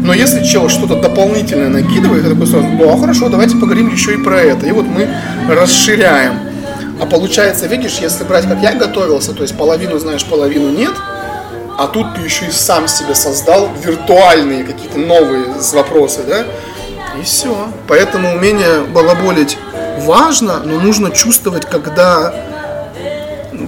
Но 0.00 0.14
если 0.14 0.44
чел 0.44 0.68
что-то 0.68 1.00
дополнительное 1.00 1.68
накидывает, 1.68 2.24
я 2.24 2.30
такой 2.30 2.46
сразу, 2.46 2.66
ну 2.66 2.92
а 2.92 2.98
хорошо, 2.98 3.28
давайте 3.28 3.56
поговорим 3.56 3.92
еще 3.92 4.14
и 4.14 4.16
про 4.16 4.40
это. 4.40 4.66
И 4.66 4.72
вот 4.72 4.86
мы 4.86 5.08
расширяем. 5.48 6.40
А 7.00 7.06
получается, 7.06 7.66
видишь, 7.66 7.98
если 8.00 8.24
брать, 8.24 8.46
как 8.46 8.60
я 8.62 8.74
готовился, 8.74 9.32
то 9.32 9.42
есть 9.42 9.56
половину 9.56 9.98
знаешь, 9.98 10.24
половину 10.24 10.70
нет, 10.70 10.92
а 11.82 11.88
тут 11.88 12.14
ты 12.14 12.20
еще 12.20 12.46
и 12.46 12.50
сам 12.52 12.86
себе 12.86 13.16
создал 13.16 13.68
виртуальные 13.82 14.62
какие-то 14.62 14.98
новые 14.98 15.46
вопросы, 15.72 16.22
да? 16.22 16.44
И 17.18 17.24
все. 17.24 17.68
Поэтому 17.88 18.34
умение 18.34 18.84
балаболить 18.84 19.58
важно, 19.98 20.60
но 20.64 20.78
нужно 20.78 21.10
чувствовать, 21.10 21.66
когда 21.68 22.32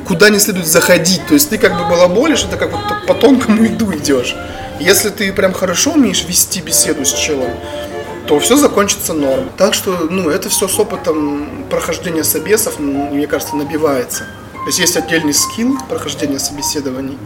куда 0.07 0.31
не 0.31 0.39
следует 0.39 0.69
заходить. 0.69 1.27
То 1.27 1.35
есть 1.35 1.51
ты 1.51 1.59
как 1.59 1.77
бы 1.77 1.89
балаболишь, 1.91 2.45
это 2.45 2.57
как 2.57 2.71
вот 2.71 3.07
по 3.09 3.15
тонкому 3.15 3.65
льду 3.65 3.93
идешь. 3.93 4.37
Если 4.79 5.11
ты 5.11 5.33
прям 5.33 5.53
хорошо 5.53 5.95
умеешь 5.95 6.25
вести 6.25 6.61
беседу 6.61 7.05
с 7.05 7.13
челом, 7.13 7.51
то 8.29 8.39
все 8.39 8.57
закончится 8.57 9.13
норм. 9.13 9.51
Так 9.57 9.75
что, 9.75 10.07
ну, 10.09 10.31
это 10.31 10.49
все 10.49 10.69
с 10.69 10.79
опытом 10.79 11.65
прохождения 11.69 12.23
собесов, 12.23 12.79
мне 12.79 13.27
кажется, 13.27 13.57
набивается. 13.57 14.21
То 14.53 14.67
есть 14.67 14.79
есть 14.79 14.97
отдельный 14.97 15.35
скилл 15.35 15.77
прохождения 15.89 16.39
собеседований, 16.39 17.19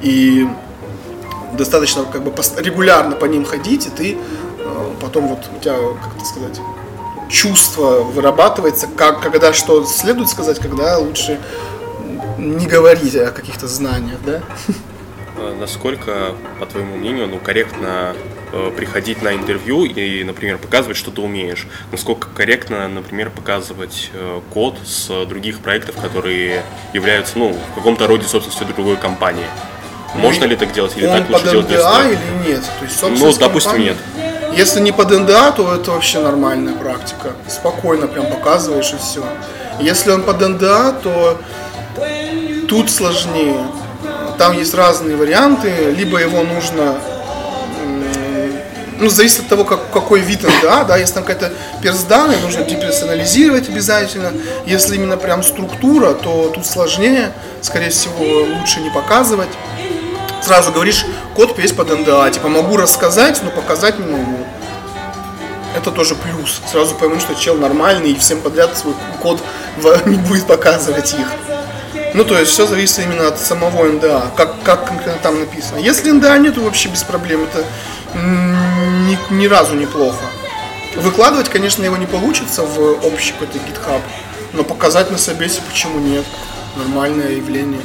и 0.00 0.46
достаточно 1.56 2.04
как 2.04 2.22
бы 2.22 2.32
регулярно 2.58 3.16
по 3.16 3.24
ним 3.24 3.44
ходить, 3.44 3.86
и 3.86 3.90
ты 3.90 4.16
э, 4.58 4.90
потом 5.00 5.28
вот 5.28 5.48
у 5.56 5.60
тебя, 5.60 5.76
как 6.02 6.16
это 6.16 6.24
сказать, 6.24 6.60
чувство 7.28 8.02
вырабатывается, 8.02 8.86
как, 8.86 9.20
когда 9.20 9.52
что 9.52 9.84
следует 9.84 10.28
сказать, 10.28 10.58
когда 10.58 10.98
лучше 10.98 11.38
не 12.38 12.66
говорить 12.66 13.14
о 13.16 13.30
каких-то 13.30 13.68
знаниях, 13.68 14.18
да? 14.24 14.42
А 15.36 15.56
насколько, 15.58 16.34
по 16.58 16.66
твоему 16.66 16.96
мнению, 16.96 17.28
ну, 17.28 17.38
корректно 17.38 18.14
э, 18.52 18.72
приходить 18.76 19.22
на 19.22 19.34
интервью 19.34 19.84
и, 19.84 20.24
например, 20.24 20.58
показывать, 20.58 20.96
что 20.96 21.10
ты 21.10 21.20
умеешь. 21.20 21.66
Насколько 21.92 22.28
корректно, 22.28 22.88
например, 22.88 23.30
показывать 23.30 24.10
э, 24.12 24.40
код 24.52 24.76
с 24.84 25.24
других 25.26 25.60
проектов, 25.60 25.96
которые 25.96 26.62
являются, 26.92 27.38
ну, 27.38 27.56
в 27.72 27.74
каком-то 27.74 28.06
роде 28.06 28.26
собственностью 28.26 28.66
другой 28.74 28.96
компании. 28.96 29.46
Можно 30.14 30.44
ли 30.44 30.56
так 30.56 30.72
делать 30.72 30.92
или 30.96 31.06
Он 31.06 31.18
так 31.18 31.28
лучше 31.30 31.42
под 31.44 31.52
делать 31.52 31.68
НДА 31.68 31.76
этого? 31.76 32.08
или 32.08 32.48
нет? 32.48 32.62
То 32.78 32.84
есть, 32.84 33.02
Ну, 33.02 33.32
допустим, 33.38 33.70
компании- 33.72 33.88
нет. 33.88 33.96
Если 34.56 34.80
не 34.80 34.92
под 34.92 35.10
НДА, 35.10 35.52
то 35.52 35.74
это 35.74 35.92
вообще 35.92 36.18
нормальная 36.18 36.74
практика. 36.74 37.32
Спокойно 37.48 38.08
прям 38.08 38.26
показываешь 38.26 38.92
и 38.92 38.96
все. 38.96 39.22
Если 39.78 40.10
он 40.10 40.22
под 40.22 40.40
НДА, 40.40 40.92
то 40.92 41.40
тут 42.68 42.90
сложнее. 42.90 43.64
Там 44.38 44.52
есть 44.58 44.74
разные 44.74 45.16
варианты. 45.16 45.94
Либо 45.96 46.18
его 46.18 46.42
нужно 46.42 46.96
ну, 49.00 49.08
зависит 49.08 49.40
от 49.40 49.48
того, 49.48 49.64
как, 49.64 49.90
какой 49.90 50.20
вид 50.20 50.42
НДА, 50.42 50.84
да, 50.84 50.96
если 50.98 51.14
там 51.14 51.24
какая-то 51.24 51.52
персданная, 51.82 52.38
нужно 52.40 52.64
деперсонализировать 52.64 53.68
обязательно. 53.68 54.32
Если 54.66 54.96
именно 54.96 55.16
прям 55.16 55.42
структура, 55.42 56.12
то 56.12 56.50
тут 56.54 56.66
сложнее, 56.66 57.32
скорее 57.62 57.88
всего, 57.88 58.42
лучше 58.58 58.80
не 58.80 58.90
показывать. 58.90 59.48
Сразу 60.42 60.72
говоришь, 60.72 61.04
код 61.34 61.56
весь 61.58 61.72
под 61.72 61.90
НДА, 61.90 62.30
типа 62.30 62.48
могу 62.48 62.76
рассказать, 62.76 63.40
но 63.42 63.50
показать 63.50 63.98
не 63.98 64.06
могу. 64.06 64.46
Это 65.76 65.90
тоже 65.90 66.14
плюс. 66.14 66.60
Сразу 66.70 66.94
пойму, 66.94 67.20
что 67.20 67.34
чел 67.34 67.56
нормальный 67.56 68.12
и 68.12 68.18
всем 68.18 68.40
подряд 68.40 68.76
свой 68.76 68.94
код 69.22 69.40
не 70.06 70.16
будет 70.16 70.46
показывать 70.46 71.14
их. 71.14 71.26
Ну, 72.12 72.24
то 72.24 72.36
есть 72.38 72.50
все 72.50 72.66
зависит 72.66 73.00
именно 73.00 73.28
от 73.28 73.38
самого 73.38 73.84
НДА, 73.84 74.32
как, 74.36 74.62
как 74.64 74.86
конкретно 74.86 75.20
там 75.22 75.38
написано. 75.38 75.78
Если 75.78 76.10
НДА 76.10 76.36
нет, 76.38 76.56
то 76.56 76.60
вообще 76.62 76.88
без 76.88 77.04
проблем. 77.04 77.44
Это 77.44 77.64
ни, 78.14 79.16
ни 79.32 79.46
разу 79.46 79.74
неплохо. 79.74 80.24
Выкладывать, 80.96 81.48
конечно, 81.48 81.84
его 81.84 81.96
не 81.96 82.06
получится 82.06 82.62
в 82.62 83.06
общий 83.06 83.32
какой-то 83.32 83.58
GitHub, 83.58 84.00
но 84.54 84.64
показать 84.64 85.10
на 85.12 85.18
собесе 85.18 85.60
почему 85.68 86.00
нет. 86.00 86.24
Нормальное 86.76 87.30
явление. 87.32 87.82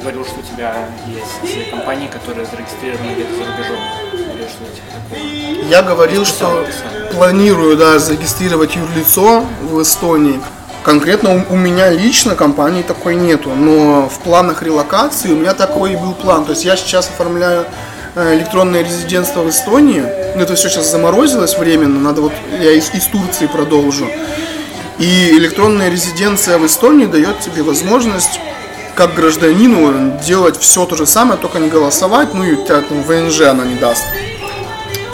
Говорил, 0.00 0.24
что 0.24 0.40
у 0.40 0.42
тебя 0.42 0.88
есть 1.06 1.70
компании, 1.70 2.08
которые 2.08 2.46
зарегистрированы 2.46 3.12
где-то 3.12 3.34
за 3.34 3.44
рубежом. 3.44 3.80
Или 4.14 4.44
типа. 4.74 5.68
Я 5.68 5.82
говорил, 5.82 6.24
что 6.24 6.66
планирую, 7.12 7.76
да, 7.76 7.98
зарегистрировать 7.98 8.76
юрлицо 8.76 9.44
в 9.60 9.82
Эстонии. 9.82 10.40
Конкретно 10.84 11.44
у, 11.50 11.54
у 11.54 11.56
меня 11.56 11.90
лично 11.90 12.34
компании 12.34 12.82
такой 12.82 13.14
нету, 13.14 13.50
но 13.50 14.08
в 14.08 14.20
планах 14.20 14.62
релокации 14.62 15.32
у 15.32 15.36
меня 15.36 15.52
такой 15.52 15.92
и 15.92 15.96
был 15.96 16.14
план. 16.14 16.46
То 16.46 16.52
есть 16.52 16.64
я 16.64 16.76
сейчас 16.76 17.08
оформляю 17.08 17.66
э, 18.14 18.36
электронное 18.36 18.82
резидентство 18.82 19.42
в 19.42 19.50
Эстонии. 19.50 20.02
Ну, 20.34 20.42
это 20.42 20.54
все 20.54 20.70
сейчас 20.70 20.90
заморозилось 20.90 21.58
временно, 21.58 22.00
надо 22.00 22.22
вот, 22.22 22.32
я 22.58 22.72
из, 22.72 22.90
из 22.94 23.04
Турции 23.04 23.46
продолжу. 23.46 24.06
И 24.98 25.30
электронная 25.32 25.90
резиденция 25.90 26.56
в 26.58 26.66
Эстонии 26.66 27.06
дает 27.06 27.40
тебе 27.40 27.62
возможность 27.62 28.40
как 29.00 29.14
гражданину 29.14 30.20
делать 30.20 30.58
все 30.58 30.84
то 30.84 30.94
же 30.94 31.06
самое, 31.06 31.40
только 31.40 31.58
не 31.58 31.70
голосовать, 31.70 32.34
ну 32.34 32.44
и 32.44 32.52
у 32.52 32.66
тебя 32.66 32.82
там 32.82 33.02
ВНЖ 33.02 33.40
она 33.48 33.64
не 33.64 33.76
даст. 33.76 34.04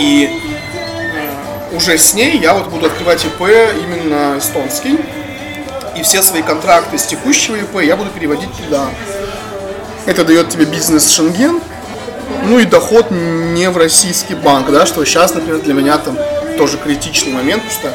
И 0.01 0.29
э, 0.29 1.77
уже 1.77 1.97
с 1.97 2.13
ней 2.13 2.37
я 2.37 2.55
вот 2.55 2.67
буду 2.67 2.87
открывать 2.87 3.25
ИП 3.25 3.43
именно 3.43 4.39
эстонский. 4.39 4.99
И 5.97 6.03
все 6.03 6.21
свои 6.25 6.43
контракты 6.43 6.99
с 6.99 7.07
текущего 7.07 7.55
ИП 7.55 7.81
я 7.81 7.97
буду 7.97 8.11
переводить 8.11 8.51
туда. 8.57 8.89
Это 10.05 10.25
дает 10.25 10.49
тебе 10.49 10.65
бизнес 10.65 11.09
Шенген, 11.09 11.61
ну 12.43 12.59
и 12.59 12.65
доход 12.65 13.13
не 13.13 13.71
в 13.71 13.77
российский 13.77 14.35
банк, 14.35 14.69
да, 14.69 14.85
что 14.85 15.05
сейчас, 15.05 15.33
например, 15.33 15.61
для 15.61 15.75
меня 15.75 15.97
там 15.99 16.19
тоже 16.59 16.77
критичный 16.77 17.33
момент, 17.33 17.63
потому 17.63 17.95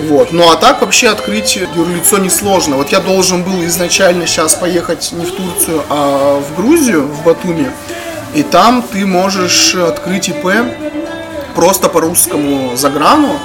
вот. 0.00 0.32
Ну 0.32 0.50
а 0.50 0.56
так 0.56 0.80
вообще 0.80 1.08
открыть 1.08 1.56
юрлицо 1.56 2.18
несложно. 2.18 2.76
Вот 2.76 2.90
я 2.90 3.00
должен 3.00 3.42
был 3.42 3.64
изначально 3.64 4.26
сейчас 4.26 4.54
поехать 4.54 5.12
не 5.12 5.24
в 5.24 5.32
Турцию, 5.32 5.82
а 5.88 6.40
в 6.40 6.56
Грузию, 6.56 7.06
в 7.06 7.24
Батуми. 7.24 7.70
И 8.34 8.42
там 8.42 8.82
ты 8.82 9.04
можешь 9.06 9.74
открыть 9.74 10.28
ИП 10.28 10.46
просто 11.54 11.88
по 11.88 12.00
русскому 12.00 12.76
заграну. 12.76 13.38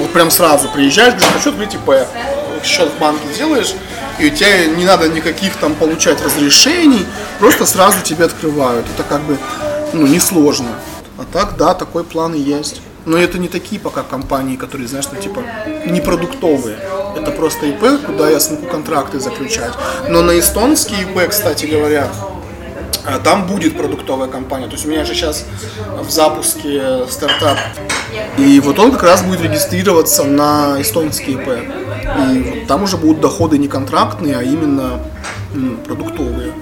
Вот 0.00 0.10
прям 0.12 0.30
сразу 0.30 0.68
приезжаешь, 0.68 1.14
говоришь, 1.14 1.32
хочу 1.34 1.50
открыть 1.50 1.74
ИП. 1.74 1.90
Счет 2.64 2.90
в 2.90 2.98
банке 2.98 3.22
делаешь, 3.36 3.72
и 4.18 4.26
у 4.26 4.30
тебя 4.30 4.66
не 4.66 4.84
надо 4.84 5.08
никаких 5.08 5.54
там 5.56 5.76
получать 5.76 6.20
разрешений, 6.24 7.06
просто 7.38 7.66
сразу 7.66 8.00
тебе 8.02 8.24
открывают. 8.24 8.84
Это 8.94 9.04
как 9.04 9.20
бы 9.22 9.38
ну, 9.92 10.06
несложно. 10.06 10.70
А 11.18 11.24
так, 11.32 11.56
да, 11.56 11.74
такой 11.74 12.02
план 12.02 12.34
и 12.34 12.40
есть. 12.40 12.80
Но 13.08 13.16
это 13.16 13.38
не 13.38 13.48
такие 13.48 13.80
пока 13.80 14.02
компании, 14.02 14.56
которые, 14.56 14.86
знаешь, 14.86 15.06
ну 15.10 15.18
типа 15.18 15.42
не 15.86 16.02
продуктовые. 16.02 16.78
Это 17.16 17.30
просто 17.30 17.64
ИП, 17.66 18.04
куда 18.04 18.28
я 18.28 18.38
смогу 18.38 18.66
контракты 18.66 19.18
заключать. 19.18 19.72
Но 20.08 20.20
на 20.20 20.38
эстонский 20.38 21.02
ИП, 21.02 21.28
кстати 21.30 21.64
говоря, 21.64 22.08
а 23.06 23.18
Там 23.20 23.46
будет 23.46 23.78
продуктовая 23.78 24.28
компания. 24.28 24.66
То 24.66 24.72
есть 24.72 24.84
у 24.84 24.90
меня 24.90 25.06
же 25.06 25.14
сейчас 25.14 25.46
в 25.98 26.10
запуске 26.10 27.06
стартап. 27.08 27.56
И 28.36 28.60
вот 28.60 28.78
он 28.78 28.92
как 28.92 29.02
раз 29.02 29.22
будет 29.22 29.40
регистрироваться 29.40 30.24
на 30.24 30.76
эстонский 30.78 31.32
ИП. 31.32 31.48
И 31.48 32.38
вот 32.40 32.66
там 32.66 32.82
уже 32.82 32.98
будут 32.98 33.20
доходы 33.22 33.56
не 33.56 33.68
контрактные, 33.68 34.36
а 34.36 34.42
именно 34.42 35.00
продуктовые. 35.86 36.52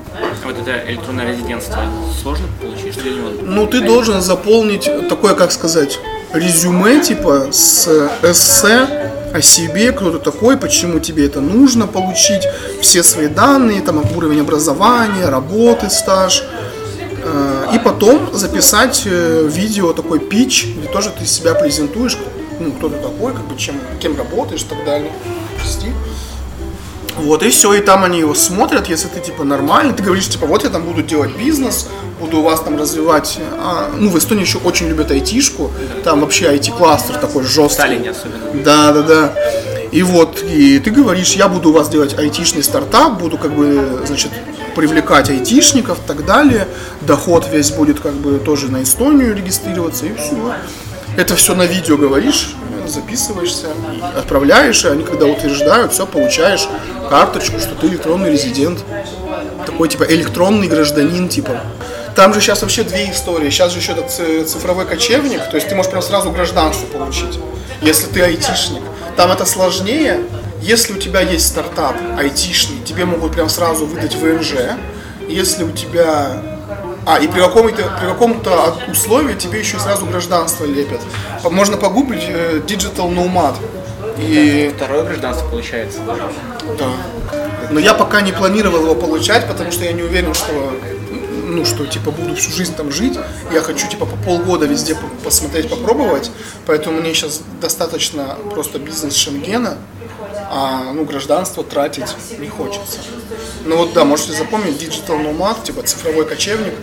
Вот 0.45 0.57
это 0.57 0.89
электронное 0.89 1.33
резидентство 1.33 1.83
сложно 2.23 2.47
получить, 2.61 2.93
что? 2.93 3.03
Ну, 3.43 3.67
ты 3.67 3.81
должен 3.81 4.21
заполнить 4.21 4.89
такое, 5.09 5.35
как 5.35 5.51
сказать, 5.51 5.99
резюме, 6.39 7.01
типа, 7.01 7.49
с 7.53 7.89
эссе 8.23 9.11
о 9.33 9.41
себе, 9.43 9.93
кто 9.93 10.11
ты 10.11 10.19
такой, 10.19 10.57
почему 10.57 10.99
тебе 11.01 11.27
это 11.27 11.41
нужно 11.41 11.87
получить, 11.87 12.43
все 12.81 13.03
свои 13.03 13.29
данные, 13.29 13.81
там, 13.83 14.03
уровень 14.17 14.41
образования, 14.41 15.29
работы, 15.29 15.91
стаж. 15.91 16.43
Э, 17.25 17.67
И 17.75 17.79
потом 17.79 18.31
записать 18.33 19.03
э, 19.07 19.49
видео, 19.51 19.93
такой 19.93 20.21
пич, 20.21 20.67
где 20.79 20.89
тоже 20.89 21.11
ты 21.11 21.27
себя 21.27 21.55
презентуешь, 21.55 22.17
ну, 22.61 22.73
кто 22.73 22.89
ты 22.89 22.97
такой, 22.97 23.33
как 23.33 23.45
бы, 23.47 23.57
чем, 23.59 23.81
кем 24.01 24.17
работаешь 24.17 24.63
и 24.63 24.67
так 24.67 24.85
далее. 24.85 25.13
Прости. 25.61 25.89
Вот, 27.19 27.43
и 27.43 27.49
все, 27.49 27.73
и 27.75 27.81
там 27.81 28.05
они 28.05 28.19
его 28.21 28.35
смотрят, 28.35 28.89
если 28.89 29.09
ты, 29.09 29.21
типа, 29.21 29.45
нормальный, 29.45 29.95
ты 29.95 30.03
говоришь, 30.03 30.29
типа, 30.29 30.47
вот 30.47 30.65
я 30.65 30.71
там 30.71 30.83
буду 30.83 31.03
делать 31.03 31.35
бизнес, 31.37 31.89
буду 32.21 32.41
у 32.41 32.43
вас 32.43 32.61
там 32.61 32.77
развивать, 32.77 33.39
а, 33.59 33.91
ну, 33.97 34.11
в 34.11 34.19
Эстонии 34.19 34.43
еще 34.43 34.59
очень 34.59 34.89
любят 34.89 35.11
айтишку, 35.11 35.71
там 36.05 36.21
вообще 36.21 36.55
IT-кластер 36.55 37.17
такой 37.17 37.45
В 37.45 37.47
жесткий. 37.47 37.75
Сталине 37.75 38.11
особенно. 38.11 38.63
Да, 38.63 38.93
да, 38.93 39.03
да. 39.03 39.33
И 39.93 40.03
вот, 40.03 40.43
и 40.43 40.79
ты 40.79 40.91
говоришь, 40.91 41.33
я 41.35 41.49
буду 41.49 41.71
у 41.71 41.73
вас 41.73 41.89
делать 41.89 42.19
айтишный 42.19 42.63
стартап, 42.63 43.19
буду 43.19 43.39
как 43.39 43.53
бы, 43.53 44.03
значит, 44.07 44.31
привлекать 44.75 45.31
айтишников 45.31 45.99
и 45.99 46.07
так 46.07 46.27
далее. 46.27 46.69
Доход 47.01 47.49
весь 47.51 47.71
будет 47.71 48.01
как 48.01 48.13
бы 48.13 48.39
тоже 48.39 48.71
на 48.71 48.83
Эстонию 48.83 49.35
регистрироваться, 49.35 50.05
и 50.07 50.15
все. 50.15 50.55
Это 51.17 51.35
все 51.35 51.55
на 51.55 51.65
видео 51.65 51.97
говоришь, 51.97 52.55
записываешься, 52.89 53.69
отправляешь, 54.17 54.85
и 54.85 54.89
они 54.89 55.05
когда 55.05 55.27
утверждают, 55.27 55.93
все, 55.93 56.07
получаешь 56.07 56.69
карточку, 57.09 57.59
что 57.59 57.75
ты 57.75 57.87
электронный 57.87 58.31
резидент. 58.31 58.85
Такой 59.65 59.89
типа 59.89 60.05
электронный 60.05 60.69
гражданин, 60.69 61.29
типа. 61.29 61.61
Там 62.15 62.33
же 62.33 62.41
сейчас 62.41 62.63
вообще 62.63 62.83
две 62.83 63.11
истории. 63.11 63.51
Сейчас 63.51 63.73
же 63.73 63.79
еще 63.79 63.93
этот 63.93 64.11
ц- 64.11 64.45
цифровой 64.45 64.87
кочевник, 64.87 65.41
то 65.51 65.57
есть 65.57 65.69
ты 65.69 65.75
можешь 65.75 65.91
прям 65.91 66.03
сразу 66.03 66.31
гражданство 66.31 66.87
получить, 66.87 67.39
если 67.83 68.07
ты 68.07 68.23
айтишник. 68.23 68.83
Там 69.17 69.31
это 69.33 69.45
сложнее. 69.45 70.21
Если 70.63 70.95
у 70.95 70.97
тебя 70.97 71.21
есть 71.21 71.47
стартап 71.47 71.95
айтишный, 72.19 72.79
тебе 72.85 73.05
могут 73.05 73.33
прям 73.33 73.49
сразу 73.49 73.87
выдать 73.87 74.15
ВНЖ. 74.17 74.55
Если 75.29 75.65
у 75.65 75.71
тебя... 75.71 76.43
А, 77.07 77.19
и 77.19 77.29
при 77.29 77.41
каком-то, 77.41 77.83
при 78.01 78.07
каком-то 78.07 78.77
условии 78.91 79.35
тебе 79.35 79.61
еще 79.61 79.79
сразу 79.79 80.07
гражданство 80.07 80.65
лепят. 80.65 81.01
Можно 81.45 81.77
погуглить 81.77 82.25
э, 82.29 82.61
Digital 82.67 83.15
Nomad. 83.15 83.55
И 84.19 84.73
Второе 84.77 85.05
гражданство 85.05 85.49
получается. 85.49 86.01
да. 86.79 86.91
Но 87.71 87.81
я 87.81 87.95
пока 87.95 88.21
не 88.23 88.33
планировал 88.33 88.83
его 88.83 88.95
получать, 88.95 89.47
потому 89.47 89.71
что 89.71 89.85
я 89.85 89.93
не 89.93 90.03
уверен, 90.03 90.35
что 90.35 90.53
ну, 91.47 91.65
что, 91.65 91.87
типа, 91.87 92.11
буду 92.11 92.35
всю 92.35 92.51
жизнь 92.51 92.75
там 92.75 92.91
жить. 92.91 93.19
Я 93.53 93.61
хочу, 93.61 93.89
типа, 93.89 94.05
по 94.05 94.17
полгода 94.17 94.67
везде 94.67 94.95
по- 94.95 95.07
посмотреть, 95.25 95.71
попробовать. 95.71 96.31
Поэтому 96.67 97.01
мне 97.01 97.15
сейчас 97.15 97.41
достаточно 97.61 98.37
просто 98.53 98.79
бизнес 98.79 99.15
Шенгена, 99.15 99.79
а, 100.51 100.93
ну, 100.93 101.05
гражданство 101.05 101.65
тратить 101.65 102.15
не 102.39 102.49
хочется. 102.49 102.99
Ну, 103.65 103.77
вот, 103.77 103.93
да, 103.93 104.05
можете 104.05 104.33
запомнить, 104.33 104.81
Digital 104.81 105.23
Nomad, 105.23 105.63
типа, 105.65 105.83
цифровой 105.83 106.27
кочевник. 106.27 106.75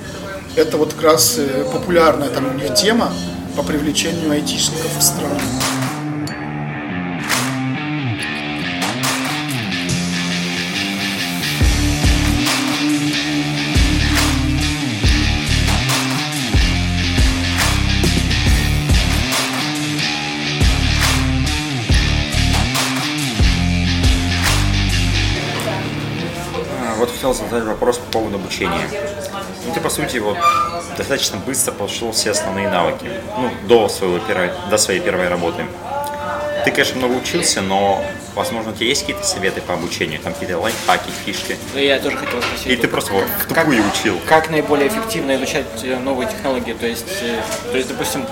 Это 0.55 0.78
вот 0.78 0.93
как 0.93 1.03
раз 1.03 1.36
э, 1.38 1.66
популярная 1.72 2.30
там 2.30 2.47
у 2.47 2.53
них 2.53 2.74
тема 2.76 3.11
по 3.55 3.64
привлечению 3.64 4.32
айтишников 4.32 4.97
в 4.97 5.01
страну. 5.01 5.39
Хотел 27.24 27.34
задать 27.34 27.64
вопрос 27.64 28.00
по 28.00 28.12
поводу 28.20 28.36
обучения. 28.36 28.90
Ну, 29.66 29.74
ты, 29.74 29.80
по 29.80 29.90
сути, 29.90 30.18
вот 30.18 30.38
достаточно 30.98 31.38
быстро 31.38 31.72
получил 31.72 32.12
все 32.12 32.32
основные 32.32 32.68
навыки, 32.70 33.10
ну, 33.38 33.50
до, 33.66 33.88
своего 33.88 34.20
первой, 34.20 34.52
до 34.70 34.78
своей 34.78 35.00
первой 35.00 35.30
работы. 35.30 35.66
Ты, 36.66 36.72
конечно, 36.72 36.98
много 36.98 37.14
учился, 37.14 37.62
но, 37.62 38.04
возможно, 38.36 38.72
у 38.72 38.74
тебя 38.76 38.88
есть 38.88 39.02
какие-то 39.02 39.24
советы 39.26 39.62
по 39.62 39.74
обучению, 39.74 40.20
там 40.20 40.34
какие-то 40.34 40.60
лайфхаки, 40.60 41.12
фишки, 41.26 41.58
Я 41.76 42.00
тоже 42.00 42.18
хотел 42.18 42.42
спросить. 42.42 42.68
и 42.68 42.76
ты 42.76 42.88
просто 42.90 43.14
вот 43.14 43.24
в 43.24 43.48
как- 43.48 43.64
тупую 43.64 43.84
учил. 43.88 44.20
Как 44.28 44.50
наиболее 44.50 44.90
эффективно 44.90 45.36
изучать 45.38 45.66
э, 45.84 45.98
новые 46.00 46.30
технологии? 46.30 46.74
То 46.74 46.88
есть, 46.88 47.22
э, 47.22 47.40
то 47.72 47.78
есть, 47.78 47.88
допустим, 47.88 48.26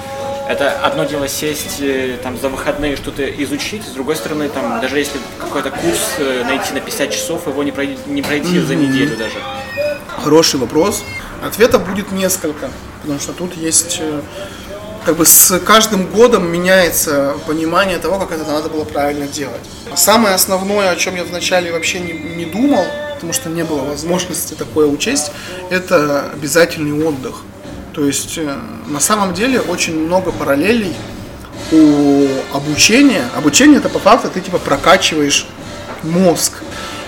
это 0.52 0.72
одно 0.82 1.06
дело 1.06 1.28
сесть 1.28 1.80
э, 1.80 2.18
там 2.22 2.38
за 2.39 2.49
выходные 2.49 2.95
что-то 2.95 3.24
изучить, 3.43 3.84
с 3.84 3.91
другой 3.91 4.16
стороны, 4.16 4.49
там, 4.49 4.82
даже 4.82 4.99
если 4.99 5.20
какой-то 5.39 5.72
курс 5.72 6.16
э, 6.18 6.43
найти 6.43 6.74
на 6.74 6.82
50 6.82 7.12
часов, 7.12 7.47
его 7.47 7.64
не 7.64 7.72
пройти, 7.72 7.97
не 8.08 8.22
пройти 8.22 8.60
за 8.60 8.76
неделю 8.76 9.16
даже. 9.18 9.36
Хороший 10.08 10.60
вопрос. 10.60 11.04
Ответов 11.43 11.88
будет 11.88 12.12
несколько, 12.12 12.70
потому 13.02 13.20
что 13.20 13.34
тут 13.34 13.56
есть 13.56 13.99
э, 14.02 14.22
как 15.06 15.16
бы 15.16 15.26
с 15.26 15.58
каждым 15.60 16.06
годом 16.08 16.52
меняется 16.52 17.36
понимание 17.47 17.97
того, 17.97 18.20
как 18.20 18.32
это 18.32 18.45
надо 18.49 18.70
было 18.70 18.84
правильно 18.84 19.28
делать. 19.28 19.62
Самое 19.95 20.36
основное, 20.36 20.91
о 20.91 20.95
чем 20.95 21.16
я 21.16 21.24
вначале 21.24 21.72
вообще 21.72 21.99
не, 21.99 22.14
не 22.14 22.45
думал, 22.45 22.86
потому 23.16 23.34
что 23.34 23.49
не 23.49 23.64
было 23.64 23.82
возможности 23.82 24.54
такое 24.54 24.88
учесть, 24.88 25.32
это 25.70 26.32
обязательный 26.34 27.04
отдых. 27.06 27.43
То 27.94 28.06
есть 28.06 28.38
э, 28.38 28.58
на 28.88 29.00
самом 29.00 29.34
деле 29.34 29.60
очень 29.60 29.98
много 30.00 30.32
параллелей 30.32 30.96
у 31.72 32.28
обучения. 32.54 33.26
Обучение 33.36 33.80
это 33.80 33.89
по 33.89 34.00
факту 34.00 34.30
ты 34.30 34.42
типа 34.42 34.60
прокачиваешь 34.60 35.48
мозг. 36.04 36.54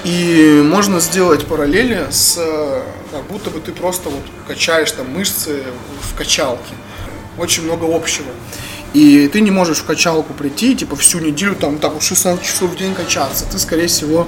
И 0.04 0.62
можно 0.66 1.00
сделать 1.00 1.46
параллели 1.46 2.08
с 2.12 2.36
э, 2.38 2.82
как 3.12 3.24
будто 3.28 3.50
бы 3.50 3.62
ты 3.62 3.72
просто 3.72 4.10
вот 4.10 4.24
качаешь 4.48 4.92
там 4.92 5.10
мышцы 5.10 5.64
в 6.02 6.18
качалке. 6.18 6.74
Очень 7.38 7.64
много 7.64 7.86
общего. 7.94 8.28
И 8.94 9.28
ты 9.28 9.42
не 9.42 9.50
можешь 9.50 9.80
в 9.80 9.86
качалку 9.86 10.34
прийти, 10.34 10.76
типа 10.76 10.96
всю 10.96 11.20
неделю 11.20 11.56
там 11.56 11.80
так 11.80 11.94
вот 11.94 12.04
16 12.04 12.44
часов 12.44 12.72
в 12.72 12.78
день 12.78 12.94
качаться. 12.94 13.46
Ты, 13.50 13.58
скорее 13.58 13.88
всего, 13.88 14.28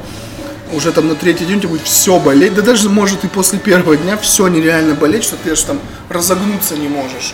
уже 0.71 0.91
там 0.91 1.07
на 1.07 1.15
третий 1.15 1.45
день 1.45 1.57
у 1.57 1.59
тебя 1.59 1.69
будет 1.69 1.83
все 1.83 2.19
болеть. 2.19 2.53
Да 2.53 2.61
даже 2.61 2.89
может 2.89 3.23
и 3.23 3.27
после 3.27 3.59
первого 3.59 3.97
дня 3.97 4.17
все 4.17 4.47
нереально 4.47 4.95
болеть, 4.95 5.23
что 5.23 5.35
ты 5.35 5.51
аж 5.51 5.61
там 5.61 5.79
разогнуться 6.09 6.75
не 6.75 6.87
можешь. 6.87 7.33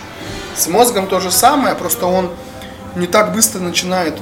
С 0.56 0.68
мозгом 0.68 1.08
то 1.08 1.20
же 1.20 1.32
самое, 1.32 1.76
просто 1.76 2.06
он 2.06 2.30
не 2.96 3.08
так 3.08 3.34
быстро 3.34 3.60
начинает 3.60 4.16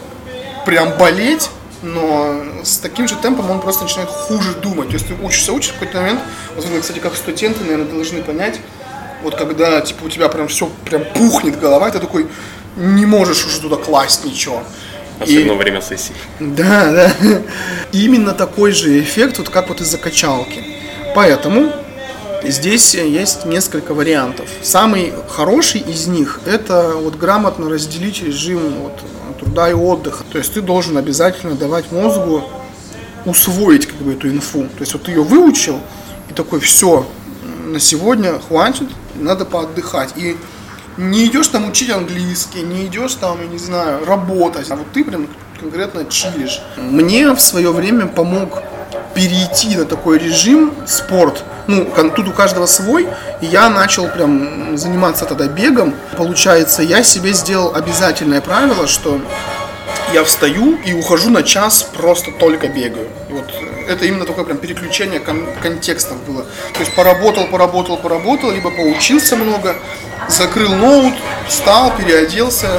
прям 0.66 0.98
болеть, 0.98 1.50
но 1.82 2.44
с 2.64 2.78
таким 2.78 3.08
же 3.08 3.16
темпом 3.16 3.50
он 3.50 3.60
просто 3.62 3.84
начинает 3.84 4.10
хуже 4.10 4.54
думать. 4.54 4.90
То 4.90 4.94
есть 4.96 5.08
ты 5.08 5.16
учишься, 5.16 5.54
учишься, 5.54 5.74
в 5.74 5.80
какой-то 5.80 6.00
момент, 6.00 6.20
вот 6.56 6.66
вы, 6.66 6.80
кстати, 6.82 7.00
как 7.00 7.16
студенты, 7.16 7.62
наверное, 7.62 7.86
должны 7.86 8.22
понять, 8.22 8.60
вот 9.24 9.36
когда 9.36 9.82
типа 9.82 10.06
у 10.06 10.10
тебя 10.10 10.30
прям 10.30 10.48
все 10.48 10.70
прям 10.86 11.04
пухнет 11.14 11.60
голова, 11.60 11.90
и 11.90 11.92
ты 11.92 12.00
такой 12.00 12.28
не 12.78 13.06
можешь 13.06 13.46
уже 13.46 13.60
туда 13.60 13.76
класть 13.76 14.24
ничего. 14.24 14.64
Особенно 15.20 15.54
во 15.54 15.60
время 15.60 15.82
сессии. 15.82 16.14
Да, 16.40 16.92
да. 16.92 17.42
Именно 17.92 18.34
такой 18.34 18.72
же 18.72 19.00
эффект, 19.00 19.38
вот 19.38 19.50
как 19.50 19.70
вот 19.70 19.82
из-за 19.82 19.98
качалки. 19.98 20.64
Поэтому 21.16 21.72
здесь 22.44 22.96
есть 22.96 23.46
несколько 23.46 23.94
вариантов. 23.94 24.48
Самый 24.62 25.14
хороший 25.28 25.82
из 25.82 26.08
них– 26.08 26.40
это 26.46 26.94
вот 26.96 27.16
грамотно 27.16 27.70
разделить 27.70 28.24
режим 28.24 28.62
вот, 28.82 29.00
труда 29.40 29.70
и 29.70 29.74
отдыха. 29.74 30.24
То 30.32 30.38
есть 30.38 30.54
ты 30.54 30.62
должен 30.62 30.98
обязательно 30.98 31.56
давать 31.56 31.92
мозгу 31.92 32.44
усвоить 33.26 33.88
как 33.88 33.98
бы 33.98 34.14
эту 34.14 34.30
инфу. 34.30 34.62
То 34.64 34.82
есть 34.82 34.94
вот 34.94 35.04
ты 35.04 35.12
ее 35.12 35.24
выучил 35.24 35.80
и 36.30 36.34
такой, 36.34 36.60
все, 36.60 37.06
на 37.66 37.80
сегодня 37.80 38.40
хватит, 38.40 38.88
надо 39.16 39.46
поотдыхать. 39.46 40.14
И 40.16 40.38
не 41.00 41.26
идешь 41.26 41.48
там 41.48 41.70
учить 41.70 41.90
английский, 41.90 42.62
не 42.62 42.86
идешь 42.86 43.16
там, 43.16 43.42
я 43.42 43.48
не 43.48 43.58
знаю, 43.58 44.06
работать, 44.06 44.70
а 44.70 44.76
вот 44.76 44.92
ты 44.92 45.04
прям 45.04 45.28
конкретно 45.60 46.06
чилишь. 46.06 46.62
Мне 46.78 47.32
в 47.32 47.40
свое 47.40 47.72
время 47.72 48.06
помог 48.06 48.62
перейти 49.14 49.78
на 49.78 49.86
такой 49.86 50.20
режим 50.20 50.74
спорт. 50.86 51.44
Ну, 51.68 51.88
тут 52.16 52.28
у 52.28 52.32
каждого 52.32 52.66
свой, 52.66 53.08
и 53.42 53.46
я 53.46 53.70
начал 53.70 54.08
прям 54.10 54.78
заниматься 54.78 55.26
тогда 55.26 55.48
бегом. 55.48 55.94
Получается, 56.18 56.82
я 56.82 57.02
себе 57.04 57.32
сделал 57.34 57.74
обязательное 57.76 58.42
правило, 58.42 58.86
что 58.88 59.22
я 60.14 60.24
встаю 60.24 60.78
и 60.86 60.94
ухожу 60.94 61.30
на 61.30 61.44
час, 61.44 61.84
просто 61.84 62.32
только 62.32 62.68
бегаю. 62.68 63.08
Вот 63.30 63.46
это 63.90 64.06
именно 64.06 64.26
такое 64.26 64.46
прям 64.46 64.58
переключение 64.58 65.20
кон- 65.20 65.48
контекстов 65.62 66.18
было. 66.24 66.44
То 66.74 66.80
есть 66.80 66.94
поработал, 66.96 67.48
поработал, 67.48 67.98
поработал, 67.98 68.52
либо 68.52 68.72
поучился 68.72 69.36
много, 69.36 69.76
закрыл 70.28 70.76
ноут, 70.76 71.14
встал, 71.48 71.92
переоделся, 71.98 72.70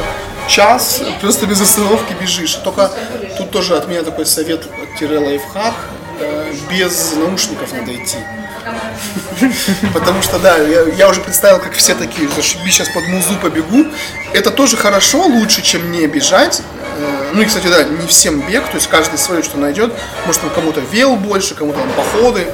час, 0.49 1.03
просто 1.21 1.47
без 1.47 1.61
остановки 1.61 2.15
бежишь. 2.21 2.55
Только 2.55 2.91
тут 3.37 3.51
тоже 3.51 3.77
от 3.77 3.89
меня 3.89 4.03
такой 4.03 4.27
совет, 4.27 4.67
тире 4.99 5.19
лайфхак, 5.19 5.75
э, 6.21 6.53
без 6.71 7.15
наушников 7.17 7.73
надо 7.73 7.93
идти. 7.95 8.17
Потому 9.95 10.23
что, 10.23 10.39
да, 10.39 10.59
я, 10.59 10.83
я 10.83 11.09
уже 11.09 11.21
представил, 11.21 11.59
как 11.59 11.73
все 11.73 11.95
такие, 11.95 12.29
зашибись, 12.29 12.75
сейчас 12.75 12.89
под 12.89 13.07
музу 13.09 13.35
побегу. 13.41 13.87
Это 14.33 14.51
тоже 14.51 14.77
хорошо, 14.77 15.23
лучше, 15.27 15.63
чем 15.63 15.91
не 15.91 16.07
бежать. 16.07 16.63
Э, 16.99 17.31
Ну 17.35 17.43
и, 17.43 17.45
кстати, 17.45 17.67
да, 17.69 17.85
не 17.85 18.07
всем 18.07 18.41
бег, 18.41 18.65
то 18.67 18.77
есть 18.77 18.89
каждый 18.89 19.19
свое 19.19 19.43
что 19.43 19.59
найдет. 19.59 19.93
Может, 20.27 20.43
там 20.43 20.51
кому-то 20.51 20.81
вел 20.81 21.17
больше, 21.17 21.55
кому-то 21.55 21.79
там 21.79 21.91
походы. 21.93 22.47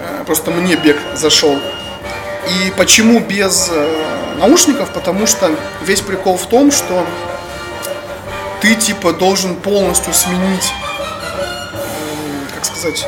Э, 0.00 0.24
Просто 0.26 0.50
мне 0.50 0.76
бег 0.76 0.96
зашел. 1.14 1.58
И 2.48 2.72
почему 2.76 3.20
без 3.20 3.68
э, 3.70 4.36
наушников? 4.38 4.90
Потому 4.92 5.26
что 5.26 5.50
весь 5.82 6.00
прикол 6.00 6.36
в 6.36 6.46
том, 6.46 6.70
что 6.72 7.06
ты 8.60 8.74
типа 8.74 9.12
должен 9.12 9.56
полностью 9.56 10.12
сменить, 10.14 10.72
как 12.54 12.64
сказать, 12.64 13.06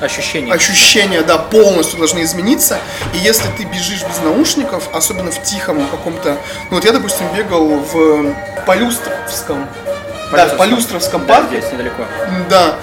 Ощущение. 0.00 0.52
ощущения, 0.52 1.22
да, 1.22 1.38
полностью 1.38 1.98
должны 1.98 2.22
измениться. 2.22 2.78
И 3.14 3.18
если 3.18 3.48
ты 3.56 3.64
бежишь 3.64 4.02
без 4.02 4.18
наушников, 4.22 4.88
особенно 4.92 5.30
в 5.30 5.42
тихом 5.42 5.86
каком-то... 5.88 6.36
Ну 6.70 6.76
вот 6.76 6.84
я, 6.84 6.92
допустим, 6.92 7.26
бегал 7.34 7.66
в 7.66 8.34
Полюстровском, 8.66 9.66
да, 10.32 10.48
в 10.48 10.56
Полюстровском 10.56 11.24
Да, 11.26 11.34
парке. 11.36 11.60
здесь 11.60 11.72
недалеко. 11.72 12.04
Да. 12.50 12.76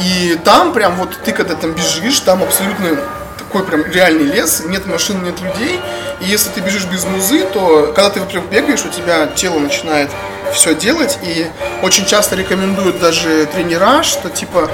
И 0.00 0.38
там 0.44 0.72
прям 0.72 0.96
вот 0.96 1.16
ты 1.24 1.32
когда 1.32 1.54
там 1.54 1.72
бежишь, 1.72 2.20
там 2.20 2.42
абсолютно 2.42 2.96
такой 3.38 3.64
прям 3.64 3.84
реальный 3.84 4.24
лес, 4.24 4.62
нет 4.64 4.86
машин, 4.86 5.22
нет 5.22 5.40
людей. 5.40 5.80
И 6.20 6.24
если 6.26 6.50
ты 6.50 6.60
бежишь 6.60 6.84
без 6.84 7.04
музы, 7.04 7.44
то 7.44 7.92
когда 7.94 8.10
ты, 8.10 8.20
во-первых, 8.20 8.50
бегаешь, 8.50 8.84
у 8.84 8.88
тебя 8.88 9.26
тело 9.26 9.58
начинает 9.58 10.10
все 10.54 10.74
делать. 10.74 11.18
И 11.22 11.46
очень 11.82 12.06
часто 12.06 12.36
рекомендуют 12.36 13.00
даже 13.00 13.46
тренера, 13.46 14.02
что 14.02 14.30
типа 14.30 14.70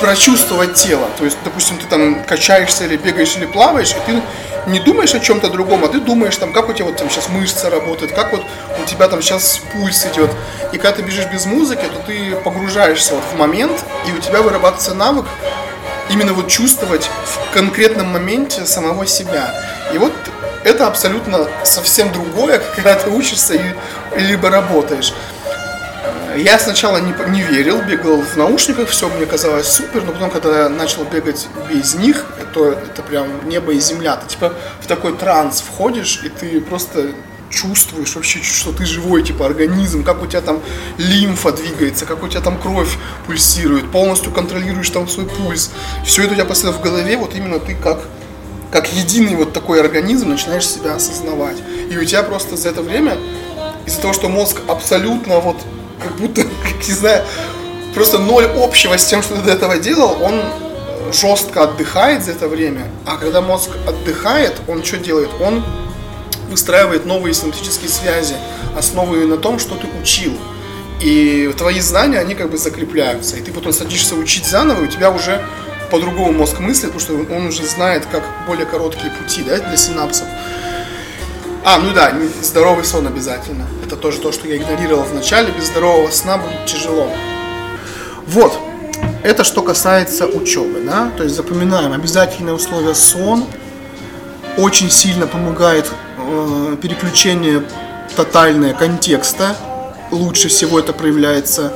прочувствовать 0.00 0.74
тело. 0.74 1.08
То 1.18 1.24
есть, 1.24 1.36
допустим, 1.44 1.78
ты 1.78 1.86
там 1.86 2.24
качаешься 2.24 2.84
или 2.84 2.96
бегаешь 2.96 3.36
или 3.36 3.46
плаваешь, 3.46 3.92
и 3.92 4.10
ты 4.10 4.22
не 4.66 4.80
думаешь 4.80 5.14
о 5.14 5.20
чем-то 5.20 5.50
другом, 5.50 5.84
а 5.84 5.88
ты 5.88 6.00
думаешь, 6.00 6.36
там, 6.36 6.52
как 6.52 6.68
у 6.68 6.72
тебя 6.72 6.86
вот 6.86 6.96
там 6.96 7.10
сейчас 7.10 7.28
мышцы 7.28 7.68
работают, 7.68 8.12
как 8.12 8.32
вот 8.32 8.42
у 8.82 8.86
тебя 8.86 9.08
там 9.08 9.20
сейчас 9.22 9.60
пульс 9.72 10.06
идет. 10.06 10.30
И 10.72 10.78
когда 10.78 10.92
ты 10.92 11.02
бежишь 11.02 11.26
без 11.26 11.46
музыки, 11.46 11.84
то 11.84 12.00
ты 12.06 12.36
погружаешься 12.36 13.14
вот 13.14 13.24
в 13.32 13.38
момент, 13.38 13.84
и 14.08 14.12
у 14.12 14.18
тебя 14.18 14.42
вырабатывается 14.42 14.94
навык 14.94 15.26
именно 16.10 16.32
вот 16.32 16.48
чувствовать 16.48 17.08
в 17.24 17.54
конкретном 17.54 18.08
моменте 18.08 18.64
самого 18.66 19.06
себя. 19.06 19.54
И 19.92 19.98
вот 19.98 20.12
это 20.64 20.86
абсолютно 20.86 21.46
совсем 21.64 22.12
другое, 22.12 22.60
когда 22.76 22.94
ты 22.94 23.10
учишься 23.10 23.54
и 23.54 23.74
либо 24.16 24.50
работаешь. 24.50 25.12
Я 26.36 26.58
сначала 26.58 26.98
не, 26.98 27.14
не 27.30 27.42
верил, 27.42 27.80
бегал 27.82 28.20
в 28.20 28.36
наушниках, 28.36 28.88
все 28.88 29.08
мне 29.08 29.24
казалось 29.24 29.68
супер, 29.68 30.02
но 30.02 30.12
потом, 30.12 30.30
когда 30.30 30.64
я 30.64 30.68
начал 30.68 31.04
бегать 31.04 31.48
без 31.70 31.94
них, 31.94 32.26
то 32.52 32.72
это 32.72 33.02
прям 33.02 33.48
небо 33.48 33.72
и 33.72 33.78
земля. 33.78 34.16
Ты 34.16 34.28
типа 34.28 34.52
в 34.80 34.86
такой 34.86 35.16
транс 35.16 35.60
входишь, 35.60 36.22
и 36.24 36.28
ты 36.28 36.60
просто 36.60 37.12
чувствуешь 37.50 38.16
вообще, 38.16 38.42
что 38.42 38.72
ты 38.72 38.84
живой, 38.84 39.22
типа 39.22 39.46
организм, 39.46 40.02
как 40.02 40.22
у 40.22 40.26
тебя 40.26 40.40
там 40.40 40.60
лимфа 40.98 41.52
двигается, 41.52 42.04
как 42.04 42.22
у 42.24 42.28
тебя 42.28 42.40
там 42.40 42.58
кровь 42.58 42.96
пульсирует, 43.26 43.92
полностью 43.92 44.32
контролируешь 44.32 44.90
там 44.90 45.08
свой 45.08 45.26
пульс. 45.26 45.70
Все 46.04 46.22
это 46.22 46.32
у 46.32 46.34
тебя 46.34 46.46
постоянно 46.46 46.76
в 46.78 46.82
голове, 46.82 47.16
вот 47.16 47.34
именно 47.36 47.60
ты 47.60 47.76
как 47.76 48.00
как 48.72 48.92
единый 48.92 49.36
вот 49.36 49.52
такой 49.52 49.80
организм 49.80 50.30
начинаешь 50.30 50.66
себя 50.66 50.96
осознавать. 50.96 51.58
И 51.92 51.96
у 51.96 52.04
тебя 52.04 52.24
просто 52.24 52.56
за 52.56 52.70
это 52.70 52.82
время, 52.82 53.16
из-за 53.86 54.00
того, 54.00 54.12
что 54.12 54.28
мозг 54.28 54.62
абсолютно 54.66 55.38
вот 55.38 55.58
как 56.00 56.16
будто, 56.16 56.42
как 56.62 56.86
не 56.86 56.94
знаю, 56.94 57.24
просто 57.94 58.18
ноль 58.18 58.46
общего 58.46 58.96
с 58.96 59.04
тем, 59.04 59.22
что 59.22 59.34
ты 59.36 59.42
до 59.42 59.52
этого 59.52 59.78
делал, 59.78 60.22
он 60.22 60.42
жестко 61.12 61.64
отдыхает 61.64 62.24
за 62.24 62.32
это 62.32 62.48
время. 62.48 62.88
А 63.06 63.16
когда 63.16 63.40
мозг 63.40 63.70
отдыхает, 63.86 64.54
он 64.68 64.84
что 64.84 64.96
делает? 64.98 65.30
Он 65.40 65.64
выстраивает 66.50 67.06
новые 67.06 67.34
синаптические 67.34 67.88
связи, 67.88 68.34
основанные 68.76 69.26
на 69.26 69.36
том, 69.36 69.58
что 69.58 69.76
ты 69.76 69.86
учил. 70.00 70.36
И 71.00 71.52
твои 71.56 71.80
знания, 71.80 72.18
они 72.18 72.34
как 72.34 72.50
бы 72.50 72.56
закрепляются. 72.56 73.36
И 73.36 73.42
ты 73.42 73.52
потом 73.52 73.72
садишься 73.72 74.14
учить 74.14 74.46
заново, 74.46 74.82
и 74.82 74.84
у 74.84 74.86
тебя 74.86 75.10
уже 75.10 75.44
по-другому 75.90 76.32
мозг 76.32 76.60
мыслит, 76.60 76.92
потому 76.92 77.00
что 77.00 77.34
он 77.34 77.46
уже 77.46 77.64
знает, 77.64 78.06
как 78.10 78.22
более 78.46 78.66
короткие 78.66 79.10
пути, 79.12 79.42
да, 79.42 79.58
для 79.58 79.76
синапсов. 79.76 80.26
А, 81.66 81.78
ну 81.78 81.94
да, 81.94 82.12
здоровый 82.42 82.84
сон 82.84 83.06
обязательно. 83.06 83.64
Это 83.82 83.96
тоже 83.96 84.18
то, 84.18 84.32
что 84.32 84.46
я 84.46 84.58
игнорировал 84.58 85.04
в 85.04 85.14
начале. 85.14 85.50
Без 85.50 85.68
здорового 85.68 86.10
сна 86.10 86.36
будет 86.36 86.66
тяжело. 86.66 87.10
Вот. 88.26 88.52
Это 89.22 89.44
что 89.44 89.62
касается 89.62 90.26
учебы, 90.26 90.82
да? 90.84 91.10
То 91.16 91.22
есть 91.22 91.34
запоминаем 91.34 91.94
обязательное 91.94 92.52
условие 92.52 92.94
сон. 92.94 93.46
Очень 94.58 94.90
сильно 94.90 95.26
помогает 95.26 95.90
э, 96.18 96.76
переключение 96.82 97.64
тотальное 98.14 98.74
контекста. 98.74 99.56
Лучше 100.10 100.48
всего 100.48 100.78
это 100.78 100.92
проявляется 100.92 101.72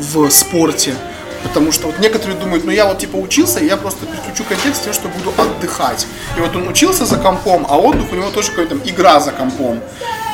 в 0.00 0.28
спорте. 0.30 0.96
Потому 1.42 1.72
что 1.72 1.86
вот 1.86 1.98
некоторые 1.98 2.38
думают, 2.38 2.64
ну 2.64 2.72
я 2.72 2.86
вот 2.86 2.98
типа 2.98 3.16
учился, 3.16 3.60
и 3.60 3.66
я 3.66 3.76
просто 3.76 4.06
переключу 4.06 4.44
контекст 4.44 4.84
тем, 4.84 4.92
что 4.92 5.08
буду 5.08 5.32
отдыхать. 5.36 6.06
И 6.36 6.40
вот 6.40 6.54
он 6.56 6.68
учился 6.68 7.04
за 7.06 7.16
компом, 7.16 7.66
а 7.68 7.78
отдых 7.78 8.12
у 8.12 8.16
него 8.16 8.30
тоже 8.30 8.50
какая-то 8.50 8.76
там 8.76 8.82
игра 8.84 9.20
за 9.20 9.32
компом. 9.32 9.80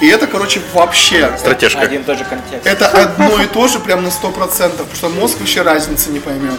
И 0.00 0.09
это, 0.09 0.26
короче, 0.26 0.61
вообще 0.72 1.30
Стратежка. 1.38 1.80
Один 1.80 2.02
и 2.02 2.05
тот 2.05 2.18
же 2.18 2.24
контекст. 2.24 2.66
это 2.66 2.88
одно 2.88 3.40
и 3.42 3.46
то 3.46 3.68
же 3.68 3.78
прям 3.78 4.02
на 4.02 4.09
100%, 4.09 4.70
потому 4.70 4.94
что 4.94 5.09
мозг 5.09 5.38
вообще 5.38 5.62
разницы 5.62 6.11
не 6.11 6.20
поймет. 6.20 6.59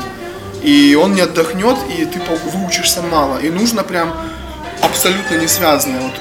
И 0.61 0.97
он 0.99 1.13
не 1.13 1.21
отдохнет, 1.21 1.77
и 1.95 2.05
ты 2.05 2.19
выучишься 2.53 3.01
мало. 3.01 3.37
И 3.37 3.49
нужно 3.49 3.83
прям 3.83 4.15
абсолютно 4.81 5.35
не 5.35 5.47
связанное. 5.47 6.01
Вот 6.01 6.13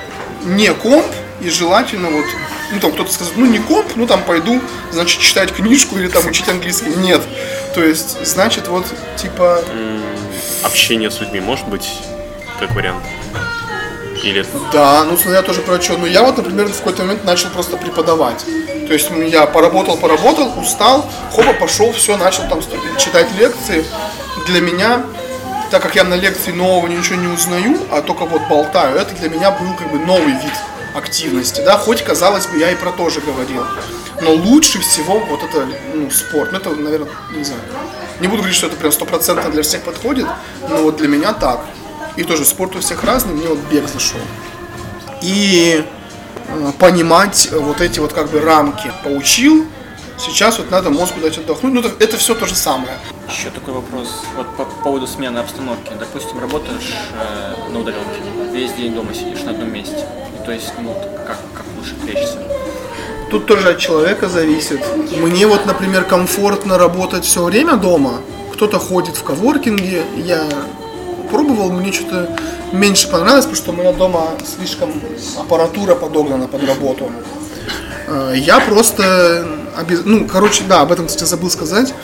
не 0.44 0.72
комп, 0.74 1.06
и 1.40 1.50
желательно 1.50 2.10
вот, 2.10 2.24
ну 2.72 2.80
там 2.80 2.92
кто-то 2.92 3.12
скажет, 3.12 3.34
ну 3.36 3.46
не 3.46 3.58
комп, 3.58 3.86
ну 3.96 4.06
там 4.06 4.22
пойду, 4.22 4.60
значит, 4.92 5.20
читать 5.20 5.52
книжку 5.52 5.96
или 5.96 6.08
там 6.08 6.26
учить 6.26 6.48
английский. 6.48 6.94
Нет. 6.96 7.22
То 7.74 7.82
есть, 7.82 8.24
значит, 8.24 8.68
вот 8.68 8.86
типа 9.16 9.62
Общение 10.62 11.10
с 11.10 11.20
людьми 11.20 11.40
может 11.40 11.68
быть 11.68 11.90
как 12.58 12.74
вариант? 12.74 13.04
Или 14.22 14.46
Да, 14.72 15.04
ну 15.04 15.16
смотря 15.16 15.42
тоже 15.42 15.60
про 15.60 15.80
что. 15.80 15.98
Ну 15.98 16.06
я 16.06 16.22
вот, 16.22 16.36
например, 16.36 16.68
в 16.68 16.78
какой-то 16.78 17.02
момент 17.02 17.24
начал 17.24 17.50
просто 17.50 17.76
преподавать. 17.76 18.44
То 18.86 18.92
есть 18.92 19.10
я 19.28 19.46
поработал, 19.46 19.96
поработал, 19.98 20.58
устал, 20.58 21.10
хоба, 21.32 21.52
пошел, 21.52 21.92
все, 21.92 22.16
начал 22.16 22.48
там 22.48 22.60
читать 22.98 23.28
лекции. 23.38 23.84
Для 24.46 24.60
меня, 24.60 25.02
так 25.70 25.82
как 25.82 25.94
я 25.94 26.04
на 26.04 26.14
лекции 26.14 26.52
нового 26.52 26.86
ничего 26.86 27.16
не 27.16 27.28
узнаю, 27.28 27.78
а 27.90 28.02
только 28.02 28.24
вот 28.24 28.42
болтаю, 28.48 28.96
это 28.96 29.14
для 29.14 29.28
меня 29.28 29.50
был 29.50 29.74
как 29.74 29.90
бы 29.90 29.98
новый 29.98 30.32
вид 30.32 30.52
активности, 30.94 31.60
да, 31.64 31.76
хоть, 31.76 32.02
казалось 32.02 32.46
бы, 32.46 32.58
я 32.58 32.70
и 32.70 32.76
про 32.76 32.92
то 32.92 33.10
же 33.10 33.20
говорил. 33.20 33.64
Но 34.22 34.32
лучше 34.32 34.80
всего 34.80 35.18
вот 35.18 35.42
это, 35.42 35.66
ну, 35.92 36.10
спорт. 36.10 36.52
Ну, 36.52 36.58
это, 36.58 36.70
наверное, 36.70 37.08
не 37.32 37.44
знаю. 37.44 37.60
Не 38.20 38.28
буду 38.28 38.38
говорить, 38.38 38.56
что 38.56 38.68
это 38.68 38.76
прям 38.76 38.92
стопроцентно 38.92 39.50
для 39.50 39.62
всех 39.62 39.82
подходит, 39.82 40.26
но 40.68 40.76
вот 40.78 40.96
для 40.96 41.08
меня 41.08 41.32
так. 41.32 41.60
И 42.16 42.22
тоже 42.22 42.44
спорт 42.44 42.76
у 42.76 42.80
всех 42.80 43.02
разный, 43.02 43.34
мне 43.34 43.48
вот 43.48 43.58
бег 43.70 43.88
зашел 43.88 44.20
и 45.24 45.84
э, 46.48 46.72
понимать 46.78 47.48
вот 47.50 47.80
эти 47.80 47.98
вот 47.98 48.12
как 48.12 48.30
бы 48.30 48.40
рамки. 48.40 48.92
Поучил, 49.02 49.66
сейчас 50.18 50.58
вот 50.58 50.70
надо 50.70 50.90
мозгу 50.90 51.20
дать 51.20 51.38
отдохнуть. 51.38 51.72
Ну, 51.72 51.80
это, 51.80 51.90
это 52.02 52.16
все 52.16 52.34
то 52.34 52.46
же 52.46 52.54
самое. 52.54 52.96
Еще 53.28 53.50
такой 53.50 53.74
вопрос 53.74 54.08
вот 54.36 54.46
по 54.56 54.64
поводу 54.64 55.06
смены 55.06 55.38
обстановки. 55.38 55.92
Допустим, 55.98 56.38
работаешь 56.40 56.94
э, 57.18 57.72
на 57.72 57.80
удаленке, 57.80 58.20
весь 58.52 58.72
день 58.72 58.94
дома 58.94 59.14
сидишь 59.14 59.42
на 59.42 59.50
одном 59.52 59.72
месте. 59.72 60.06
И 60.38 60.44
то 60.44 60.52
есть, 60.52 60.72
ну, 60.80 60.94
как, 61.26 61.38
как 61.54 61.64
лучше 61.78 61.94
лечься? 62.06 62.38
Тут 63.30 63.46
тоже 63.46 63.70
от 63.70 63.78
человека 63.78 64.28
зависит. 64.28 64.80
Мне 65.16 65.46
вот, 65.46 65.66
например, 65.66 66.04
комфортно 66.04 66.78
работать 66.78 67.24
все 67.24 67.42
время 67.42 67.76
дома. 67.76 68.20
Кто-то 68.52 68.78
ходит 68.78 69.16
в 69.16 69.24
коворкинге, 69.24 70.04
я 70.16 70.46
пробовал, 71.30 71.72
мне 71.72 71.90
что-то 71.92 72.36
меньше 72.70 73.08
понравилось, 73.10 73.46
потому 73.46 73.56
что 73.56 73.70
у 73.72 73.74
меня 73.74 73.92
дома 73.92 74.28
слишком 74.56 74.92
аппаратура 75.40 75.94
подогнана 75.96 76.46
под 76.46 76.62
работу. 76.64 77.10
Э, 78.06 78.34
Я 78.36 78.60
просто, 78.60 79.46
обез- 79.76 80.02
ну, 80.04 80.26
короче, 80.26 80.64
да, 80.68 80.80
об 80.80 80.92
этом, 80.92 81.06
кстати, 81.06 81.24
забыл 81.24 81.50
сказать. 81.50 81.94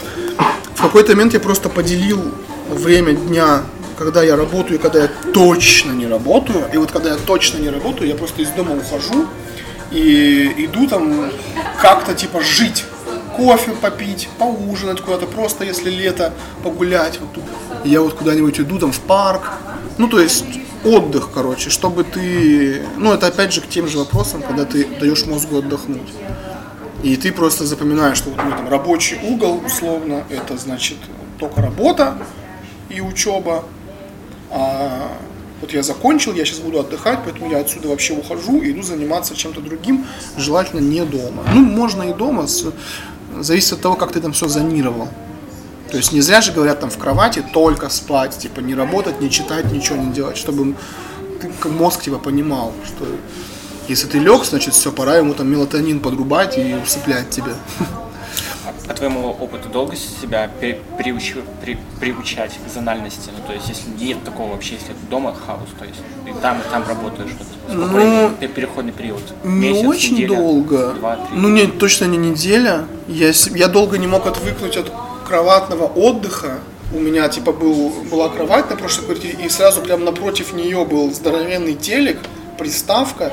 В 0.75 0.83
какой-то 0.83 1.13
момент 1.13 1.33
я 1.35 1.41
просто 1.41 1.69
поделил 1.69 2.21
время 2.69 3.13
дня, 3.13 3.63
когда 3.99 4.23
я 4.23 4.37
работаю 4.37 4.79
и 4.79 4.83
когда 4.83 5.03
я 5.03 5.11
точно 5.33 5.93
не 5.93 6.07
работаю. 6.07 6.65
И 6.73 6.77
вот 6.79 6.91
когда 6.91 7.11
я 7.11 7.17
точно 7.17 7.59
не 7.59 7.69
работаю, 7.69 8.09
я 8.09 8.15
просто 8.15 8.43
из 8.43 8.49
дома 8.51 8.75
ухожу 8.75 9.27
и 9.91 10.55
иду 10.57 10.87
там 10.89 11.31
как-то 11.81 12.15
типа 12.15 12.41
жить. 12.41 12.85
Кофе 13.37 13.73
попить, 13.73 14.29
поужинать 14.39 15.01
куда-то, 15.01 15.27
просто 15.27 15.65
если 15.65 15.89
лето, 15.89 16.33
погулять. 16.63 17.19
Вот 17.21 17.33
тут. 17.33 17.45
Я 17.85 18.01
вот 18.03 18.15
куда-нибудь 18.15 18.61
иду 18.61 18.79
там 18.79 18.93
в 18.93 19.01
парк. 19.01 19.43
Ну, 19.99 20.09
то 20.09 20.21
есть 20.21 20.45
отдых, 20.85 21.31
короче, 21.33 21.71
чтобы 21.71 22.05
ты... 22.05 22.83
Ну, 22.97 23.13
это 23.13 23.29
опять 23.29 23.53
же 23.53 23.61
к 23.61 23.69
тем 23.69 23.89
же 23.89 23.99
вопросам, 23.99 24.43
когда 24.43 24.65
ты 24.65 24.87
даешь 24.99 25.25
мозгу 25.27 25.59
отдохнуть. 25.59 26.09
И 27.03 27.17
ты 27.17 27.33
просто 27.33 27.65
запоминаешь, 27.67 28.19
что 28.19 28.31
вот, 28.31 28.39
ну, 28.45 28.51
там, 28.51 28.69
рабочий 28.69 29.19
угол, 29.23 29.63
условно, 29.65 30.25
это 30.29 30.57
значит 30.59 30.99
только 31.39 31.63
работа 31.63 32.19
и 32.91 33.01
учеба. 33.01 33.65
А 34.51 35.11
вот 35.61 35.73
я 35.73 35.83
закончил, 35.83 36.35
я 36.35 36.45
сейчас 36.45 36.59
буду 36.59 36.79
отдыхать, 36.81 37.21
поэтому 37.25 37.51
я 37.51 37.59
отсюда 37.59 37.89
вообще 37.89 38.15
ухожу 38.15 38.61
и 38.61 38.71
иду 38.73 38.83
заниматься 38.83 39.35
чем-то 39.35 39.61
другим, 39.61 40.07
желательно 40.37 40.81
не 40.81 41.05
дома. 41.05 41.43
Ну, 41.55 41.61
можно 41.65 42.03
и 42.03 42.13
дома, 42.13 42.47
с- 42.47 42.67
зависит 43.39 43.75
от 43.75 43.81
того, 43.81 43.95
как 43.97 44.13
ты 44.13 44.21
там 44.21 44.33
все 44.33 44.49
зонировал. 44.49 45.09
То 45.91 45.97
есть 45.97 46.13
не 46.13 46.21
зря 46.21 46.41
же 46.41 46.53
говорят 46.53 46.81
там 46.81 46.91
в 46.91 46.99
кровати 46.99 47.45
только 47.53 47.89
спать, 47.89 48.39
типа 48.39 48.61
не 48.61 48.75
работать, 48.75 49.21
не 49.21 49.31
читать, 49.31 49.73
ничего 49.73 49.97
не 49.97 50.13
делать, 50.13 50.37
чтобы 50.37 50.75
ты, 51.41 51.69
мозг 51.69 52.03
типа 52.03 52.19
понимал, 52.19 52.73
что 52.85 53.07
если 53.91 54.07
ты 54.07 54.19
лег, 54.19 54.45
значит 54.45 54.73
все, 54.75 54.93
пора 54.93 55.17
ему 55.17 55.35
там 55.35 55.51
мелатонин 55.51 55.99
подрубать 56.01 56.57
и 56.57 56.75
усыплять 56.75 57.29
тебя. 57.31 57.55
По 58.87 58.95
твоему 58.95 59.31
опыту 59.31 59.69
долго 59.69 59.95
себя 59.97 60.49
приучу- 60.99 61.43
при- 61.63 61.79
приучать 61.99 62.53
к 62.65 62.73
зональности? 62.73 63.31
Ну, 63.37 63.45
то 63.47 63.53
есть, 63.53 63.69
если 63.69 63.89
нет 64.05 64.23
такого 64.25 64.53
вообще, 64.53 64.75
если 64.75 64.93
дома 65.09 65.35
хаос, 65.35 65.69
то 65.79 65.85
есть 65.85 66.01
ты 66.25 66.33
там 66.41 66.59
и 66.59 66.63
там 66.71 66.85
работаешь, 66.87 67.31
вот, 67.39 67.47
Ну, 67.75 68.31
переходный 68.49 68.93
период? 68.93 69.23
Не 69.45 69.71
Месяц, 69.71 69.87
очень 69.87 70.15
неделя, 70.15 70.37
долго. 70.37 70.93
Два, 70.95 71.17
три? 71.17 71.37
Ну 71.37 71.49
нет, 71.49 71.79
точно 71.79 72.05
не 72.07 72.17
неделя. 72.19 72.85
Я, 73.09 73.33
я 73.55 73.69
долго 73.69 73.99
не 73.99 74.07
мог 74.07 74.27
отвыкнуть 74.27 74.77
от 74.77 74.93
кроватного 75.27 75.85
отдыха. 75.85 76.59
У 76.93 76.99
меня 76.99 77.29
типа 77.29 77.53
был, 77.53 77.91
была 78.11 78.29
кровать 78.29 78.71
на 78.71 78.77
прошлой 78.77 79.05
квартире, 79.07 79.37
и 79.45 79.49
сразу 79.49 79.81
прям 79.83 80.05
напротив 80.05 80.53
нее 80.53 80.85
был 80.85 81.13
здоровенный 81.13 81.75
телек, 81.75 82.19
приставка, 82.61 83.33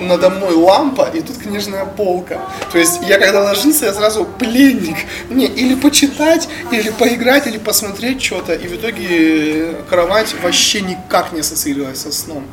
надо 0.00 0.30
мной 0.30 0.54
лампа, 0.54 1.10
и 1.12 1.20
тут 1.20 1.36
книжная 1.38 1.84
полка. 1.84 2.40
То 2.72 2.78
есть 2.78 3.00
я 3.08 3.18
когда 3.18 3.42
ложился, 3.42 3.86
я 3.86 3.92
сразу 3.92 4.24
пленник. 4.24 4.96
Мне 5.28 5.46
или 5.46 5.74
почитать, 5.74 6.48
или 6.70 6.90
поиграть, 6.90 7.46
или 7.46 7.58
посмотреть 7.58 8.22
что-то. 8.22 8.54
И 8.54 8.68
в 8.68 8.76
итоге 8.76 9.74
кровать 9.88 10.34
вообще 10.42 10.80
никак 10.80 11.32
не 11.32 11.40
ассоциировалась 11.40 12.00
со 12.00 12.12
сном. 12.12 12.44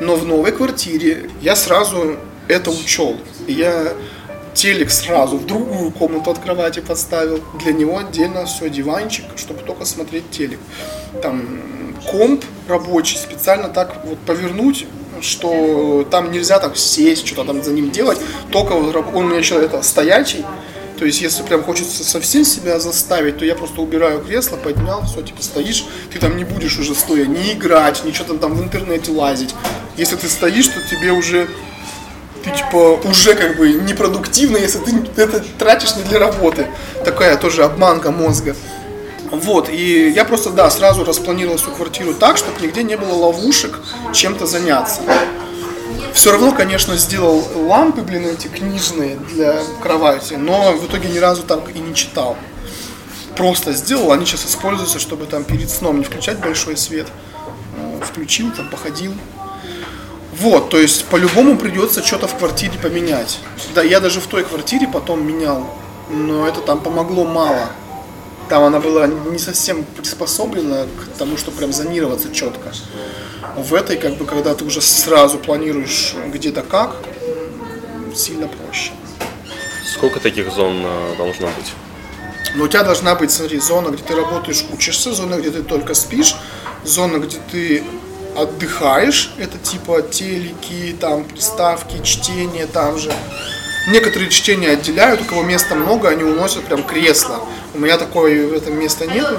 Но 0.00 0.16
в 0.16 0.24
новой 0.26 0.52
квартире 0.52 1.30
я 1.42 1.56
сразу 1.56 2.16
это 2.48 2.70
учел. 2.70 3.16
Я 3.46 3.92
телек 4.54 4.90
сразу 4.90 5.36
в 5.36 5.46
другую 5.46 5.90
комнату 5.90 6.30
от 6.30 6.38
кровати 6.38 6.80
подставил. 6.80 7.40
Для 7.62 7.72
него 7.72 7.98
отдельно 7.98 8.46
все, 8.46 8.70
диванчик, 8.70 9.24
чтобы 9.36 9.60
только 9.60 9.84
смотреть 9.84 10.30
телек. 10.30 10.58
Там 11.22 11.42
комп 12.10 12.44
рабочий 12.68 13.16
специально 13.16 13.68
так 13.68 14.04
вот 14.04 14.18
повернуть, 14.20 14.86
что 15.20 16.06
там 16.10 16.30
нельзя 16.30 16.58
так 16.58 16.76
сесть, 16.76 17.26
что-то 17.26 17.44
там 17.44 17.62
за 17.62 17.72
ним 17.72 17.90
делать. 17.90 18.18
Только 18.50 18.72
он 18.72 18.94
у 19.14 19.22
меня 19.22 19.38
еще 19.38 19.56
это 19.56 19.82
стоячий. 19.82 20.44
То 20.98 21.04
есть, 21.04 21.20
если 21.20 21.42
прям 21.42 21.64
хочется 21.64 22.04
совсем 22.04 22.44
себя 22.44 22.78
заставить, 22.78 23.38
то 23.38 23.44
я 23.44 23.56
просто 23.56 23.80
убираю 23.80 24.20
кресло, 24.20 24.56
поднял, 24.56 25.02
все, 25.02 25.22
типа 25.22 25.42
стоишь, 25.42 25.84
ты 26.12 26.20
там 26.20 26.36
не 26.36 26.44
будешь 26.44 26.78
уже 26.78 26.94
стоя 26.94 27.26
не 27.26 27.52
играть, 27.52 28.04
ничего 28.04 28.26
там, 28.26 28.38
там 28.38 28.54
в 28.54 28.62
интернете 28.62 29.10
лазить. 29.10 29.54
Если 29.96 30.14
ты 30.14 30.28
стоишь, 30.28 30.68
то 30.68 30.80
тебе 30.88 31.10
уже 31.10 31.48
ты 32.44 32.50
типа 32.50 33.00
уже 33.04 33.34
как 33.34 33.56
бы 33.56 33.72
непродуктивно, 33.72 34.58
если 34.58 34.78
ты 34.78 34.92
это 35.16 35.42
тратишь 35.58 35.96
не 35.96 36.02
для 36.04 36.18
работы. 36.18 36.66
Такая 37.04 37.36
тоже 37.36 37.64
обманка 37.64 38.10
мозга. 38.10 38.54
Вот, 39.30 39.68
и 39.68 40.10
я 40.10 40.24
просто, 40.24 40.50
да, 40.50 40.70
сразу 40.70 41.04
распланировал 41.04 41.58
свою 41.58 41.76
квартиру 41.76 42.14
так, 42.14 42.36
чтобы 42.36 42.60
нигде 42.60 42.82
не 42.82 42.96
было 42.96 43.12
ловушек 43.14 43.80
чем-то 44.12 44.46
заняться. 44.46 45.02
Все 46.12 46.30
равно, 46.30 46.52
конечно, 46.52 46.96
сделал 46.96 47.42
лампы, 47.54 48.02
блин, 48.02 48.26
эти 48.26 48.46
книжные 48.46 49.16
для 49.16 49.60
кровати, 49.82 50.34
но 50.34 50.72
в 50.72 50.86
итоге 50.86 51.08
ни 51.08 51.18
разу 51.18 51.42
так 51.42 51.60
и 51.74 51.78
не 51.78 51.94
читал. 51.94 52.36
Просто 53.36 53.72
сделал, 53.72 54.12
они 54.12 54.24
сейчас 54.24 54.46
используются, 54.46 55.00
чтобы 55.00 55.26
там 55.26 55.42
перед 55.42 55.68
сном 55.68 55.98
не 55.98 56.04
включать 56.04 56.38
большой 56.38 56.76
свет. 56.76 57.08
Э, 57.76 58.04
Включил, 58.04 58.52
там 58.52 58.68
походил, 58.68 59.12
вот, 60.38 60.68
то 60.70 60.78
есть 60.78 61.04
по-любому 61.04 61.56
придется 61.56 62.04
что-то 62.04 62.26
в 62.26 62.36
квартире 62.36 62.72
поменять. 62.82 63.38
Да, 63.74 63.82
я 63.82 64.00
даже 64.00 64.20
в 64.20 64.26
той 64.26 64.42
квартире 64.42 64.88
потом 64.88 65.24
менял, 65.24 65.64
но 66.10 66.48
это 66.48 66.60
там 66.60 66.80
помогло 66.80 67.24
мало. 67.24 67.70
Там 68.48 68.62
она 68.62 68.80
была 68.80 69.06
не 69.06 69.38
совсем 69.38 69.84
приспособлена 69.84 70.84
к 70.84 71.18
тому, 71.18 71.36
чтобы 71.36 71.56
прям 71.56 71.72
зонироваться 71.72 72.32
четко. 72.32 72.72
В 73.56 73.74
этой, 73.74 73.96
как 73.96 74.16
бы, 74.16 74.26
когда 74.26 74.54
ты 74.54 74.64
уже 74.64 74.80
сразу 74.80 75.38
планируешь 75.38 76.14
где-то 76.28 76.62
как, 76.62 76.96
сильно 78.14 78.48
проще. 78.48 78.92
Сколько 79.94 80.20
таких 80.20 80.50
зон 80.52 80.82
э, 80.84 81.14
должно 81.16 81.46
быть? 81.46 81.72
Но 82.54 82.64
у 82.64 82.68
тебя 82.68 82.84
должна 82.84 83.14
быть, 83.14 83.30
смотри, 83.30 83.58
зона, 83.58 83.90
где 83.90 84.02
ты 84.02 84.14
работаешь, 84.14 84.64
учишься, 84.72 85.12
зона, 85.12 85.36
где 85.36 85.50
ты 85.50 85.62
только 85.62 85.94
спишь, 85.94 86.36
зона, 86.84 87.18
где 87.18 87.38
ты 87.50 87.84
отдыхаешь, 88.36 89.32
это 89.38 89.58
типа 89.58 90.02
телеки, 90.02 90.96
там, 91.00 91.24
приставки, 91.24 92.02
чтение 92.02 92.66
там 92.66 92.98
же. 92.98 93.12
Некоторые 93.86 94.30
чтения 94.30 94.70
отделяют, 94.70 95.20
у 95.20 95.24
кого 95.24 95.42
места 95.42 95.74
много, 95.74 96.08
они 96.08 96.24
уносят 96.24 96.64
прям 96.64 96.82
кресло. 96.84 97.40
У 97.74 97.78
меня 97.78 97.98
такое 97.98 98.46
в 98.46 98.52
этом 98.52 98.78
места 98.78 99.06
нету. 99.06 99.38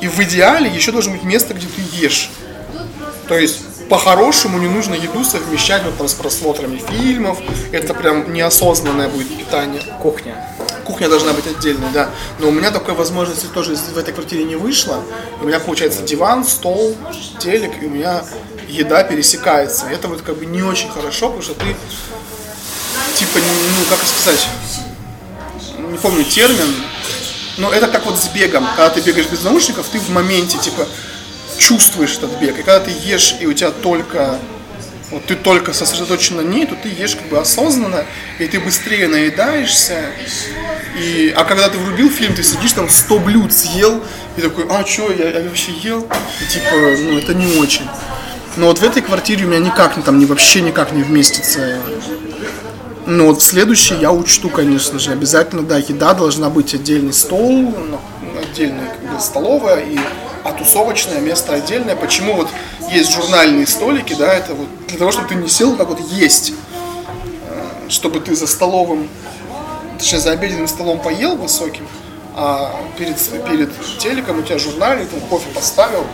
И 0.00 0.08
в 0.08 0.18
идеале 0.20 0.68
еще 0.68 0.92
должно 0.92 1.12
быть 1.12 1.22
место, 1.22 1.54
где 1.54 1.66
ты 1.66 1.82
ешь. 1.96 2.30
То 3.28 3.38
есть 3.38 3.60
по-хорошему 3.88 4.58
не 4.58 4.68
нужно 4.68 4.94
еду 4.94 5.24
совмещать 5.24 5.82
вот 5.84 5.96
там 5.96 6.08
с 6.08 6.14
просмотрами 6.14 6.82
фильмов. 6.90 7.38
Это 7.72 7.94
прям 7.94 8.32
неосознанное 8.32 9.08
будет 9.08 9.36
питание. 9.36 9.82
Кухня. 10.00 10.34
Кухня 10.84 11.08
должна 11.08 11.32
быть 11.32 11.46
отдельной, 11.46 11.88
да. 11.92 12.10
Но 12.38 12.48
у 12.48 12.50
меня 12.50 12.70
такой 12.70 12.94
возможности 12.94 13.46
тоже 13.46 13.76
в 13.76 13.96
этой 13.96 14.12
квартире 14.12 14.44
не 14.44 14.56
вышло. 14.56 15.02
У 15.40 15.46
меня 15.46 15.58
получается 15.58 16.02
диван, 16.02 16.44
стол, 16.44 16.96
телек, 17.38 17.82
и 17.82 17.86
у 17.86 17.90
меня 17.90 18.24
еда 18.68 19.04
пересекается. 19.04 19.86
Это 19.86 20.08
вот 20.08 20.22
как 20.22 20.36
бы 20.36 20.46
не 20.46 20.62
очень 20.62 20.90
хорошо, 20.90 21.26
потому 21.26 21.42
что 21.42 21.54
ты 21.54 21.76
ну 23.38 23.84
как 23.88 23.98
сказать, 24.04 24.48
не 25.78 25.98
помню 25.98 26.24
термин, 26.24 26.74
но 27.58 27.70
это 27.72 27.86
как 27.88 28.06
вот 28.06 28.18
с 28.18 28.28
бегом. 28.28 28.66
Когда 28.76 28.90
ты 28.90 29.00
бегаешь 29.00 29.28
без 29.28 29.42
наушников, 29.42 29.86
ты 29.88 29.98
в 29.98 30.10
моменте 30.10 30.58
типа 30.58 30.86
чувствуешь 31.58 32.16
этот 32.16 32.32
бег. 32.40 32.58
И 32.58 32.62
когда 32.62 32.80
ты 32.80 32.90
ешь, 32.90 33.36
и 33.40 33.46
у 33.46 33.52
тебя 33.52 33.70
только 33.70 34.38
вот 35.10 35.24
ты 35.26 35.34
только 35.34 35.72
сосредоточен 35.72 36.36
на 36.36 36.42
ней, 36.42 36.66
то 36.66 36.76
ты 36.76 36.88
ешь 36.88 37.16
как 37.16 37.26
бы 37.26 37.38
осознанно, 37.38 38.04
и 38.38 38.46
ты 38.46 38.60
быстрее 38.60 39.08
наедаешься. 39.08 40.04
И, 40.96 41.32
а 41.36 41.44
когда 41.44 41.68
ты 41.68 41.78
врубил 41.78 42.08
фильм, 42.10 42.34
ты 42.34 42.42
сидишь 42.44 42.72
там 42.72 42.88
100 42.88 43.18
блюд 43.18 43.52
съел, 43.52 44.02
и 44.36 44.40
такой, 44.40 44.66
а 44.68 44.86
что, 44.86 45.12
я, 45.12 45.30
я 45.30 45.42
вообще 45.48 45.72
ел? 45.72 46.06
И, 46.40 46.52
типа, 46.52 46.70
ну 46.72 47.18
это 47.18 47.34
не 47.34 47.58
очень. 47.58 47.88
Но 48.56 48.66
вот 48.66 48.78
в 48.78 48.84
этой 48.84 49.02
квартире 49.02 49.46
у 49.46 49.48
меня 49.48 49.58
никак, 49.58 49.96
не- 49.96 50.02
там 50.02 50.18
не, 50.18 50.26
вообще 50.26 50.60
никак 50.60 50.92
не 50.92 51.02
вместится. 51.02 51.80
Ну 53.12 53.26
вот 53.26 53.42
в 53.42 53.44
следующей 53.44 53.96
я 53.96 54.12
учту, 54.12 54.48
конечно 54.48 55.00
же, 55.00 55.10
обязательно, 55.10 55.62
да, 55.62 55.78
еда 55.78 56.14
должна 56.14 56.48
быть 56.48 56.74
отдельный 56.74 57.12
стол, 57.12 57.50
ну, 57.50 57.98
отдельная 58.40 58.86
как 58.86 59.14
бы, 59.14 59.20
столовая 59.20 59.80
и 59.80 59.98
а 60.44 60.52
тусовочное 60.52 61.20
место 61.20 61.52
отдельное. 61.52 61.96
Почему 61.96 62.34
вот 62.34 62.48
есть 62.90 63.12
журнальные 63.12 63.66
столики, 63.66 64.14
да, 64.16 64.32
это 64.32 64.54
вот 64.54 64.68
для 64.86 64.96
того, 64.96 65.10
чтобы 65.10 65.28
ты 65.28 65.34
не 65.34 65.48
сел 65.48 65.76
так 65.76 65.88
вот 65.88 65.98
есть, 66.00 66.54
Э, 67.48 67.88
чтобы 67.88 68.20
ты 68.20 68.34
за 68.34 68.46
столовым, 68.46 69.08
точнее 69.98 70.20
за 70.20 70.30
обеденным 70.30 70.68
столом 70.68 71.00
поел 71.00 71.36
высоким, 71.36 71.86
а 72.36 72.80
перед, 72.96 73.16
перед 73.48 73.70
телеком 73.98 74.38
у 74.38 74.42
тебя 74.42 74.58
журнальный, 74.58 75.06
там 75.06 75.20
кофе 75.22 75.48
поставил 75.54 76.06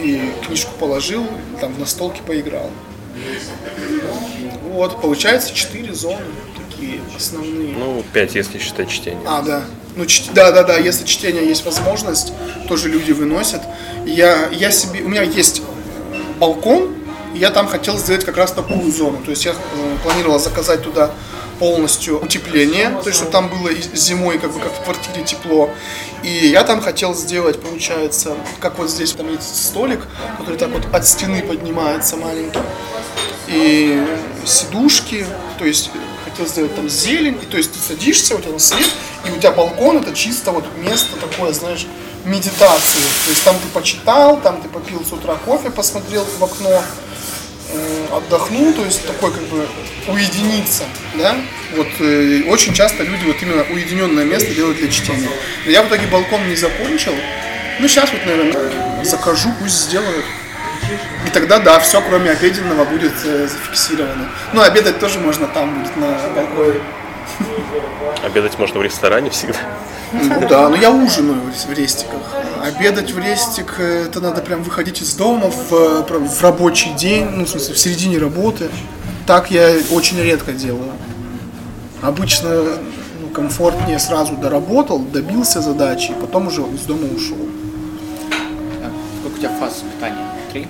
и 0.00 0.32
книжку 0.46 0.72
положил, 0.78 1.26
там 1.60 1.78
на 1.78 1.84
столке 1.84 2.22
поиграл. 2.26 2.70
Вот, 4.70 5.00
получается 5.00 5.52
четыре 5.54 5.92
зоны 5.92 6.24
такие 6.56 7.00
основные. 7.16 7.74
Ну, 7.76 8.04
5, 8.12 8.34
если 8.34 8.58
считать 8.58 8.88
чтение. 8.88 9.20
А, 9.26 9.42
да. 9.42 9.64
Ну, 9.96 10.04
чт- 10.04 10.32
да, 10.32 10.52
да, 10.52 10.62
да, 10.62 10.76
если 10.76 11.04
чтение 11.04 11.44
есть 11.46 11.64
возможность, 11.64 12.32
тоже 12.68 12.88
люди 12.88 13.10
выносят. 13.12 13.60
Я, 14.06 14.48
я 14.52 14.70
себе, 14.70 15.02
у 15.02 15.08
меня 15.08 15.22
есть 15.22 15.62
балкон, 16.38 16.94
и 17.34 17.38
я 17.38 17.50
там 17.50 17.66
хотел 17.66 17.98
сделать 17.98 18.24
как 18.24 18.36
раз 18.36 18.52
такую 18.52 18.90
зону. 18.92 19.18
То 19.24 19.30
есть 19.30 19.44
я 19.44 19.52
э, 19.52 19.54
планировал 20.04 20.38
заказать 20.38 20.82
туда 20.82 21.10
полностью 21.58 22.18
утепление, 22.24 22.88
то 23.02 23.08
есть 23.08 23.16
чтобы 23.18 23.32
там 23.32 23.48
было 23.48 23.68
и 23.68 23.82
зимой 23.94 24.38
как 24.38 24.52
бы 24.52 24.60
как 24.60 24.72
в 24.72 24.82
квартире 24.84 25.24
тепло. 25.26 25.68
И 26.22 26.28
я 26.28 26.64
там 26.64 26.80
хотел 26.80 27.14
сделать, 27.14 27.60
получается, 27.60 28.34
как 28.60 28.78
вот 28.78 28.88
здесь 28.88 29.12
там 29.12 29.30
есть 29.30 29.66
столик, 29.68 30.06
который 30.38 30.56
так 30.56 30.70
вот 30.70 30.86
от 30.94 31.06
стены 31.06 31.42
поднимается 31.42 32.16
маленький 32.16 32.60
и 33.50 34.06
сидушки, 34.46 35.26
то 35.58 35.66
есть 35.66 35.90
хотел 36.24 36.46
сделать 36.46 36.74
там 36.76 36.88
зелень, 36.88 37.38
и 37.42 37.46
то 37.46 37.56
есть 37.56 37.72
ты 37.72 37.78
садишься, 37.78 38.36
у 38.36 38.40
тебя 38.40 38.58
свет, 38.58 38.88
и 39.26 39.30
у 39.30 39.38
тебя 39.38 39.50
балкон 39.50 39.98
это 39.98 40.14
чисто 40.14 40.52
вот 40.52 40.64
место 40.78 41.16
такое, 41.16 41.52
знаешь, 41.52 41.86
медитации. 42.24 43.02
То 43.24 43.30
есть 43.30 43.42
там 43.44 43.56
ты 43.56 43.66
почитал, 43.74 44.40
там 44.40 44.62
ты 44.62 44.68
попил 44.68 45.04
с 45.04 45.12
утра 45.12 45.34
кофе, 45.34 45.70
посмотрел 45.70 46.24
в 46.24 46.44
окно, 46.44 46.82
э, 47.72 48.06
отдохнул, 48.12 48.72
то 48.72 48.84
есть 48.84 49.04
такой 49.06 49.32
как 49.32 49.42
бы 49.44 49.66
уединиться, 50.06 50.84
да. 51.18 51.36
Вот 51.74 51.88
э, 51.98 52.42
очень 52.46 52.72
часто 52.72 53.02
люди 53.02 53.24
вот 53.24 53.36
именно 53.42 53.64
уединенное 53.64 54.24
место 54.24 54.54
делают 54.54 54.78
для 54.78 54.88
чтения. 54.88 55.30
Но 55.64 55.70
я 55.70 55.82
в 55.82 55.88
итоге 55.88 56.06
балкон 56.06 56.48
не 56.48 56.56
закончил. 56.56 57.14
Ну 57.80 57.88
сейчас 57.88 58.12
вот, 58.12 58.24
наверное, 58.26 59.04
закажу, 59.04 59.52
пусть 59.60 59.88
сделают. 59.88 60.24
И 61.26 61.30
тогда, 61.30 61.58
да, 61.58 61.78
все, 61.78 62.00
кроме 62.00 62.30
обеденного, 62.30 62.84
будет 62.84 63.14
э, 63.24 63.46
зафиксировано. 63.46 64.28
Ну, 64.52 64.62
обедать 64.62 64.98
тоже 64.98 65.18
можно 65.18 65.46
там 65.46 65.78
будет 65.78 65.96
на 65.96 66.08
балконе. 66.34 66.80
Обедать 68.24 68.58
можно 68.58 68.80
в 68.80 68.82
ресторане 68.82 69.30
всегда. 69.30 69.58
Ну 70.12 70.48
да, 70.48 70.68
но 70.68 70.76
я 70.76 70.90
ужинаю 70.90 71.40
в 71.52 71.72
рестиках. 71.72 72.20
Обедать 72.64 73.12
в 73.12 73.18
рестик, 73.18 73.76
э, 73.78 74.06
это 74.06 74.20
надо 74.20 74.40
прям 74.40 74.62
выходить 74.62 75.00
из 75.02 75.14
дома 75.14 75.50
в, 75.50 75.72
э, 75.72 76.02
в 76.08 76.42
рабочий 76.42 76.92
день, 76.94 77.28
ну, 77.30 77.44
в 77.44 77.48
смысле, 77.48 77.74
в 77.74 77.78
середине 77.78 78.18
работы. 78.18 78.68
Так 79.26 79.50
я 79.50 79.72
очень 79.92 80.20
редко 80.20 80.52
делаю. 80.52 80.92
Обычно 82.02 82.62
ну, 83.20 83.28
комфортнее 83.32 83.98
сразу 83.98 84.34
доработал, 84.34 84.98
добился 84.98 85.60
задачи, 85.60 86.10
и 86.10 86.14
потом 86.14 86.48
уже 86.48 86.62
из 86.62 86.80
дома 86.80 87.06
ушел. 87.14 87.36
А 88.82 88.90
Сколько 89.20 89.36
у 89.36 89.38
тебя 89.38 89.50
фаз 89.60 89.84
питания? 89.94 90.39
Три? 90.52 90.66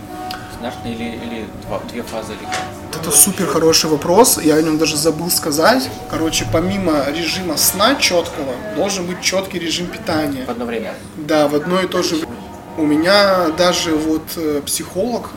Стандартные 0.53 0.95
или, 0.95 1.05
или 1.05 1.47
два, 1.67 1.81
две 1.91 2.03
фазы? 2.03 2.33
Или... 2.35 3.01
Это 3.01 3.11
супер 3.11 3.47
хороший 3.47 3.89
вопрос, 3.89 4.39
я 4.43 4.57
о 4.57 4.63
нем 4.63 4.79
даже 4.79 4.97
забыл 4.97 5.31
сказать. 5.31 5.89
Короче, 6.11 6.47
помимо 6.53 7.09
режима 7.11 7.57
сна 7.57 7.95
четкого, 7.95 8.53
должен 8.77 9.07
быть 9.07 9.23
четкий 9.23 9.59
режим 9.59 9.87
питания. 9.87 10.45
В 10.45 10.51
одно 10.51 10.67
время. 10.67 10.95
Да, 11.17 11.49
в 11.49 11.55
одно 11.55 11.81
и 11.81 11.87
то 11.87 12.03
же 12.03 12.17
время. 12.17 12.35
У 12.77 12.85
меня 12.85 13.49
даже 13.57 13.95
вот 13.95 14.23
э, 14.37 14.61
психолог, 14.67 15.31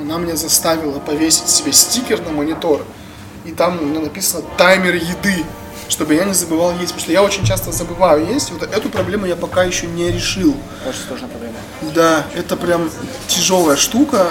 она 0.00 0.18
меня 0.18 0.36
заставила 0.36 0.98
повесить 1.00 1.48
себе 1.48 1.72
стикер 1.72 2.20
на 2.22 2.30
монитор, 2.30 2.84
и 3.44 3.52
там 3.52 3.80
у 3.80 3.84
меня 3.84 4.00
написано 4.00 4.42
таймер 4.56 4.94
еды, 4.94 5.44
чтобы 5.88 6.14
я 6.14 6.24
не 6.24 6.34
забывал 6.34 6.72
есть, 6.72 6.92
потому 6.92 7.00
что 7.00 7.12
я 7.12 7.22
очень 7.22 7.44
часто 7.44 7.72
забываю 7.72 8.26
есть. 8.26 8.50
Вот 8.52 8.62
эту 8.62 8.88
проблему 8.90 9.26
я 9.26 9.36
пока 9.36 9.64
еще 9.64 9.86
не 9.86 10.10
решил. 10.10 10.54
Очень 10.88 11.00
сложная 11.06 11.28
проблема. 11.28 11.51
Да, 11.94 12.24
это 12.34 12.56
прям 12.56 12.90
тяжелая 13.28 13.76
штука. 13.76 14.28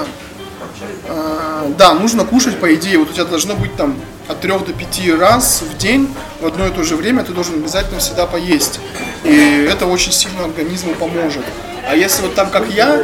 А, 1.07 1.71
Да, 1.77 1.93
нужно 1.93 2.25
кушать, 2.25 2.59
по 2.59 2.73
идее, 2.73 2.97
вот 2.97 3.09
у 3.09 3.13
тебя 3.13 3.25
должно 3.25 3.55
быть 3.55 3.75
там 3.75 3.95
от 4.27 4.39
3 4.41 4.51
до 4.51 4.73
5 4.73 5.19
раз 5.19 5.61
в 5.61 5.77
день 5.77 6.13
в 6.39 6.45
одно 6.45 6.67
и 6.67 6.71
то 6.71 6.83
же 6.83 6.95
время 6.95 7.23
ты 7.23 7.33
должен 7.33 7.55
обязательно 7.55 7.99
всегда 7.99 8.25
поесть. 8.25 8.79
И 9.23 9.67
это 9.69 9.85
очень 9.85 10.11
сильно 10.11 10.45
организму 10.45 10.93
поможет. 10.95 11.43
А 11.87 11.95
если 11.95 12.21
вот 12.23 12.35
там, 12.35 12.49
как 12.49 12.67
я, 12.69 13.03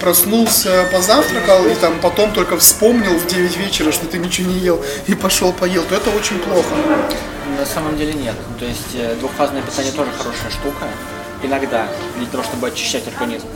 проснулся, 0.00 0.86
позавтракал, 0.92 1.66
и 1.66 1.74
там 1.74 1.94
потом 2.00 2.32
только 2.32 2.56
вспомнил 2.58 3.18
в 3.18 3.26
9 3.26 3.56
вечера, 3.56 3.90
что 3.92 4.06
ты 4.06 4.18
ничего 4.18 4.50
не 4.50 4.58
ел, 4.58 4.84
и 5.06 5.14
пошел 5.14 5.52
поел, 5.52 5.82
то 5.84 5.94
это 5.94 6.10
очень 6.10 6.38
плохо. 6.38 6.74
На 7.58 7.66
самом 7.66 7.96
деле 7.96 8.12
нет. 8.12 8.34
То 8.58 8.64
есть 8.64 8.94
э, 8.94 9.16
двухфазное 9.18 9.62
питание 9.62 9.92
тоже 9.92 10.10
хорошая 10.16 10.50
штука. 10.50 10.86
Иногда, 11.42 11.88
для 12.16 12.26
того, 12.26 12.44
чтобы 12.44 12.68
очищать 12.68 13.06
организм. 13.08 13.46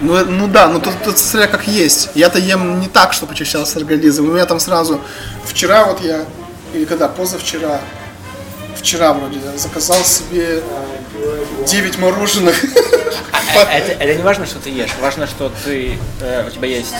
Ну, 0.00 0.16
э, 0.16 0.24
ну 0.24 0.48
да, 0.48 0.68
ну 0.68 0.80
тут, 0.80 0.94
тут 1.04 1.18
смотря 1.18 1.48
как 1.48 1.66
есть. 1.66 2.10
Я-то 2.14 2.38
ем 2.38 2.80
не 2.80 2.88
так, 2.88 3.12
чтобы 3.12 3.32
очищался 3.32 3.78
организм. 3.78 4.28
У 4.28 4.32
меня 4.32 4.46
там 4.46 4.60
сразу 4.60 5.00
вчера 5.44 5.84
вот 5.86 6.00
я, 6.02 6.24
или 6.72 6.84
когда, 6.84 7.08
позавчера, 7.08 7.80
вчера 8.76 9.12
вроде 9.12 9.38
да, 9.38 9.56
заказал 9.56 10.02
себе 10.04 10.62
9 11.66 11.98
мороженых. 11.98 12.64
А, 13.56 13.62
Это, 13.72 13.92
это 13.92 14.14
не 14.14 14.22
важно, 14.22 14.46
что 14.46 14.58
ты 14.58 14.70
ешь, 14.70 14.90
важно, 15.00 15.28
что 15.28 15.52
ты, 15.64 15.96
э, 16.20 16.46
у 16.46 16.50
тебя 16.50 16.66
есть 16.66 16.94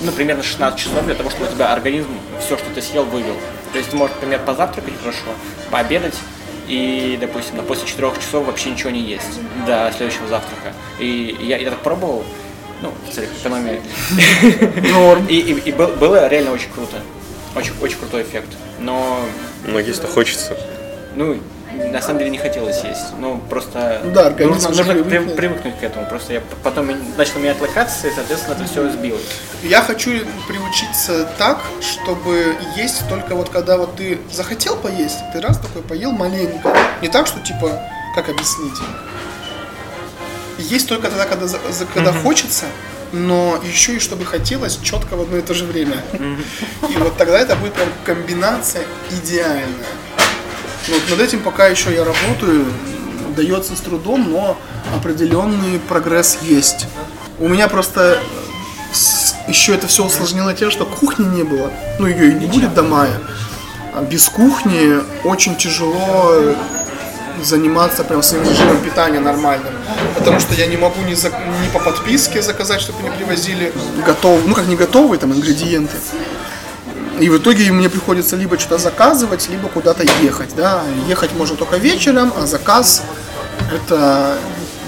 ну, 0.00 0.10
примерно 0.10 0.42
16 0.42 0.78
часов 0.78 1.04
для 1.04 1.14
того, 1.14 1.30
чтобы 1.30 1.46
у 1.46 1.54
тебя 1.54 1.72
организм 1.72 2.08
все, 2.44 2.56
что 2.56 2.66
ты 2.74 2.82
съел, 2.82 3.04
вывел. 3.04 3.36
То 3.72 3.78
есть 3.78 3.90
ты 3.90 3.96
можешь, 3.96 4.14
например, 4.16 4.40
позавтракать 4.44 4.94
хорошо, 5.00 5.20
пообедать 5.70 6.14
и, 6.68 7.16
допустим, 7.20 7.56
на 7.56 7.62
после 7.62 7.86
4 7.86 8.12
часов 8.20 8.46
вообще 8.46 8.70
ничего 8.70 8.90
не 8.90 9.00
есть 9.00 9.40
до 9.66 9.92
следующего 9.96 10.26
завтрака. 10.28 10.72
И 10.98 11.36
я, 11.40 11.56
я 11.58 11.70
так 11.70 11.80
пробовал, 11.80 12.24
ну, 12.82 12.92
в 13.08 13.14
целях 13.14 13.30
экономии. 13.40 13.80
Норм. 14.92 15.26
И, 15.28 15.36
и- 15.40 15.68
и 15.68 15.72
был- 15.72 15.94
было 15.96 16.28
реально 16.28 16.52
очень 16.52 16.70
круто. 16.74 16.96
Очень, 17.56 17.72
очень 17.80 17.98
крутой 17.98 18.22
эффект. 18.22 18.48
Но 18.80 19.20
Но 19.66 19.78
есть-то 19.78 20.06
хочется. 20.08 20.56
ну, 21.14 21.38
на 21.74 22.00
самом 22.02 22.18
деле 22.18 22.30
не 22.30 22.38
хотелось 22.38 22.82
есть. 22.84 23.12
Ну, 23.18 23.40
просто 23.50 24.00
Да, 24.14 24.26
организм 24.26 24.68
нужно, 24.68 24.84
нужно 24.84 24.94
при- 24.94 25.02
привыкнет. 25.02 25.36
привыкнуть 25.36 25.78
к 25.78 25.82
этому. 25.82 26.06
Просто 26.06 26.32
я 26.34 26.42
потом 26.62 26.88
начал 27.16 27.38
менять 27.40 27.60
локации, 27.60 28.10
соответственно, 28.14 28.54
это 28.54 28.64
все 28.64 28.90
сбилось. 28.90 29.22
Я 29.62 29.82
хочу 29.82 30.10
приучиться 30.48 31.28
так, 31.38 31.58
чтобы 31.80 32.56
есть 32.76 33.08
только 33.08 33.34
вот 33.34 33.48
когда 33.50 33.76
вот 33.78 33.96
ты 33.96 34.18
захотел 34.32 34.76
поесть, 34.76 35.18
ты 35.32 35.40
раз 35.40 35.58
такой 35.58 35.82
поел 35.82 36.12
маленько. 36.12 36.74
Не 37.02 37.08
так, 37.08 37.26
что 37.26 37.40
типа, 37.40 37.80
как 38.14 38.28
объяснить? 38.28 38.74
Есть 40.58 40.88
только 40.88 41.08
тогда, 41.08 41.24
когда, 41.26 41.46
когда 41.92 42.12
хочется, 42.12 42.66
но 43.12 43.58
еще 43.64 43.96
и 43.96 43.98
чтобы 43.98 44.24
хотелось 44.24 44.78
четко 44.82 45.16
в 45.16 45.22
одно 45.22 45.36
и 45.38 45.40
то 45.40 45.52
же 45.54 45.64
время. 45.64 45.96
И 46.88 46.96
вот 46.96 47.16
тогда 47.16 47.38
это 47.40 47.56
будет 47.56 47.72
прям 47.74 47.88
комбинация 48.04 48.82
идеальная. 49.10 49.64
Вот 50.88 51.10
над 51.10 51.20
этим 51.20 51.40
пока 51.40 51.66
еще 51.66 51.94
я 51.94 52.04
работаю, 52.04 52.66
дается 53.36 53.74
с 53.76 53.80
трудом, 53.80 54.30
но 54.30 54.56
определенный 54.96 55.78
прогресс 55.78 56.38
есть. 56.42 56.86
У 57.38 57.48
меня 57.48 57.68
просто 57.68 58.18
еще 59.48 59.74
это 59.74 59.86
все 59.86 60.04
усложнило 60.04 60.52
тем, 60.54 60.70
что 60.70 60.84
кухни 60.84 61.24
не 61.24 61.42
было. 61.42 61.70
Ну, 61.98 62.06
ее 62.06 62.30
и 62.30 62.34
не 62.34 62.46
будет 62.46 62.74
до 62.74 62.82
мая. 62.82 63.18
А 63.94 64.02
без 64.02 64.28
кухни 64.28 65.00
очень 65.24 65.56
тяжело 65.56 66.30
э, 66.32 66.54
заниматься 67.42 68.04
прям 68.04 68.22
своим 68.22 68.44
режимом 68.48 68.78
питания 68.80 69.20
нормальным. 69.20 69.72
Потому 70.16 70.38
что 70.40 70.54
я 70.54 70.66
не 70.66 70.76
могу 70.76 71.00
ни, 71.02 71.14
за- 71.14 71.28
ни 71.30 71.68
по 71.72 71.78
подписке 71.78 72.42
заказать, 72.42 72.80
чтобы 72.80 73.00
мне 73.00 73.10
привозили 73.12 73.72
готов, 74.04 74.40
ну 74.46 74.54
как 74.54 74.66
не 74.66 74.76
готовые 74.76 75.18
там 75.18 75.32
ингредиенты. 75.32 75.96
И 77.20 77.28
в 77.28 77.38
итоге 77.38 77.70
мне 77.70 77.88
приходится 77.88 78.36
либо 78.36 78.58
что-то 78.58 78.78
заказывать, 78.78 79.48
либо 79.48 79.68
куда-то 79.68 80.04
ехать. 80.22 80.54
Да? 80.56 80.82
Ехать 81.08 81.32
можно 81.32 81.56
только 81.56 81.76
вечером, 81.76 82.32
а 82.36 82.46
заказ 82.46 83.02
это 83.72 84.36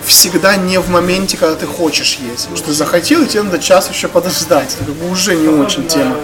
всегда 0.04 0.56
не 0.56 0.78
в 0.78 0.88
моменте, 0.88 1.36
когда 1.36 1.54
ты 1.54 1.66
хочешь 1.66 2.18
есть. 2.20 2.42
Потому 2.42 2.56
что 2.56 2.66
ты 2.66 2.72
захотел, 2.72 3.22
и 3.22 3.26
тебе 3.26 3.42
надо 3.42 3.58
час 3.58 3.90
еще 3.90 4.08
подождать. 4.08 4.74
Это 4.74 4.86
как 4.86 4.94
бы 4.94 5.10
уже 5.10 5.36
не 5.36 5.48
очень 5.48 5.86
тема. 5.86 6.16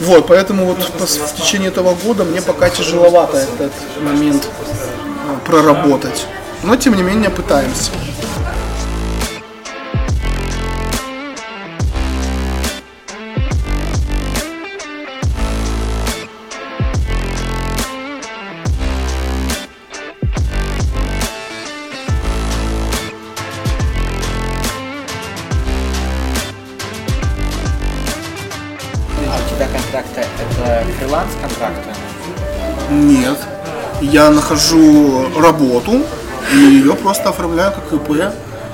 Вот, 0.00 0.26
поэтому 0.26 0.66
вот 0.66 0.78
в 0.78 1.34
течение 1.36 1.68
этого 1.68 1.94
года 1.94 2.24
мне 2.24 2.42
пока 2.42 2.68
тяжеловато 2.68 3.38
этот 3.38 3.72
момент 4.00 4.46
э, 4.46 5.46
проработать. 5.46 6.26
Но 6.62 6.76
тем 6.76 6.94
не 6.94 7.02
менее 7.02 7.30
пытаемся. 7.30 7.90
Я 34.16 34.30
нахожу 34.30 35.26
работу 35.38 36.00
и 36.50 36.56
ее 36.56 36.94
просто 36.94 37.28
оформляю 37.28 37.74
как 37.74 37.92
ИП. 37.92 38.32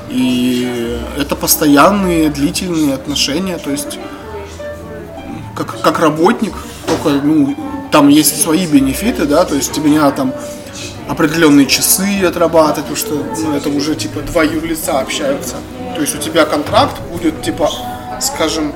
И 0.09 1.01
это 1.19 1.35
постоянные 1.35 2.29
длительные 2.29 2.95
отношения, 2.95 3.59
то 3.59 3.71
есть 3.71 3.99
как, 5.57 5.81
как 5.81 5.99
работник, 5.99 6.53
только 6.87 7.27
ну, 7.27 7.57
там 7.91 8.07
есть 8.07 8.41
свои 8.41 8.69
бенефиты, 8.69 9.25
да, 9.25 9.45
то 9.45 9.57
есть 9.57 9.73
тебе 9.73 9.91
не 9.91 9.99
надо 9.99 10.17
там 10.17 10.33
определенные 11.09 11.67
часы 11.67 12.23
отрабатывать, 12.25 12.89
потому 12.89 12.97
что 12.97 13.43
ну, 13.43 13.57
это 13.57 13.69
уже 13.69 13.97
типа 13.97 14.21
два 14.21 14.45
юрлица 14.45 15.01
общаются. 15.01 15.57
То 15.97 16.03
есть 16.03 16.15
у 16.15 16.19
тебя 16.19 16.45
контракт 16.45 17.01
будет 17.11 17.43
типа, 17.43 17.69
скажем, 18.21 18.73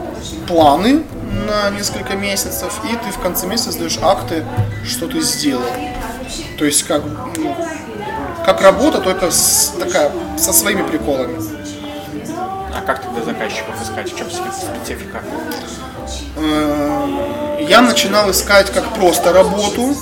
планы 0.49 1.05
на 1.47 1.71
несколько 1.71 2.17
месяцев, 2.17 2.81
и 2.91 2.97
ты 2.97 3.12
в 3.12 3.23
конце 3.23 3.47
месяца 3.47 3.71
сдаешь 3.71 3.99
акты, 4.03 4.45
что 4.85 5.07
ты 5.07 5.21
сделал. 5.21 5.62
То 6.59 6.64
есть 6.64 6.83
как, 6.85 7.03
ну, 7.37 7.57
как 8.45 8.61
работа, 8.62 9.01
только 9.01 9.31
с, 9.31 9.74
такая, 9.79 10.11
со 10.39 10.53
своими 10.53 10.83
приколами. 10.83 11.41
А 12.74 12.83
как 12.87 13.03
тогда 13.03 13.22
заказчиков 13.24 13.74
искать? 13.83 14.12
В 14.12 14.16
чем 14.18 14.29
специфика? 14.31 15.22
Э, 16.37 17.66
Я 17.68 17.81
начинал 17.81 18.31
искать 18.31 18.70
как 18.70 18.95
просто 18.95 19.33
работу. 19.33 19.95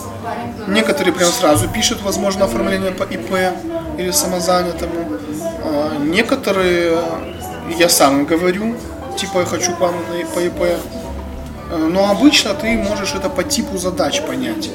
Некоторые 0.67 1.13
прям 1.13 1.31
сразу 1.31 1.69
пишут, 1.69 2.03
возможно, 2.03 2.45
оформление 2.47 2.91
по 2.91 3.05
ИП 3.05 3.33
или 3.99 4.11
самозанятому. 4.11 5.19
А 5.65 5.97
Некоторые 6.01 6.99
я 7.79 7.89
сам 7.89 8.25
говорю, 8.25 8.77
типа 9.17 9.41
я 9.41 9.45
хочу 9.47 9.73
к 9.75 9.81
вам 9.81 9.95
на- 10.11 10.27
по 10.27 10.41
ИП. 10.41 10.63
Э, 10.63 11.77
Но 11.77 12.11
обычно 12.11 12.55
ты 12.55 12.77
можешь 12.77 13.15
это 13.15 13.29
по 13.31 13.43
типу 13.45 13.79
задач 13.79 14.21
понять. 14.23 14.71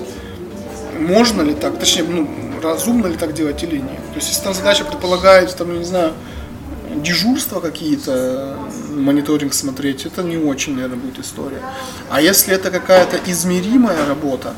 Можно 0.99 1.41
ли 1.43 1.53
так, 1.53 1.79
точнее, 1.79 2.03
ну, 2.03 2.27
разумно 2.61 3.07
ли 3.07 3.15
так 3.15 3.33
делать 3.33 3.63
или 3.63 3.77
нет. 3.77 4.01
То 4.11 4.15
есть, 4.15 4.29
если 4.29 4.43
там 4.43 4.53
задача 4.53 4.83
предполагает, 4.83 5.55
там, 5.55 5.71
я 5.71 5.79
не 5.79 5.85
знаю, 5.85 6.13
дежурства 6.95 7.59
какие-то, 7.59 8.57
мониторинг 8.89 9.53
смотреть, 9.53 10.05
это 10.05 10.23
не 10.23 10.37
очень, 10.37 10.75
наверное, 10.75 10.97
будет 10.97 11.19
история. 11.19 11.61
А 12.09 12.21
если 12.21 12.53
это 12.53 12.69
какая-то 12.71 13.17
измеримая 13.25 14.05
работа, 14.05 14.53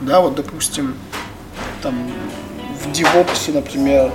да, 0.00 0.20
вот, 0.20 0.34
допустим, 0.34 0.94
там, 1.82 2.10
в 2.82 2.88
DevOps, 2.88 3.52
например, 3.54 4.12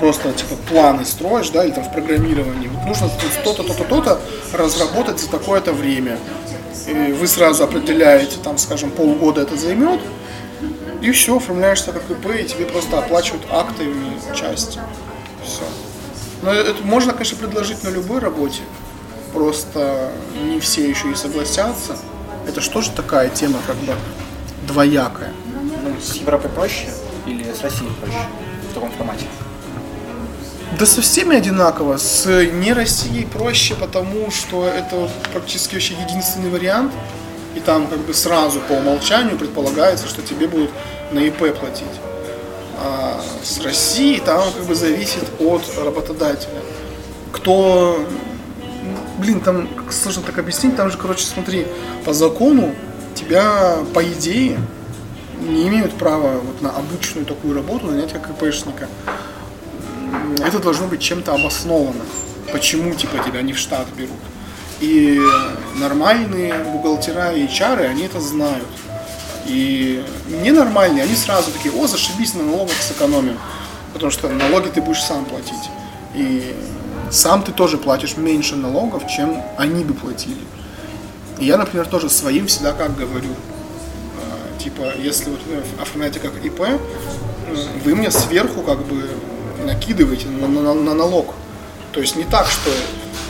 просто, 0.00 0.32
типа, 0.32 0.56
планы 0.68 1.04
строишь, 1.04 1.50
да, 1.50 1.64
или 1.64 1.72
там 1.72 1.84
в 1.84 1.92
программировании, 1.92 2.68
вот 2.68 2.84
нужно 2.86 3.08
то-то, 3.44 3.62
то-то, 3.62 3.84
то-то 3.84 4.20
разработать 4.52 5.20
за 5.20 5.30
такое-то 5.30 5.72
время. 5.72 6.18
И 6.88 7.12
вы 7.12 7.26
сразу 7.26 7.64
определяете, 7.64 8.36
там, 8.42 8.58
скажем, 8.58 8.90
полгода 8.90 9.42
это 9.42 9.56
займет, 9.56 10.00
и 11.02 11.10
все, 11.10 11.36
оформляешься 11.36 11.92
как 11.92 12.10
ИП, 12.10 12.26
и 12.34 12.44
тебе 12.44 12.64
просто 12.66 12.98
оплачивают 12.98 13.44
актами 13.50 14.18
часть. 14.34 14.78
Все. 15.44 15.62
Но 16.42 16.52
это 16.52 16.82
можно, 16.82 17.12
конечно, 17.12 17.38
предложить 17.38 17.82
на 17.82 17.88
любой 17.88 18.20
работе. 18.20 18.62
Просто 19.32 20.12
не 20.42 20.60
все 20.60 20.88
еще 20.88 21.10
и 21.10 21.14
согласятся. 21.14 21.96
Это 22.46 22.60
что 22.60 22.80
же 22.80 22.90
такая 22.90 23.28
тема, 23.28 23.58
как 23.66 23.76
бы 23.76 23.94
двоякая. 24.66 25.32
Ну, 25.82 26.00
с 26.00 26.14
Европой 26.14 26.50
проще 26.50 26.88
или 27.26 27.52
с 27.52 27.62
Россией 27.62 27.90
проще 28.00 28.18
в 28.70 28.74
таком 28.74 28.90
формате? 28.92 29.26
Да 30.78 30.86
со 30.86 31.00
всеми 31.00 31.36
одинаково. 31.36 31.96
С 31.96 32.26
не 32.26 32.72
Россией 32.72 33.24
проще, 33.24 33.74
потому 33.74 34.30
что 34.30 34.66
это 34.66 35.08
практически 35.32 35.74
вообще 35.74 35.94
единственный 35.94 36.50
вариант. 36.50 36.92
И 37.56 37.60
там 37.60 37.88
как 37.88 37.98
бы 37.98 38.14
сразу 38.14 38.60
по 38.60 38.74
умолчанию 38.74 39.36
предполагается, 39.36 40.06
что 40.06 40.22
тебе 40.22 40.46
будут 40.46 40.70
на 41.10 41.18
ИП 41.20 41.58
платить. 41.58 41.86
А 42.78 43.20
с 43.42 43.58
Россией 43.60 44.20
там 44.20 44.52
как 44.52 44.64
бы 44.64 44.74
зависит 44.74 45.24
от 45.40 45.62
работодателя. 45.84 46.60
Кто... 47.32 48.06
Блин, 49.18 49.40
там 49.40 49.68
сложно 49.90 50.22
так 50.22 50.38
объяснить, 50.38 50.76
там 50.76 50.90
же, 50.90 50.98
короче, 50.98 51.24
смотри, 51.24 51.66
по 52.04 52.12
закону 52.12 52.74
тебя, 53.14 53.78
по 53.92 54.04
идее, 54.04 54.58
не 55.40 55.66
имеют 55.68 55.94
права 55.94 56.34
вот 56.38 56.60
на 56.60 56.70
обычную 56.70 57.26
такую 57.26 57.54
работу 57.54 57.86
нанять 57.86 58.12
как 58.12 58.30
ИПшника 58.30 58.88
это 60.44 60.58
должно 60.58 60.86
быть 60.86 61.00
чем-то 61.00 61.34
обосновано. 61.34 62.04
Почему 62.52 62.94
типа 62.94 63.18
тебя 63.24 63.42
не 63.42 63.52
в 63.52 63.58
штат 63.58 63.86
берут. 63.96 64.16
И 64.80 65.20
нормальные 65.76 66.54
бухгалтера 66.64 67.32
и 67.32 67.46
HR, 67.46 67.86
они 67.86 68.02
это 68.04 68.20
знают. 68.20 68.66
И 69.46 70.04
ненормальные, 70.28 71.04
они 71.04 71.14
сразу 71.14 71.50
такие, 71.52 71.74
о, 71.74 71.86
зашибись, 71.86 72.34
на 72.34 72.42
налогах 72.42 72.76
сэкономим. 72.82 73.38
Потому 73.94 74.10
что 74.10 74.28
налоги 74.28 74.68
ты 74.68 74.82
будешь 74.82 75.02
сам 75.02 75.24
платить. 75.24 75.70
И 76.14 76.54
сам 77.10 77.42
ты 77.42 77.52
тоже 77.52 77.78
платишь 77.78 78.16
меньше 78.16 78.56
налогов, 78.56 79.06
чем 79.08 79.42
они 79.56 79.84
бы 79.84 79.94
платили. 79.94 80.36
И 81.38 81.46
я, 81.46 81.56
например, 81.56 81.86
тоже 81.86 82.10
своим 82.10 82.46
всегда 82.46 82.72
как 82.72 82.96
говорю. 82.96 83.30
А, 84.18 84.58
Типа, 84.62 84.92
если 84.98 85.30
вот 85.30 85.40
вы 85.46 85.62
оформляете 85.80 86.18
как 86.20 86.32
ИП, 86.44 86.60
вы 87.84 87.94
мне 87.94 88.10
сверху 88.10 88.62
как 88.62 88.84
бы 88.84 89.08
накидываете 89.64 90.26
на, 90.28 90.48
на- 90.48 90.74
на 90.74 90.94
налог. 90.94 91.34
То 91.92 92.00
есть 92.00 92.16
не 92.16 92.24
так, 92.24 92.48
что 92.48 92.70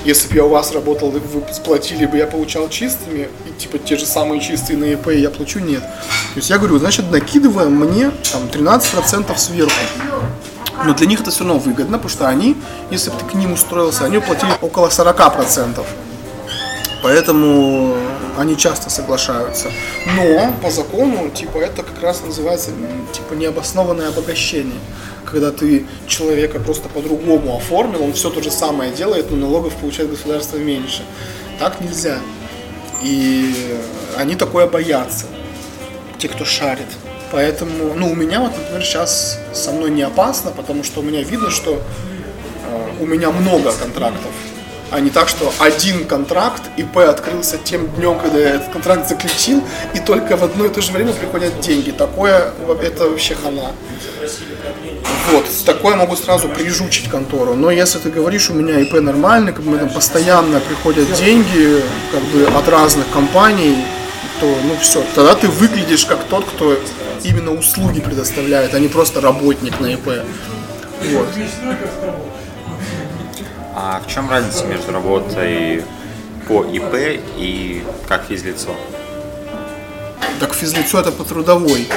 если 0.07 0.29
бы 0.29 0.37
я 0.37 0.45
у 0.45 0.49
вас 0.49 0.73
работал, 0.73 1.11
вы 1.11 1.21
сплатили 1.53 2.07
бы, 2.07 2.17
я 2.17 2.29
получал 2.29 2.69
чистыми, 2.69 3.29
и 3.47 3.61
типа 3.61 3.79
те 3.79 3.97
же 3.97 4.07
самые 4.07 4.41
чистые 4.41 4.79
на 4.79 4.85
ИП 4.85 5.09
я 5.09 5.31
плачу, 5.31 5.59
нет. 5.59 5.83
То 5.83 6.37
есть 6.37 6.49
я 6.49 6.59
говорю, 6.59 6.79
значит, 6.79 7.11
накидываем 7.11 7.73
мне 7.73 8.13
там 8.33 8.45
13% 8.45 9.37
сверху. 9.37 9.73
Но 10.85 10.95
для 10.95 11.07
них 11.07 11.21
это 11.21 11.33
все 11.33 11.41
равно 11.41 11.59
выгодно, 11.59 11.99
потому 11.99 12.11
что 12.11 12.29
они, 12.29 12.57
если 12.91 13.11
бы 13.11 13.17
ты 13.19 13.25
к 13.25 13.35
ним 13.35 13.55
устроился, 13.55 14.05
они 14.05 14.19
платили 14.21 14.53
около 14.61 14.89
40%. 14.89 15.85
Поэтому 17.03 17.97
они 18.39 18.57
часто 18.57 18.91
соглашаются. 18.91 19.71
Но 20.15 20.53
по 20.63 20.71
закону, 20.71 21.31
типа, 21.31 21.59
это 21.59 21.83
как 21.83 22.01
раз 22.01 22.23
называется, 22.25 22.71
типа, 23.13 23.35
необоснованное 23.35 24.09
обогащение. 24.09 24.79
Когда 25.37 25.53
ты 25.53 25.85
человека 26.07 26.59
просто 26.59 26.89
по-другому 26.89 27.59
оформил, 27.59 28.03
он 28.03 28.15
все 28.15 28.31
то 28.31 28.43
же 28.43 28.51
самое 28.51 28.91
делает, 28.91 29.31
но 29.31 29.37
налогов 29.37 29.75
получает 29.77 30.09
государство 30.09 30.57
меньше. 30.57 31.03
Так 31.59 31.79
нельзя. 31.83 32.21
И 33.03 33.55
они 34.17 34.35
такое 34.35 34.67
боятся, 34.67 35.27
те, 36.17 36.29
кто 36.29 36.47
шарит. 36.47 36.87
Поэтому, 37.33 37.93
ну, 37.95 38.13
у 38.13 38.15
меня 38.15 38.41
вот, 38.41 38.53
например, 38.57 38.83
сейчас 38.83 39.39
со 39.53 39.73
мной 39.73 39.91
не 39.91 40.01
опасно, 40.01 40.53
потому 40.53 40.83
что 40.83 41.01
у 41.01 41.03
меня 41.03 41.23
видно, 41.23 41.51
что 41.51 41.83
э, 41.83 42.89
у 42.99 43.05
меня 43.05 43.31
много 43.31 43.73
контрактов. 43.73 44.33
А 44.91 45.01
не 45.01 45.11
так, 45.11 45.29
что 45.29 45.53
один 45.59 46.07
контракт 46.07 46.63
ИП 46.79 46.97
открылся 46.97 47.59
тем 47.59 47.89
днем, 47.97 48.19
когда 48.19 48.39
я 48.39 48.51
этот 48.55 48.73
контракт 48.73 49.07
заключил, 49.07 49.63
и 49.95 49.99
только 49.99 50.39
в 50.39 50.45
одно 50.45 50.65
и 50.65 50.71
то 50.71 50.81
же 50.81 50.93
время 50.93 51.13
приходят 51.13 51.61
деньги. 51.61 51.91
Такое, 51.91 52.53
это 52.81 53.11
вообще 53.11 53.35
хана. 53.35 53.73
Вот, 55.31 55.47
такое 55.65 55.97
могу 55.97 56.15
сразу 56.17 56.49
прижучить 56.49 57.09
контору. 57.11 57.55
Но 57.55 57.71
если 57.71 57.99
ты 57.99 58.11
говоришь, 58.11 58.49
у 58.51 58.55
меня 58.55 58.79
ИП 58.81 58.95
нормальный, 59.01 59.53
как 59.53 59.65
бы 59.65 59.77
там 59.77 59.89
постоянно 59.89 60.61
приходят 60.61 61.13
деньги 61.15 61.83
как 62.13 62.23
бы 62.25 62.47
от 62.57 62.69
разных 62.69 63.11
компаний, 63.11 63.85
то 64.41 64.47
ну 64.47 64.77
все, 64.81 65.03
тогда 65.15 65.35
ты 65.35 65.49
выглядишь 65.49 66.05
как 66.05 66.23
тот, 66.25 66.45
кто 66.45 66.79
именно 67.25 67.53
услуги 67.53 68.01
предоставляет, 68.01 68.75
а 68.75 68.79
не 68.79 68.89
просто 68.89 69.21
работник 69.21 69.81
на 69.81 69.87
ИП. 69.87 70.07
Вот. 71.11 71.29
А 73.75 74.01
в 74.07 74.11
чем 74.11 74.31
разница 74.31 74.65
между 74.65 74.93
работой 74.93 75.85
по 76.47 76.65
ИП 76.65 77.21
и 77.37 77.85
как 78.09 78.27
физлицо? 78.27 78.75
Так 80.39 80.55
физлицо 80.55 81.01
это 81.01 81.11
по 81.11 81.25
трудовой. 81.25 81.89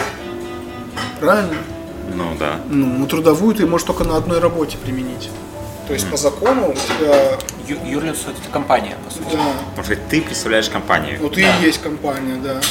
Правильно? 1.19 1.55
Ну 2.15 2.35
да. 2.39 2.59
Ну, 2.69 3.05
трудовую 3.07 3.55
ты 3.55 3.65
можешь 3.65 3.85
только 3.87 4.03
на 4.03 4.17
одной 4.17 4.39
работе 4.39 4.77
применить. 4.77 5.29
То 5.87 5.93
есть 5.93 6.09
по 6.09 6.17
закону 6.17 6.69
у 6.69 6.73
тебя, 6.73 7.37
Ю- 7.67 7.79
юрлицо 7.85 8.29
это 8.29 8.49
компания, 8.51 8.95
по 9.05 9.11
сути. 9.11 9.35
да, 9.35 9.41
Можно 9.75 9.83
сказать, 9.83 10.07
ты 10.09 10.21
представляешь 10.21 10.69
компанию. 10.69 11.17
ну 11.21 11.29
ты 11.29 11.41
и 11.41 11.47
есть 11.63 11.81
компания, 11.81 12.35
да. 12.35 12.61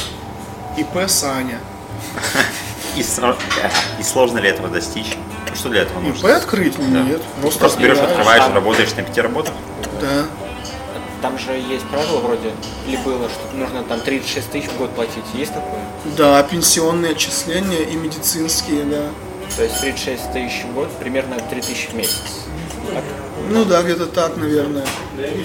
ИП 0.77 1.09
Саня. 1.09 1.59
И, 2.95 4.03
сложно 4.03 4.39
ли 4.39 4.49
этого 4.49 4.67
достичь? 4.67 5.15
Ну, 5.49 5.55
Что 5.55 5.69
для 5.69 5.81
этого 5.81 5.99
ИП 5.99 6.07
нужно? 6.09 6.35
открыть? 6.37 6.75
Да. 6.77 7.01
Нет. 7.01 7.21
Просто, 7.41 7.59
Просто 7.59 7.81
берешь, 7.81 7.97
открываешь. 7.97 8.43
работаешь 8.53 8.93
на 8.95 9.03
пяти 9.03 9.21
работах? 9.21 9.53
Да. 10.01 10.25
Там 11.21 11.37
же 11.37 11.51
есть 11.51 11.85
правило 11.87 12.19
вроде, 12.19 12.51
или 12.87 12.95
было, 12.97 13.27
что 13.29 13.57
нужно 13.57 13.83
там 13.83 13.99
36 13.99 14.49
тысяч 14.51 14.69
в 14.69 14.77
год 14.77 14.91
платить. 14.91 15.23
Есть 15.33 15.53
такое? 15.53 15.81
Да, 16.17 16.41
пенсионные 16.43 17.11
отчисления 17.11 17.81
и 17.81 17.95
медицинские, 17.95 18.83
да. 18.85 19.01
То 19.55 19.63
есть 19.63 19.79
36 19.81 20.31
тысяч 20.33 20.63
в 20.65 20.73
год, 20.73 20.89
примерно 20.99 21.37
3 21.49 21.61
тысячи 21.61 21.87
в 21.89 21.93
месяц. 21.95 22.21
Так? 22.93 23.03
Ну 23.49 23.65
да, 23.65 23.81
где-то 23.81 24.05
так, 24.05 24.37
наверное. 24.37 24.85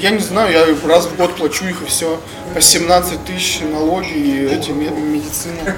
Я 0.00 0.10
не 0.10 0.18
знаю, 0.18 0.52
я 0.52 0.88
раз 0.88 1.06
в 1.06 1.16
год 1.16 1.34
плачу 1.34 1.64
их 1.66 1.82
и 1.82 1.86
все. 1.86 2.20
По 2.54 2.60
17 2.60 3.24
тысяч 3.24 3.60
налоги 3.60 4.12
и 4.12 4.44
эти 4.46 4.70
ме- 4.70 4.90
медицина. 4.90 5.74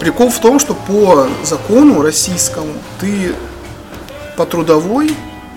Прикол 0.00 0.30
в 0.30 0.38
том, 0.40 0.58
что 0.58 0.74
по 0.74 1.26
закону 1.44 2.02
российскому 2.02 2.72
ты 3.00 3.34
по 4.36 4.44
трудовой 4.46 5.14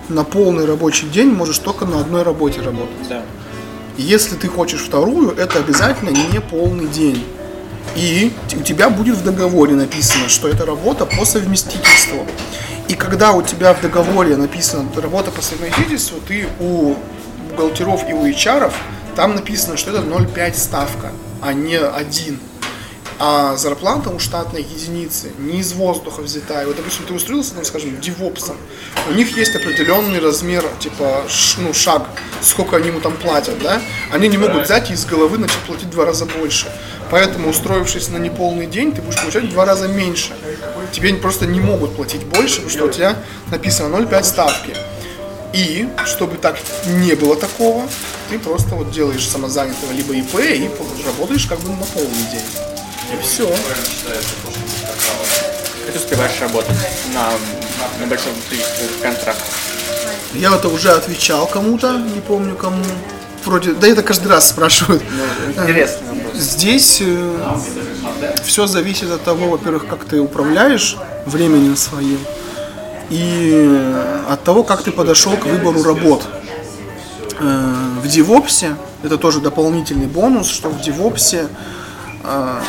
на 0.08 0.24
полный 0.24 0.64
рабочий 0.66 1.06
день 1.08 1.28
можешь 1.28 1.58
только 1.58 1.84
на 1.84 2.00
одной 2.00 2.22
работе 2.22 2.60
работать. 2.60 3.08
Да. 3.08 3.22
Если 3.96 4.36
ты 4.36 4.48
хочешь 4.48 4.80
вторую, 4.80 5.32
это 5.36 5.58
обязательно 5.58 6.10
не 6.10 6.40
полный 6.40 6.86
день. 6.86 7.22
И 7.96 8.32
у 8.56 8.62
тебя 8.62 8.88
будет 8.88 9.16
в 9.16 9.24
договоре 9.24 9.74
написано, 9.74 10.28
что 10.28 10.48
это 10.48 10.64
работа 10.64 11.06
по 11.06 11.24
совместительству. 11.24 12.26
И 12.88 12.94
когда 12.94 13.32
у 13.32 13.42
тебя 13.42 13.74
в 13.74 13.80
договоре 13.80 14.36
написано 14.36 14.88
работа 14.96 15.30
по 15.30 15.42
совместительству, 15.42 16.18
ты 16.26 16.46
у 16.58 16.96
бухгалтеров 17.50 18.08
и 18.08 18.12
у 18.12 18.26
HR 18.26 18.72
там 19.16 19.34
написано, 19.34 19.76
что 19.76 19.90
это 19.90 20.00
0,5 20.00 20.54
ставка, 20.54 21.12
а 21.42 21.52
не 21.52 21.76
1. 21.78 22.38
А 23.22 23.54
зарплата 23.58 24.08
у 24.08 24.18
штатной 24.18 24.62
единицы 24.62 25.30
не 25.38 25.58
из 25.58 25.74
воздуха 25.74 26.22
взята. 26.22 26.62
И 26.62 26.64
вот, 26.64 26.76
допустим, 26.76 27.04
ты 27.04 27.12
устроился, 27.12 27.52
там, 27.52 27.66
скажем, 27.66 28.00
девопсом, 28.00 28.56
у 29.10 29.12
них 29.12 29.36
есть 29.36 29.54
определенный 29.54 30.20
размер, 30.20 30.64
типа, 30.78 31.24
ну, 31.58 31.74
шаг, 31.74 32.06
сколько 32.40 32.76
они 32.76 32.88
ему 32.88 33.00
там 33.00 33.14
платят, 33.14 33.58
да? 33.62 33.82
Они 34.10 34.26
не 34.26 34.38
могут 34.38 34.62
взять 34.62 34.90
и 34.90 34.94
из 34.94 35.04
головы 35.04 35.36
начать 35.36 35.58
платить 35.66 35.88
в 35.88 35.90
два 35.90 36.06
раза 36.06 36.24
больше. 36.24 36.72
Поэтому, 37.10 37.50
устроившись 37.50 38.08
на 38.08 38.16
неполный 38.16 38.66
день, 38.66 38.92
ты 38.92 39.02
будешь 39.02 39.20
получать 39.20 39.44
в 39.44 39.50
два 39.50 39.66
раза 39.66 39.86
меньше. 39.86 40.32
Тебе 40.90 41.12
просто 41.12 41.44
не 41.44 41.60
могут 41.60 41.96
платить 41.96 42.24
больше, 42.24 42.62
потому 42.62 42.70
что 42.70 42.84
у 42.86 42.90
тебя 42.90 43.16
написано 43.50 43.94
0,5 43.94 44.24
ставки. 44.24 44.74
И, 45.52 45.86
чтобы 46.06 46.38
так 46.38 46.56
не 46.86 47.14
было 47.16 47.36
такого, 47.36 47.86
ты 48.30 48.38
просто 48.38 48.76
вот 48.76 48.92
делаешь 48.92 49.28
самозанятого 49.28 49.92
либо 49.92 50.14
ИП 50.14 50.36
и 50.36 50.70
работаешь 51.04 51.44
как 51.44 51.60
бы 51.60 51.68
на 51.68 51.84
полный 51.84 52.30
день. 52.32 52.69
И 53.12 53.22
все. 53.22 53.46
Ты 55.86 55.98
успеваешь 55.98 56.40
работать 56.40 56.76
на, 57.14 57.30
на 58.00 58.06
большом 58.06 58.32
количестве 58.48 58.86
контрактов? 59.02 59.68
Я 60.34 60.54
это 60.54 60.68
уже 60.68 60.92
отвечал 60.92 61.46
кому-то, 61.46 61.98
не 61.98 62.20
помню 62.20 62.54
кому. 62.54 62.84
Вроде, 63.44 63.72
да 63.72 63.88
это 63.88 64.02
каждый 64.02 64.28
раз 64.28 64.48
спрашивают. 64.50 65.02
Интересный 65.56 66.08
вопрос. 66.08 66.34
Здесь 66.36 67.02
все 68.44 68.66
зависит 68.66 69.10
от 69.10 69.24
того, 69.24 69.48
во-первых, 69.48 69.86
как 69.88 70.04
ты 70.04 70.20
управляешь 70.20 70.96
временем 71.26 71.76
своим, 71.76 72.18
и 73.08 73.92
от 74.28 74.44
того, 74.44 74.62
как 74.62 74.82
ты 74.82 74.92
подошел 74.92 75.36
к 75.36 75.46
выбору 75.46 75.82
работ. 75.82 76.22
Э, 77.40 77.74
В 78.02 78.06
DevOps, 78.06 78.76
это 79.02 79.18
тоже 79.18 79.40
дополнительный 79.40 80.06
бонус, 80.06 80.48
что 80.48 80.68
в 80.68 80.80
DevOps 80.80 81.48
э, 82.22 82.60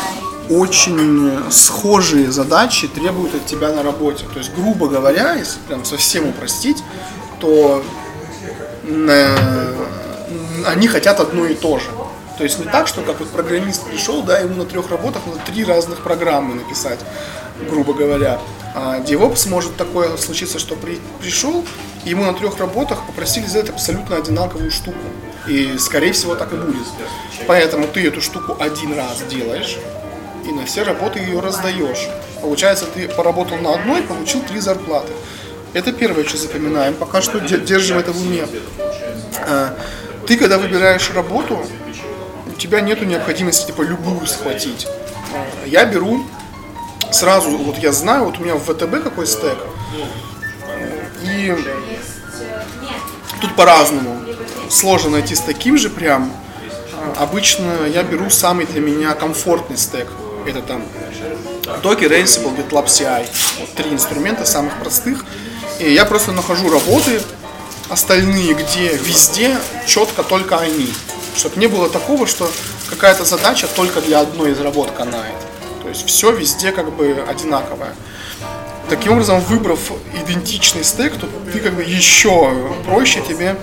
очень 0.52 1.50
схожие 1.50 2.32
задачи 2.32 2.88
требуют 2.88 3.36
от 3.36 3.46
тебя 3.46 3.70
на 3.72 3.84
работе. 3.84 4.26
То 4.34 4.40
есть, 4.40 4.54
грубо 4.54 4.88
говоря, 4.88 5.34
если 5.36 5.60
прям 5.68 5.86
совсем 5.86 6.28
упростить, 6.28 6.84
то 7.40 7.84
э, 8.84 9.36
они 10.66 10.88
хотят 10.88 11.20
одно 11.20 11.46
и 11.46 11.54
то 11.54 11.80
же. 11.80 11.86
То 12.38 12.44
есть 12.44 12.60
не 12.60 12.66
так, 12.66 12.88
что 12.88 13.02
как 13.02 13.20
вот 13.20 13.30
программист 13.30 13.86
пришел, 13.86 14.24
да, 14.24 14.40
ему 14.40 14.56
на 14.56 14.66
трех 14.66 14.90
работах 14.90 15.22
надо 15.26 15.40
три 15.46 15.64
разных 15.64 16.00
программы 16.02 16.56
написать, 16.56 17.00
грубо 17.70 17.94
говоря. 17.94 18.40
А 18.74 19.00
DevOps 19.00 19.50
может 19.50 19.76
такое 19.78 20.18
случиться, 20.18 20.58
что 20.58 20.76
при, 20.76 21.00
пришел, 21.20 21.64
ему 22.04 22.24
на 22.24 22.34
трех 22.34 22.58
работах 22.58 23.06
попросили 23.06 23.46
сделать 23.46 23.70
абсолютно 23.70 24.18
одинаковую 24.18 24.72
штуку. 24.72 24.98
И, 25.48 25.78
скорее 25.78 26.14
всего, 26.14 26.36
так 26.36 26.52
и 26.54 26.56
будет. 26.56 26.88
Поэтому 27.48 27.88
ты 27.88 28.08
эту 28.08 28.22
штуку 28.22 28.56
один 28.60 28.94
раз 28.94 29.24
делаешь, 29.30 29.78
и 30.48 30.52
на 30.52 30.66
все 30.66 30.84
работы 30.84 31.20
ее 31.20 31.40
раздаешь. 31.40 32.08
Получается, 32.42 32.86
ты 32.86 33.08
поработал 33.08 33.58
на 33.58 33.74
одной, 33.76 34.02
получил 34.02 34.42
три 34.42 34.60
зарплаты. 34.60 35.12
Это 35.74 35.92
первое, 35.94 36.24
что 36.26 36.38
запоминаем. 36.38 36.94
Пока 36.96 37.22
что 37.22 37.40
де- 37.40 37.60
держим 37.60 37.98
это 37.98 38.12
в 38.12 38.22
уме. 38.22 38.46
А, 39.48 39.76
Ты, 40.28 40.38
когда 40.38 40.58
выбираешь 40.58 41.10
работу, 41.14 41.60
у 42.48 42.52
тебя 42.60 42.82
нету 42.82 43.06
необходимости 43.06 43.68
типа 43.68 43.82
любую 43.82 44.26
схватить. 44.28 44.88
А, 45.34 45.68
Я 45.68 45.86
беру 45.86 46.26
сразу, 47.12 47.52
вот 47.58 47.78
я 47.78 47.92
знаю, 47.92 48.26
вот 48.26 48.40
у 48.40 48.44
меня 48.44 48.56
в 48.56 48.64
ВТБ 48.64 49.04
какой 49.04 49.26
стек, 49.28 49.58
и 51.24 51.56
тут 53.42 53.56
по-разному. 53.56 54.22
Сложно 54.70 55.12
найти 55.12 55.36
с 55.36 55.42
таким 55.42 55.78
же 55.78 55.90
прям. 55.90 56.32
А, 57.18 57.24
Обычно 57.24 57.86
я 57.94 58.04
беру 58.04 58.30
самый 58.30 58.66
для 58.66 58.82
меня 58.82 59.14
комфортный 59.14 59.78
стек. 59.78 60.08
Это 60.46 60.62
там 60.62 60.84
Docker, 61.84 62.10
Ansible, 62.10 62.56
GitLab 62.58 62.86
CI. 62.86 63.28
Вот 63.60 63.70
три 63.74 63.92
инструмента 63.92 64.46
самых 64.46 64.78
простых. 64.80 65.26
И 65.80 65.94
я 65.94 66.06
просто 66.06 66.32
нахожу 66.32 66.70
работы, 66.70 67.22
остальные, 67.90 68.54
где 68.54 68.94
везде 68.98 69.58
четко 69.88 70.24
только 70.24 70.58
они. 70.58 70.92
Чтобы 71.36 71.60
не 71.60 71.68
было 71.68 71.90
такого, 71.90 72.28
что 72.28 72.52
какая-то 72.90 73.24
задача 73.24 73.68
только 73.68 74.02
для 74.02 74.20
одной 74.20 74.52
из 74.52 74.60
работ 74.60 74.92
канает. 74.92 75.36
То 75.82 75.90
есть 75.90 76.06
все 76.06 76.32
везде 76.32 76.72
как 76.72 76.92
бы 76.92 77.24
одинаковое. 77.28 77.96
Таким 78.90 79.14
образом, 79.14 79.40
выбрав 79.40 79.80
идентичный 80.22 80.84
стек, 80.84 81.16
то 81.18 81.28
ты 81.54 81.60
как 81.60 81.74
бы 81.74 81.84
еще 81.84 82.74
проще 82.86 83.22
тебе 83.22 83.56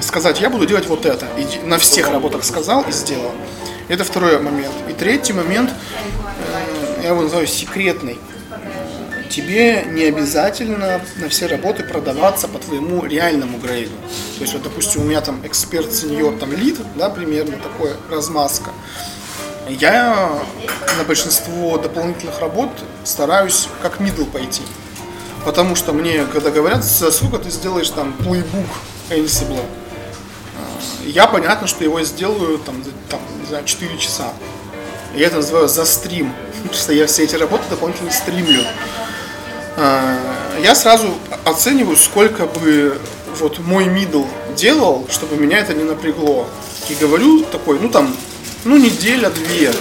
сказать, 0.00 0.40
я 0.40 0.50
буду 0.50 0.66
делать 0.66 0.86
вот 0.86 1.06
это. 1.06 1.26
И 1.38 1.66
на 1.66 1.78
всех 1.78 2.10
работах 2.10 2.44
сказал 2.44 2.82
и 2.82 2.92
сделал. 2.92 3.32
Это 3.88 4.04
второй 4.04 4.38
момент. 4.40 4.74
И 4.88 4.92
третий 4.92 5.32
момент, 5.32 5.70
э, 5.70 7.02
я 7.02 7.08
его 7.10 7.22
называю 7.22 7.46
секретный. 7.46 8.18
тебе 9.28 9.84
не 9.88 10.04
обязательно 10.04 11.00
на 11.16 11.28
все 11.30 11.46
работы 11.46 11.84
продаваться 11.84 12.48
по 12.48 12.58
твоему 12.58 13.06
реальному 13.06 13.56
грейду. 13.56 13.94
То 14.36 14.42
есть, 14.42 14.52
вот, 14.52 14.62
допустим, 14.62 15.02
у 15.02 15.04
меня 15.04 15.22
там 15.22 15.40
эксперт 15.46 15.90
сеньор, 15.90 16.36
там 16.38 16.52
лид, 16.52 16.78
да, 16.96 17.08
примерно 17.08 17.56
такое 17.56 17.96
размазка. 18.10 18.72
Я 19.68 20.38
на 20.98 21.04
большинство 21.04 21.78
дополнительных 21.78 22.40
работ 22.40 22.68
стараюсь 23.04 23.68
как 23.80 24.00
мидл 24.00 24.26
пойти. 24.26 24.62
Потому 25.44 25.76
что 25.76 25.92
мне, 25.92 26.24
когда 26.26 26.50
говорят, 26.50 26.84
сколько 26.84 27.38
ты 27.38 27.50
сделаешь 27.50 27.88
там 27.88 28.12
playbook 28.12 28.66
Ansible, 29.08 29.60
э, 29.60 31.08
я 31.08 31.26
понятно, 31.26 31.66
что 31.66 31.84
его 31.84 32.02
сделаю 32.02 32.58
там, 32.58 32.82
там 33.12 33.20
не 33.40 33.46
знаю, 33.46 33.64
4 33.64 33.98
часа. 33.98 34.32
Я 35.14 35.26
это 35.26 35.36
называю 35.36 35.68
за 35.68 35.84
стрим, 35.84 36.32
что 36.72 36.92
я 36.92 37.06
все 37.06 37.24
эти 37.24 37.36
работы 37.36 37.64
дополнительно 37.70 38.10
стримлю. 38.10 38.62
Э, 39.76 40.16
Я 40.62 40.74
сразу 40.74 41.14
оцениваю, 41.44 41.96
сколько 41.96 42.46
бы 42.46 42.98
вот 43.38 43.58
мой 43.58 43.84
мидл 43.86 44.24
делал, 44.56 45.06
чтобы 45.10 45.36
меня 45.36 45.58
это 45.58 45.74
не 45.74 45.84
напрягло. 45.84 46.46
И 46.88 46.94
говорю 46.94 47.42
такой, 47.44 47.78
ну 47.78 47.88
там, 47.88 48.14
ну 48.64 48.76
неделя-две. 48.76 49.72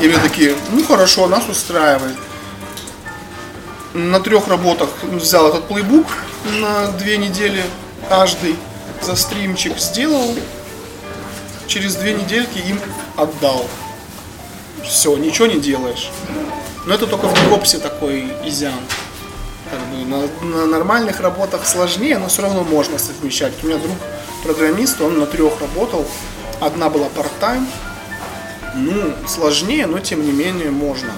И 0.00 0.08
вы 0.08 0.18
такие, 0.20 0.54
ну 0.72 0.84
хорошо, 0.84 1.26
нас 1.28 1.48
устраивает. 1.48 2.16
На 3.92 4.20
трех 4.20 4.48
работах 4.48 4.88
взял 5.02 5.48
этот 5.48 5.64
плейбук 5.64 6.06
на 6.60 6.88
две 6.92 7.18
недели 7.18 7.62
каждый 8.08 8.56
за 9.02 9.16
стримчик 9.16 9.78
сделал. 9.78 10.34
Через 11.70 11.94
две 11.94 12.14
недельки 12.14 12.58
им 12.58 12.80
отдал. 13.16 13.64
Все, 14.82 15.16
ничего 15.16 15.46
не 15.46 15.60
делаешь. 15.60 16.10
Но 16.84 16.92
это 16.92 17.06
только 17.06 17.28
в 17.28 17.44
дропсе 17.44 17.78
такой 17.78 18.24
изян. 18.44 18.80
Как 19.70 19.78
бы 19.86 20.04
на, 20.04 20.56
на 20.56 20.66
нормальных 20.66 21.20
работах 21.20 21.64
сложнее, 21.64 22.18
но 22.18 22.26
все 22.26 22.42
равно 22.42 22.64
можно 22.64 22.98
совмещать. 22.98 23.52
У 23.62 23.68
меня 23.68 23.78
друг 23.78 23.94
программист, 24.42 25.00
он 25.00 25.20
на 25.20 25.26
трех 25.26 25.60
работал. 25.60 26.04
Одна 26.58 26.90
была 26.90 27.06
part-time. 27.06 27.68
Ну, 28.74 29.14
сложнее, 29.28 29.86
но 29.86 30.00
тем 30.00 30.24
не 30.24 30.32
менее 30.32 30.72
можно. 30.72 31.12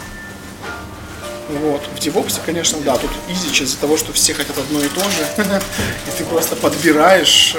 Вот. 1.48 1.80
В 1.96 1.98
DevOps, 1.98 2.38
конечно, 2.44 2.78
да, 2.84 2.98
тут 2.98 3.10
изич 3.30 3.62
из-за 3.62 3.78
того, 3.78 3.96
что 3.96 4.12
все 4.12 4.34
хотят 4.34 4.58
одно 4.58 4.80
и 4.80 4.88
то 4.88 5.00
же. 5.00 5.26
И 6.08 6.18
ты 6.18 6.26
просто 6.26 6.56
подбираешь. 6.56 7.56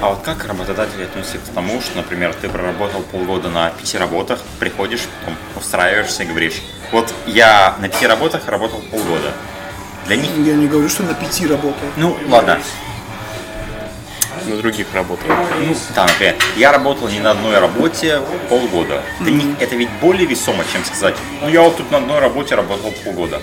А 0.00 0.10
вот 0.10 0.22
как 0.22 0.44
работодатели 0.46 1.04
относятся 1.04 1.38
к 1.38 1.54
тому, 1.54 1.80
что, 1.80 1.96
например, 1.96 2.34
ты 2.34 2.48
проработал 2.48 3.02
полгода 3.02 3.48
на 3.48 3.70
пяти 3.70 3.98
работах, 3.98 4.40
приходишь, 4.58 5.02
потом 5.20 5.36
устраиваешься 5.56 6.22
и 6.22 6.26
говоришь, 6.26 6.62
вот 6.92 7.12
я 7.26 7.76
на 7.80 7.88
пяти 7.88 8.06
работах 8.06 8.46
работал 8.48 8.80
полгода. 8.90 9.32
Для 10.06 10.16
них, 10.16 10.30
Я 10.36 10.54
не 10.54 10.66
говорю, 10.66 10.88
что 10.88 11.02
на 11.02 11.14
пяти 11.14 11.46
работаю. 11.46 11.90
ну 11.96 12.16
ладно, 12.28 12.58
на 14.46 14.56
других 14.56 14.86
работах. 14.92 15.24
ну 15.26 15.74
да, 15.94 16.06
например, 16.06 16.34
я 16.56 16.72
работал 16.72 17.08
не 17.08 17.20
на 17.20 17.30
одной 17.30 17.58
работе 17.58 18.20
полгода. 18.48 19.02
Для 19.20 19.32
них 19.32 19.46
это 19.60 19.74
ведь 19.76 19.88
более 20.00 20.26
весомо, 20.26 20.64
чем 20.70 20.84
сказать, 20.84 21.14
ну 21.40 21.48
я 21.48 21.62
вот 21.62 21.76
тут 21.76 21.90
на 21.90 21.98
одной 21.98 22.20
работе 22.20 22.54
работал 22.54 22.92
полгода. 23.04 23.40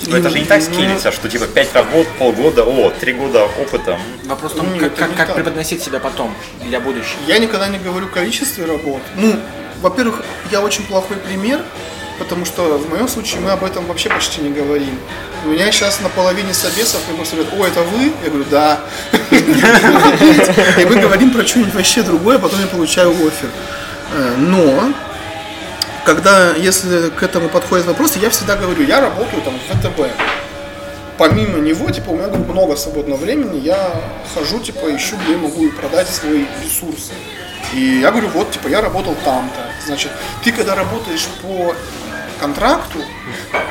Типа, 0.00 0.16
это 0.16 0.30
же 0.30 0.38
не 0.38 0.46
так 0.46 0.62
скилится, 0.62 1.12
что 1.12 1.28
типа 1.28 1.46
пять 1.46 1.74
работ, 1.74 2.06
полгода, 2.18 2.64
о, 2.64 2.90
три 2.90 3.12
года 3.12 3.44
опыта. 3.44 3.98
Вопрос 4.24 4.52
в 4.52 4.56
том, 4.56 4.72
Нет, 4.72 4.94
как, 4.96 5.14
как, 5.14 5.26
как 5.26 5.34
преподносить 5.34 5.82
себя 5.82 6.00
потом 6.00 6.34
для 6.62 6.80
будущего. 6.80 7.18
Я 7.26 7.38
никогда 7.38 7.68
не 7.68 7.78
говорю 7.78 8.08
количестве 8.08 8.64
работ. 8.64 9.02
Ну, 9.16 9.38
во-первых, 9.82 10.22
я 10.50 10.62
очень 10.62 10.84
плохой 10.84 11.18
пример, 11.18 11.60
потому 12.18 12.44
что 12.44 12.78
в 12.78 12.88
моем 12.88 13.08
случае 13.08 13.40
мы 13.40 13.50
об 13.50 13.62
этом 13.64 13.84
вообще 13.86 14.08
почти 14.08 14.40
не 14.40 14.50
говорим. 14.50 14.98
У 15.44 15.48
меня 15.48 15.70
сейчас 15.70 16.00
на 16.00 16.08
половине 16.08 16.54
собесов 16.54 17.00
мне 17.08 17.16
просто 17.16 17.36
говорят, 17.36 17.54
о, 17.58 17.66
это 17.66 17.82
вы? 17.82 18.12
Я 18.22 18.30
говорю, 18.30 18.44
да. 18.50 18.80
И 20.80 20.84
мы 20.84 20.96
говорим 20.96 21.32
про 21.32 21.46
что-нибудь 21.46 21.74
вообще 21.74 22.02
другое, 22.02 22.36
а 22.36 22.38
потом 22.38 22.60
я 22.60 22.66
получаю 22.66 23.10
офер. 23.10 23.48
Э, 24.12 24.34
Но 24.36 24.92
когда, 26.04 26.54
если 26.54 27.10
к 27.10 27.22
этому 27.22 27.48
подходит 27.48 27.86
вопрос, 27.86 28.16
я 28.16 28.30
всегда 28.30 28.56
говорю, 28.56 28.84
я 28.84 29.00
работаю 29.00 29.42
там 29.42 29.54
в 29.58 29.78
ВТБ. 29.78 30.10
Помимо 31.18 31.58
него, 31.58 31.90
типа, 31.90 32.10
у 32.10 32.16
меня 32.16 32.28
говорю, 32.28 32.44
много 32.44 32.76
свободного 32.76 33.18
времени, 33.18 33.60
я 33.60 34.00
хожу, 34.34 34.58
типа, 34.60 34.94
ищу, 34.96 35.16
где 35.22 35.32
я 35.32 35.38
могу 35.38 35.68
продать 35.70 36.08
свой 36.08 36.46
ресурс. 36.64 37.10
И 37.74 38.00
я 38.00 38.10
говорю, 38.10 38.28
вот, 38.28 38.50
типа, 38.50 38.68
я 38.68 38.80
работал 38.80 39.14
там-то. 39.24 39.60
Значит, 39.86 40.10
ты 40.42 40.50
когда 40.50 40.74
работаешь 40.74 41.28
по 41.42 41.74
контракту, 42.40 42.98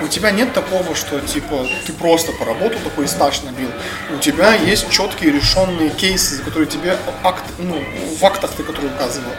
у 0.03 0.07
тебя 0.07 0.29
нет 0.29 0.53
такого, 0.53 0.93
что, 0.95 1.19
типа, 1.19 1.65
ты 1.87 1.93
просто 1.93 2.31
поработал, 2.33 2.79
такой 2.81 3.07
стаж 3.07 3.41
набил. 3.41 3.69
У 4.15 4.19
тебя 4.19 4.53
есть 4.53 4.89
четкие 4.91 5.31
решенные 5.31 5.89
кейсы, 5.89 6.35
за 6.35 6.43
которые 6.43 6.67
тебе 6.67 6.95
акт, 7.23 7.43
ну, 7.57 7.83
в 8.19 8.23
актах 8.23 8.51
ты, 8.51 8.63
которые 8.63 8.93
указывал. 8.93 9.31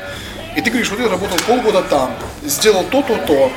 И 0.57 0.61
ты 0.61 0.71
говоришь, 0.71 0.91
вот 0.91 1.01
я 1.01 1.09
работал 1.09 1.39
полгода 1.47 1.83
там, 1.83 2.15
сделал 2.43 2.85
то-то, 2.85 3.17
то, 3.27 3.53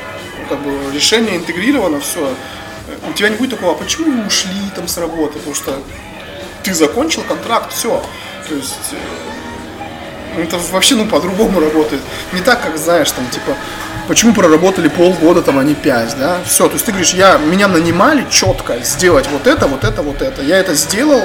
как 0.49 0.59
бы 0.59 0.71
решение 0.93 1.37
интегрировано, 1.37 1.99
все. 1.99 2.35
У 3.09 3.13
тебя 3.13 3.29
не 3.29 3.35
будет 3.37 3.51
такого, 3.51 3.73
а 3.73 3.75
почему 3.75 4.11
вы 4.11 4.27
ушли 4.27 4.51
там 4.75 4.87
с 4.87 4.97
работы? 4.97 5.39
Потому 5.39 5.55
что 5.55 5.81
ты 6.63 6.73
закончил 6.73 7.23
контракт, 7.23 7.73
все. 7.73 8.03
То 8.47 8.55
есть 8.55 8.93
э, 10.35 10.41
это 10.41 10.57
вообще 10.71 10.95
ну 10.95 11.07
по-другому 11.07 11.59
работает. 11.59 12.01
Не 12.31 12.41
так, 12.41 12.61
как 12.61 12.77
знаешь, 12.77 13.11
там, 13.11 13.27
типа, 13.29 13.55
почему 14.07 14.33
проработали 14.33 14.87
полгода, 14.87 15.41
там, 15.41 15.59
а 15.59 15.63
не 15.63 15.75
пять, 15.75 16.17
да? 16.17 16.37
Все, 16.45 16.67
то 16.67 16.73
есть 16.73 16.85
ты 16.85 16.91
говоришь, 16.91 17.13
я, 17.13 17.37
меня 17.37 17.67
нанимали 17.67 18.25
четко 18.29 18.77
сделать 18.83 19.27
вот 19.31 19.47
это, 19.47 19.67
вот 19.67 19.83
это, 19.83 20.01
вот 20.01 20.21
это. 20.21 20.41
Я 20.41 20.57
это 20.57 20.73
сделал, 20.73 21.21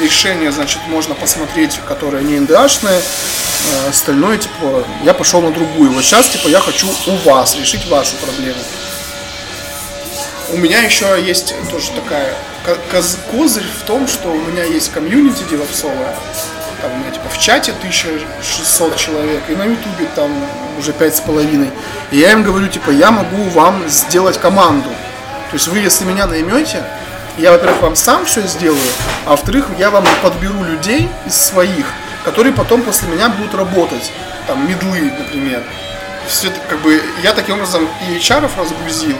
решение, 0.00 0.52
значит, 0.52 0.78
можно 0.88 1.14
посмотреть, 1.14 1.80
которое 1.88 2.22
не 2.22 2.38
НДАшное, 2.38 2.98
э, 3.00 3.88
остальное, 3.88 4.38
типа, 4.38 4.84
я 5.04 5.14
пошел 5.14 5.40
на 5.42 5.50
другую. 5.50 5.90
Вот 5.92 6.04
сейчас, 6.04 6.28
типа, 6.28 6.48
я 6.48 6.60
хочу 6.60 6.86
у 7.06 7.16
вас 7.28 7.56
решить 7.56 7.86
вашу 7.88 8.16
проблему. 8.16 8.60
У 10.52 10.56
меня 10.56 10.80
еще 10.82 11.06
есть 11.24 11.54
тоже 11.70 11.90
такая 11.92 12.34
ко- 12.64 12.78
коз- 12.90 13.18
козырь 13.30 13.66
в 13.80 13.84
том, 13.86 14.08
что 14.08 14.28
у 14.32 14.40
меня 14.40 14.64
есть 14.64 14.90
комьюнити 14.90 15.44
девопсовая. 15.48 16.16
Там 16.82 16.92
у 16.92 16.96
меня 16.96 17.10
типа 17.10 17.28
в 17.28 17.38
чате 17.38 17.72
1600 17.72 18.96
человек, 18.96 19.42
и 19.48 19.54
на 19.54 19.64
ютубе 19.64 20.06
там 20.14 20.30
уже 20.78 20.92
пять 20.92 21.16
с 21.16 21.20
половиной. 21.20 21.70
И 22.10 22.18
я 22.18 22.32
им 22.32 22.42
говорю, 22.42 22.68
типа, 22.68 22.90
я 22.90 23.10
могу 23.10 23.42
вам 23.50 23.86
сделать 23.88 24.38
команду. 24.38 24.88
То 25.50 25.56
есть 25.56 25.68
вы, 25.68 25.78
если 25.78 26.04
меня 26.04 26.26
наймете, 26.26 26.82
я, 27.36 27.52
во-первых, 27.52 27.82
вам 27.82 27.96
сам 27.96 28.24
все 28.24 28.42
сделаю, 28.42 28.80
а 29.26 29.30
во-вторых, 29.30 29.66
я 29.78 29.90
вам 29.90 30.04
подберу 30.22 30.62
людей 30.62 31.08
из 31.26 31.34
своих, 31.34 31.86
которые 32.24 32.52
потом 32.52 32.82
после 32.82 33.08
меня 33.08 33.28
будут 33.28 33.54
работать. 33.54 34.12
Там, 34.46 34.68
медлы, 34.68 35.12
например. 35.18 35.62
Все 36.26 36.48
как 36.68 36.80
бы, 36.80 37.02
я 37.22 37.32
таким 37.32 37.56
образом 37.56 37.88
и 38.08 38.16
HR 38.16 38.48
разгрузил, 38.56 39.16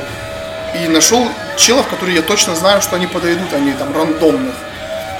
и 0.78 0.88
нашел 0.88 1.28
челов, 1.56 1.88
которые 1.88 2.16
я 2.16 2.22
точно 2.22 2.54
знаю, 2.54 2.80
что 2.80 2.96
они 2.96 3.06
подойдут, 3.06 3.52
они 3.52 3.72
там 3.72 3.94
рандомных. 3.94 4.54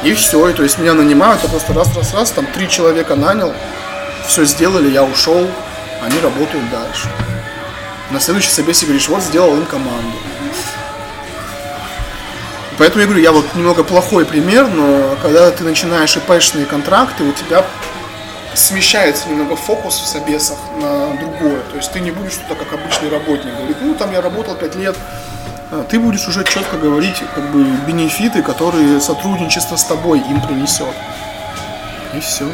И 0.03 0.15
все, 0.15 0.49
и 0.49 0.53
то 0.55 0.63
есть 0.63 0.79
меня 0.79 0.95
нанимают, 0.95 1.43
я 1.43 1.49
просто 1.49 1.75
раз-раз-раз, 1.75 2.31
там 2.31 2.47
три 2.47 2.69
человека 2.69 3.17
нанял, 3.17 3.53
все 4.27 4.45
сделали, 4.45 4.91
я 4.91 5.05
ушел, 5.05 5.47
они 6.03 6.19
работают 6.21 6.71
дальше. 6.71 7.09
На 8.11 8.19
следующей 8.19 8.51
собесе 8.51 8.87
говоришь, 8.87 9.09
вот 9.09 9.23
сделал 9.23 9.55
им 9.57 9.67
команду. 9.67 10.17
Поэтому 12.79 13.03
я 13.03 13.07
говорю, 13.07 13.23
я 13.23 13.33
вот 13.33 13.55
немного 13.55 13.85
плохой 13.85 14.25
пример, 14.25 14.67
но 14.69 15.17
когда 15.21 15.51
ты 15.51 15.65
начинаешь 15.65 16.17
ИПшные 16.17 16.65
контракты, 16.65 17.25
у 17.25 17.33
тебя 17.33 17.63
смещается 18.55 19.29
немного 19.29 19.55
фокус 19.55 19.99
в 19.99 20.07
собесах 20.07 20.57
на 20.81 21.15
другое. 21.19 21.61
То 21.71 21.77
есть 21.77 21.93
ты 21.93 22.01
не 22.01 22.11
будешь 22.11 22.33
что-то 22.33 22.55
как 22.55 22.73
обычный 22.73 23.11
работник. 23.11 23.55
Говорит, 23.55 23.77
ну 23.83 23.95
там 23.95 24.13
я 24.13 24.23
работал 24.23 24.55
5 24.55 24.77
лет, 24.77 24.97
ты 25.89 26.01
будешь 26.01 26.27
уже 26.27 26.45
четко 26.45 26.77
говорить 26.77 27.23
как 27.35 27.53
бы 27.53 27.65
бенефиты, 27.87 28.43
которые 28.43 29.01
сотрудничество 29.01 29.77
с 29.77 29.85
тобой 29.85 30.19
им 30.19 30.41
принесет. 30.41 30.95
И 32.15 32.21
все. 32.21 32.49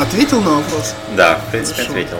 Ответил 0.00 0.40
на 0.40 0.56
вопрос? 0.56 0.94
Да, 1.16 1.36
в 1.46 1.50
принципе, 1.52 1.82
Хорошо. 1.82 1.92
ответил. 1.92 2.18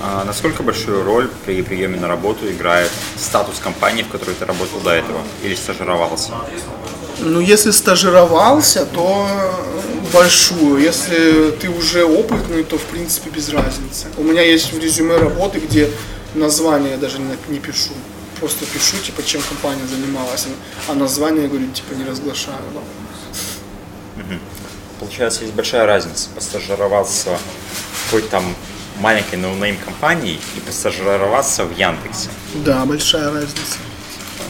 А 0.00 0.24
насколько 0.24 0.62
большую 0.62 1.04
роль 1.04 1.28
при 1.44 1.62
приеме 1.62 1.98
на 1.98 2.06
работу 2.06 2.50
играет 2.50 2.90
статус 3.16 3.58
компании, 3.58 4.02
в 4.02 4.08
которой 4.08 4.34
ты 4.34 4.44
работал 4.44 4.78
до 4.80 4.90
этого 4.90 5.20
или 5.42 5.54
стажировался? 5.54 6.32
Ну, 7.20 7.40
если 7.40 7.72
стажировался, 7.72 8.86
то 8.86 9.26
большую. 10.12 10.80
Если 10.80 11.50
ты 11.50 11.68
уже 11.68 12.04
опытный, 12.04 12.62
то 12.62 12.78
в 12.78 12.84
принципе 12.84 13.30
без 13.30 13.48
разницы. 13.48 14.06
У 14.16 14.22
меня 14.22 14.42
есть 14.42 14.72
в 14.72 14.78
резюме 14.78 15.16
работы, 15.16 15.58
где 15.58 15.90
название 16.38 16.92
я 16.92 16.96
даже 16.96 17.18
не, 17.18 17.36
не 17.48 17.58
пишу. 17.58 17.90
Просто 18.40 18.64
пишу, 18.66 18.96
типа, 19.04 19.22
чем 19.22 19.42
компания 19.42 19.86
занималась. 19.86 20.46
А 20.88 20.94
название, 20.94 21.42
я 21.44 21.48
говорю, 21.48 21.66
типа, 21.72 21.94
не 21.94 22.04
разглашаю. 22.04 22.56
Получается, 25.00 25.42
есть 25.42 25.54
большая 25.54 25.86
разница 25.86 26.28
постажироваться 26.34 27.30
в 27.92 28.04
какой-то 28.06 28.28
там 28.30 28.54
маленькой 29.00 29.36
no-name 29.36 29.76
компанией 29.76 30.40
и 30.56 30.60
постажироваться 30.60 31.64
в 31.64 31.76
Яндексе? 31.78 32.28
Да, 32.64 32.84
большая 32.84 33.32
разница. 33.32 33.78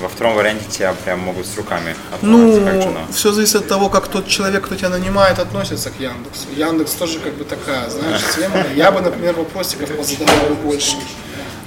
Во 0.01 0.09
втором 0.09 0.37
варианте 0.37 0.65
тебя 0.71 0.95
прям 1.05 1.19
могут 1.21 1.45
с 1.47 1.57
руками 1.57 1.95
как 2.11 2.23
Ну, 2.23 2.53
жена. 2.55 3.01
все 3.13 3.33
зависит 3.33 3.57
от 3.57 3.69
того, 3.69 3.89
как 3.91 4.07
тот 4.09 4.29
человек, 4.29 4.65
кто 4.65 4.77
тебя 4.77 4.91
нанимает, 4.91 5.39
относится 5.41 5.91
к 5.91 5.99
Яндексу. 6.01 6.47
Яндекс 6.57 6.93
тоже 6.93 7.19
как 7.19 7.35
бы 7.35 7.45
такая, 7.45 7.91
знаешь, 7.91 8.23
тема. 8.35 8.65
Я 8.75 8.93
бы, 8.93 9.01
например, 9.01 9.35
вопросиков 9.35 9.91
позадавал 9.97 10.55
больше. 10.63 10.97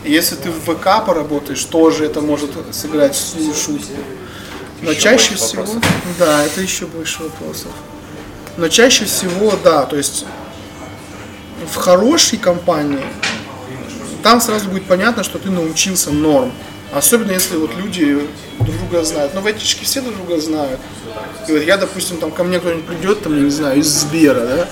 Если 0.03 0.35
ты 0.35 0.49
в 0.49 0.59
ВК 0.61 1.05
поработаешь, 1.05 1.63
тоже 1.65 2.05
это 2.05 2.21
может 2.21 2.51
сыграть 2.71 3.15
свою 3.15 3.53
шутку. 3.53 3.93
Но 4.81 4.91
Еще 4.91 5.01
чаще 5.01 5.35
всего, 5.35 5.61
вопросов. 5.63 5.83
да, 6.17 6.43
это 6.43 6.61
еще 6.61 6.87
больше 6.87 7.23
вопросов. 7.23 7.71
Но 8.57 8.67
чаще 8.67 9.05
всего, 9.05 9.53
да, 9.63 9.83
то 9.85 9.95
есть 9.95 10.25
в 11.71 11.75
хорошей 11.75 12.39
компании 12.39 13.05
там 14.23 14.41
сразу 14.41 14.69
будет 14.69 14.85
понятно, 14.85 15.23
что 15.23 15.37
ты 15.37 15.49
научился 15.51 16.11
норм. 16.11 16.51
Особенно 16.91 17.31
если 17.31 17.55
вот 17.57 17.71
люди 17.75 18.27
друг 18.59 18.75
друга 18.77 19.03
знают. 19.05 19.33
Ну, 19.33 19.41
в 19.41 19.49
этичке 19.49 19.85
все 19.85 20.01
друг 20.01 20.15
друга 20.17 20.39
знают. 20.41 20.79
И 21.47 21.51
вот 21.51 21.61
я, 21.63 21.77
допустим, 21.77 22.17
там 22.17 22.31
ко 22.31 22.43
мне 22.43 22.59
кто-нибудь 22.59 22.85
придет, 22.85 23.23
там, 23.23 23.35
я 23.35 23.41
не 23.43 23.49
знаю, 23.49 23.79
из 23.79 23.87
Сбера, 23.87 24.45
да, 24.45 24.69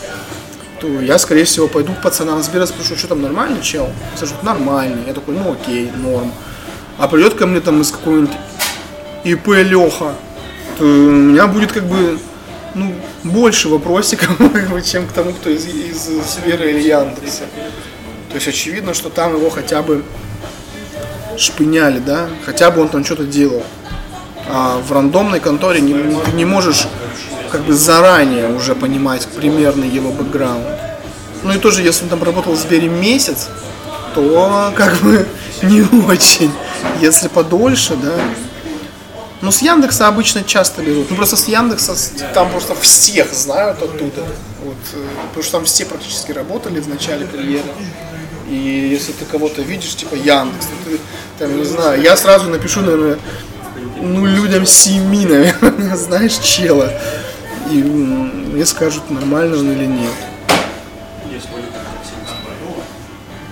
то 0.80 0.88
я, 1.02 1.18
скорее 1.18 1.44
всего, 1.44 1.68
пойду 1.68 1.94
к 1.94 2.02
пацанам 2.02 2.42
Сбера, 2.42 2.66
спрошу, 2.66 2.96
что 2.96 3.08
там 3.08 3.22
нормальный 3.22 3.62
чел? 3.62 3.90
Скажут, 4.16 4.44
нормальный. 4.44 5.06
Я 5.08 5.14
такой, 5.14 5.36
ну 5.36 5.52
окей, 5.52 5.92
норм. 5.96 6.32
А 6.98 7.08
придет 7.08 7.36
ко 7.36 7.46
мне 7.46 7.60
там 7.60 7.82
из 7.82 7.92
какого-нибудь 7.92 8.36
ИП 9.24 9.48
Леха, 9.48 10.16
то 10.78 10.84
у 10.84 11.12
меня 11.12 11.48
будет 11.48 11.72
как 11.72 11.86
бы 11.86 12.20
ну, 12.76 12.94
больше 13.24 13.70
вопросиков, 13.70 14.30
чем 14.86 15.08
к 15.08 15.12
тому, 15.12 15.34
кто 15.34 15.50
из, 15.50 15.66
из 15.66 16.08
Сбера 16.34 16.66
или 16.66 16.88
Яндекса. 16.88 17.44
То 18.30 18.36
есть 18.36 18.48
очевидно, 18.48 18.94
что 18.94 19.10
там 19.10 19.36
его 19.36 19.50
хотя 19.50 19.82
бы 19.82 20.04
шпыняли, 21.38 22.00
да, 22.00 22.30
хотя 22.46 22.72
бы 22.72 22.82
он 22.82 22.90
там 22.90 23.04
что-то 23.04 23.24
делал. 23.24 23.64
А 24.48 24.80
в 24.80 24.92
рандомной 24.92 25.40
конторе 25.40 25.82
не, 25.82 25.94
не 26.34 26.46
можешь 26.46 26.88
как 27.52 27.62
бы 27.62 27.74
заранее 27.74 28.50
уже 28.50 28.76
понимать 28.76 29.28
примерный 29.28 29.90
его 29.90 30.12
бэкграунд. 30.12 30.68
Ну 31.44 31.54
и 31.54 31.58
тоже, 31.58 31.82
если 31.82 32.04
он 32.04 32.10
там 32.10 32.24
работал 32.24 32.54
в 32.54 32.58
Сбере 32.58 32.90
месяц, 32.90 33.48
то 34.14 34.72
как 34.76 34.96
бы 34.98 35.26
не 35.64 35.82
очень. 36.08 36.52
Если 37.02 37.28
подольше, 37.28 37.96
да. 37.96 38.16
Ну, 39.42 39.52
с 39.52 39.62
Яндекса 39.62 40.08
обычно 40.08 40.44
часто 40.44 40.82
берут. 40.82 41.10
Ну, 41.10 41.16
просто 41.16 41.38
с 41.38 41.48
Яндекса 41.48 41.96
там 42.34 42.50
просто 42.52 42.76
всех 42.76 43.34
знают 43.34 43.82
оттуда. 43.82 44.26
Вот, 44.64 44.76
э, 44.94 45.06
потому 45.30 45.44
что 45.44 45.52
там 45.54 45.66
все 45.66 45.86
практически 45.86 46.34
работали 46.34 46.82
в 46.82 46.90
начале 46.90 47.26
карьеры. 47.26 47.70
И 48.50 48.56
если 48.92 49.14
ты 49.14 49.24
кого-то 49.26 49.62
видишь, 49.62 49.96
типа 49.96 50.16
Яндекс, 50.16 50.68
ну, 50.86 50.92
ты, 50.92 51.00
там, 51.38 51.56
не 51.56 51.64
знаю, 51.64 52.02
я 52.02 52.18
сразу 52.18 52.50
напишу, 52.50 52.82
наверное, 52.82 53.18
ну, 54.02 54.26
людям 54.26 54.66
семи, 54.66 55.26
наверное, 55.26 55.96
знаешь, 55.96 56.38
чела. 56.40 56.92
И 57.70 57.84
мне 57.84 58.66
скажут, 58.66 59.10
нормально 59.12 59.58
он 59.58 59.72
или 59.72 59.86
нет. 59.86 60.12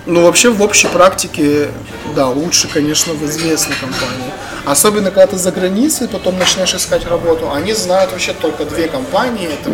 Ну, 0.06 0.24
вообще, 0.24 0.50
в 0.50 0.62
общей 0.62 0.88
практике, 0.88 1.68
да, 2.16 2.28
лучше, 2.28 2.68
конечно, 2.68 3.12
в 3.12 3.24
известной 3.26 3.76
компании. 3.76 4.32
Особенно, 4.64 5.10
когда 5.10 5.28
ты 5.28 5.36
за 5.36 5.52
границей, 5.52 6.08
потом 6.08 6.38
начинаешь 6.38 6.74
искать 6.74 7.06
работу, 7.06 7.52
они 7.52 7.74
знают 7.74 8.10
вообще 8.12 8.32
только 8.32 8.64
две 8.64 8.88
компании, 8.88 9.48
это 9.48 9.70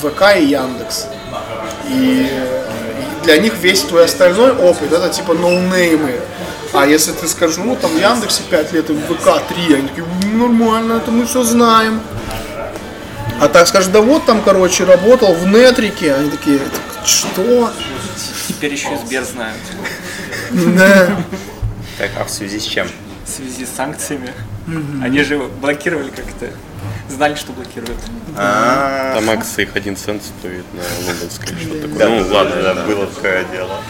ВК 0.00 0.36
и 0.38 0.46
Яндекс. 0.46 1.06
И 1.88 2.30
для 3.24 3.38
них 3.38 3.54
весь 3.60 3.82
твой 3.82 4.04
остальной 4.04 4.52
опыт, 4.52 4.92
это 4.92 5.08
типа 5.10 5.34
ноунеймы. 5.34 6.20
А 6.72 6.86
если 6.86 7.12
ты 7.12 7.28
скажешь, 7.28 7.58
ну, 7.58 7.76
там 7.76 7.90
в 7.90 8.00
Яндексе 8.00 8.42
5 8.48 8.72
лет 8.72 8.88
и 8.88 8.94
в 8.94 9.00
ВК 9.00 9.42
3, 9.48 9.74
они 9.74 9.88
такие, 9.88 10.06
«М, 10.06 10.38
нормально, 10.38 10.94
это 10.94 11.10
мы 11.10 11.26
все 11.26 11.42
знаем. 11.42 12.00
А 13.42 13.48
так 13.48 13.66
скажешь, 13.66 13.90
да 13.90 14.00
вот 14.00 14.24
там, 14.24 14.40
короче, 14.40 14.84
работал 14.84 15.34
в 15.34 15.44
Нетрике, 15.48 16.14
они 16.14 16.30
такие, 16.30 16.58
«Так 16.60 17.04
что? 17.08 17.72
Теперь 18.46 18.72
еще 18.72 18.94
и 18.94 18.96
Сбер 19.04 19.24
знают. 19.24 19.58
Да. 20.52 21.16
Так, 21.98 22.10
а 22.20 22.24
в 22.24 22.30
связи 22.30 22.60
с 22.60 22.64
чем? 22.64 22.86
В 23.24 23.28
связи 23.28 23.66
с 23.66 23.70
санкциями. 23.76 24.32
Они 25.02 25.22
же 25.24 25.38
блокировали 25.38 26.10
как-то. 26.10 26.50
Знали, 27.08 27.34
что 27.34 27.52
блокируют. 27.52 27.98
А, 28.36 29.14
Там 29.16 29.28
акция 29.30 29.64
их 29.64 29.74
один 29.74 29.96
цент 29.96 30.22
стоит 30.22 30.64
на 30.72 30.82
лондонской, 31.08 31.48
что 31.60 31.88
такое. 31.88 32.08
ну 32.08 32.32
ладно, 32.32 32.84
было 32.86 33.06
такое 33.08 33.44
дело. 33.46 33.80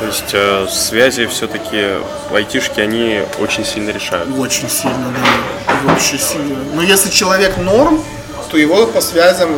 То 0.00 0.06
есть 0.06 0.30
э, 0.32 0.66
связи 0.70 1.26
все-таки 1.26 1.96
айтишки, 2.32 2.80
они 2.80 3.22
очень 3.40 3.64
сильно 3.64 3.90
решают. 3.90 4.28
Очень 4.38 4.70
сильно, 4.70 5.12
да. 5.12 5.94
Очень 5.94 6.18
сильно. 6.18 6.56
Но 6.74 6.82
если 6.82 7.10
человек 7.10 7.56
норм, 7.56 8.02
то 8.50 8.56
его 8.56 8.86
по 8.86 9.00
связям 9.00 9.50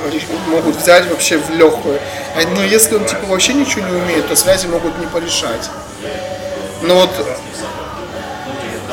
могут 0.48 0.76
взять 0.76 1.08
вообще 1.08 1.38
в 1.38 1.50
легкую. 1.50 2.00
А, 2.34 2.40
Но 2.54 2.62
если 2.62 2.96
он 2.96 3.04
типа 3.04 3.26
вообще 3.26 3.52
ничего 3.52 3.86
не 3.86 3.94
умеет, 3.94 4.28
то 4.28 4.36
связи 4.36 4.66
могут 4.66 4.98
не 4.98 5.06
порешать. 5.06 5.70
Но 6.82 6.94
вот 6.94 7.10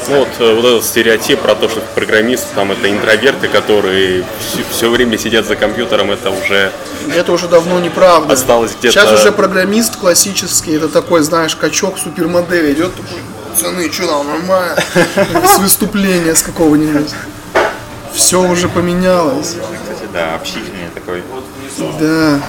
Ну 0.10 0.20
вот, 0.20 0.28
э, 0.40 0.54
вот 0.54 0.66
этот 0.66 0.86
стереотип 0.86 1.40
про 1.42 1.56
то, 1.56 1.68
что 1.70 1.82
программисты 1.96 2.48
там 2.56 2.72
это 2.72 2.90
интроверты, 2.90 3.48
которые 3.48 4.24
все, 4.72 4.90
время 4.90 5.18
сидят 5.18 5.46
за 5.46 5.56
компьютером, 5.56 6.12
это 6.12 6.30
уже 6.30 6.72
это 7.14 7.32
уже 7.32 7.48
давно 7.48 7.80
неправда. 7.80 8.34
Осталось 8.34 8.72
где-то- 8.80 8.94
Сейчас 8.94 9.20
уже 9.20 9.32
программист 9.32 9.98
классический, 9.98 10.76
это 10.76 10.88
такой, 10.90 11.22
знаешь, 11.22 11.56
качок 11.56 11.98
супермодель 11.98 12.74
идет 12.74 12.92
такой, 12.96 13.20
пацаны, 13.52 13.92
что 13.92 14.08
там, 14.08 14.28
нормально? 14.28 14.76
С 15.48 15.58
выступления 15.60 16.36
с 16.36 16.42
какого-нибудь. 16.42 17.10
Все 18.14 18.42
уже 18.42 18.68
поменялось. 18.70 19.56
Кстати, 19.56 20.10
да, 20.14 20.36
общительный 20.36 20.90
такой. 20.94 21.22
Да. 22.00 22.40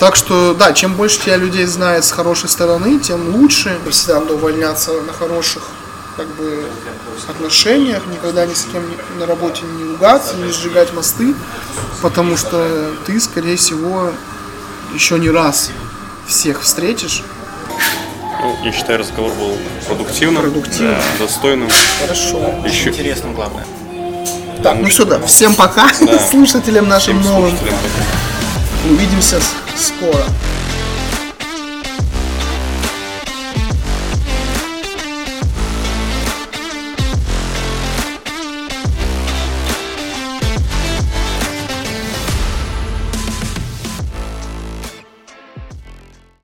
Так 0.00 0.14
что, 0.14 0.54
да, 0.54 0.72
чем 0.72 0.94
больше 0.94 1.20
тебя 1.20 1.36
людей 1.36 1.64
знает 1.66 2.04
с 2.04 2.12
хорошей 2.12 2.48
стороны, 2.48 2.98
тем 3.00 3.34
лучше. 3.34 3.76
Всегда 3.90 4.20
надо 4.20 4.34
увольняться 4.34 4.92
на 5.02 5.12
хороших 5.12 5.62
как 6.16 6.26
бы, 6.36 6.64
отношениях, 7.28 8.02
никогда 8.12 8.46
ни 8.46 8.54
с 8.54 8.64
кем 8.72 8.82
на 9.18 9.26
работе 9.26 9.62
не 9.64 9.84
ругаться, 9.92 10.36
не 10.36 10.50
сжигать 10.52 10.92
мосты, 10.92 11.34
потому 12.02 12.36
что 12.36 12.92
ты, 13.06 13.20
скорее 13.20 13.56
всего, 13.56 14.10
еще 14.94 15.18
не 15.18 15.30
раз 15.30 15.70
всех 16.26 16.62
встретишь. 16.62 17.22
Ну, 18.40 18.56
я 18.64 18.72
считаю, 18.72 19.00
разговор 19.00 19.32
был 19.32 19.56
продуктивным, 19.86 20.42
Продуктивным. 20.42 20.94
да, 20.94 21.24
достойным. 21.24 21.68
Хорошо. 22.00 22.38
Еще 22.64 22.90
Интересно, 22.90 23.30
главное. 23.32 23.66
Так, 24.62 24.76
ну 24.78 24.88
все, 24.88 25.04
да, 25.04 25.20
всем 25.26 25.54
пока, 25.54 25.88
слушателям 26.30 26.88
нашим 26.88 27.20
всем 27.20 27.32
новым. 27.32 27.50
слушателям 27.50 27.78
пока. 27.78 28.92
Увидимся 28.92 29.40
скоро. 29.78 30.57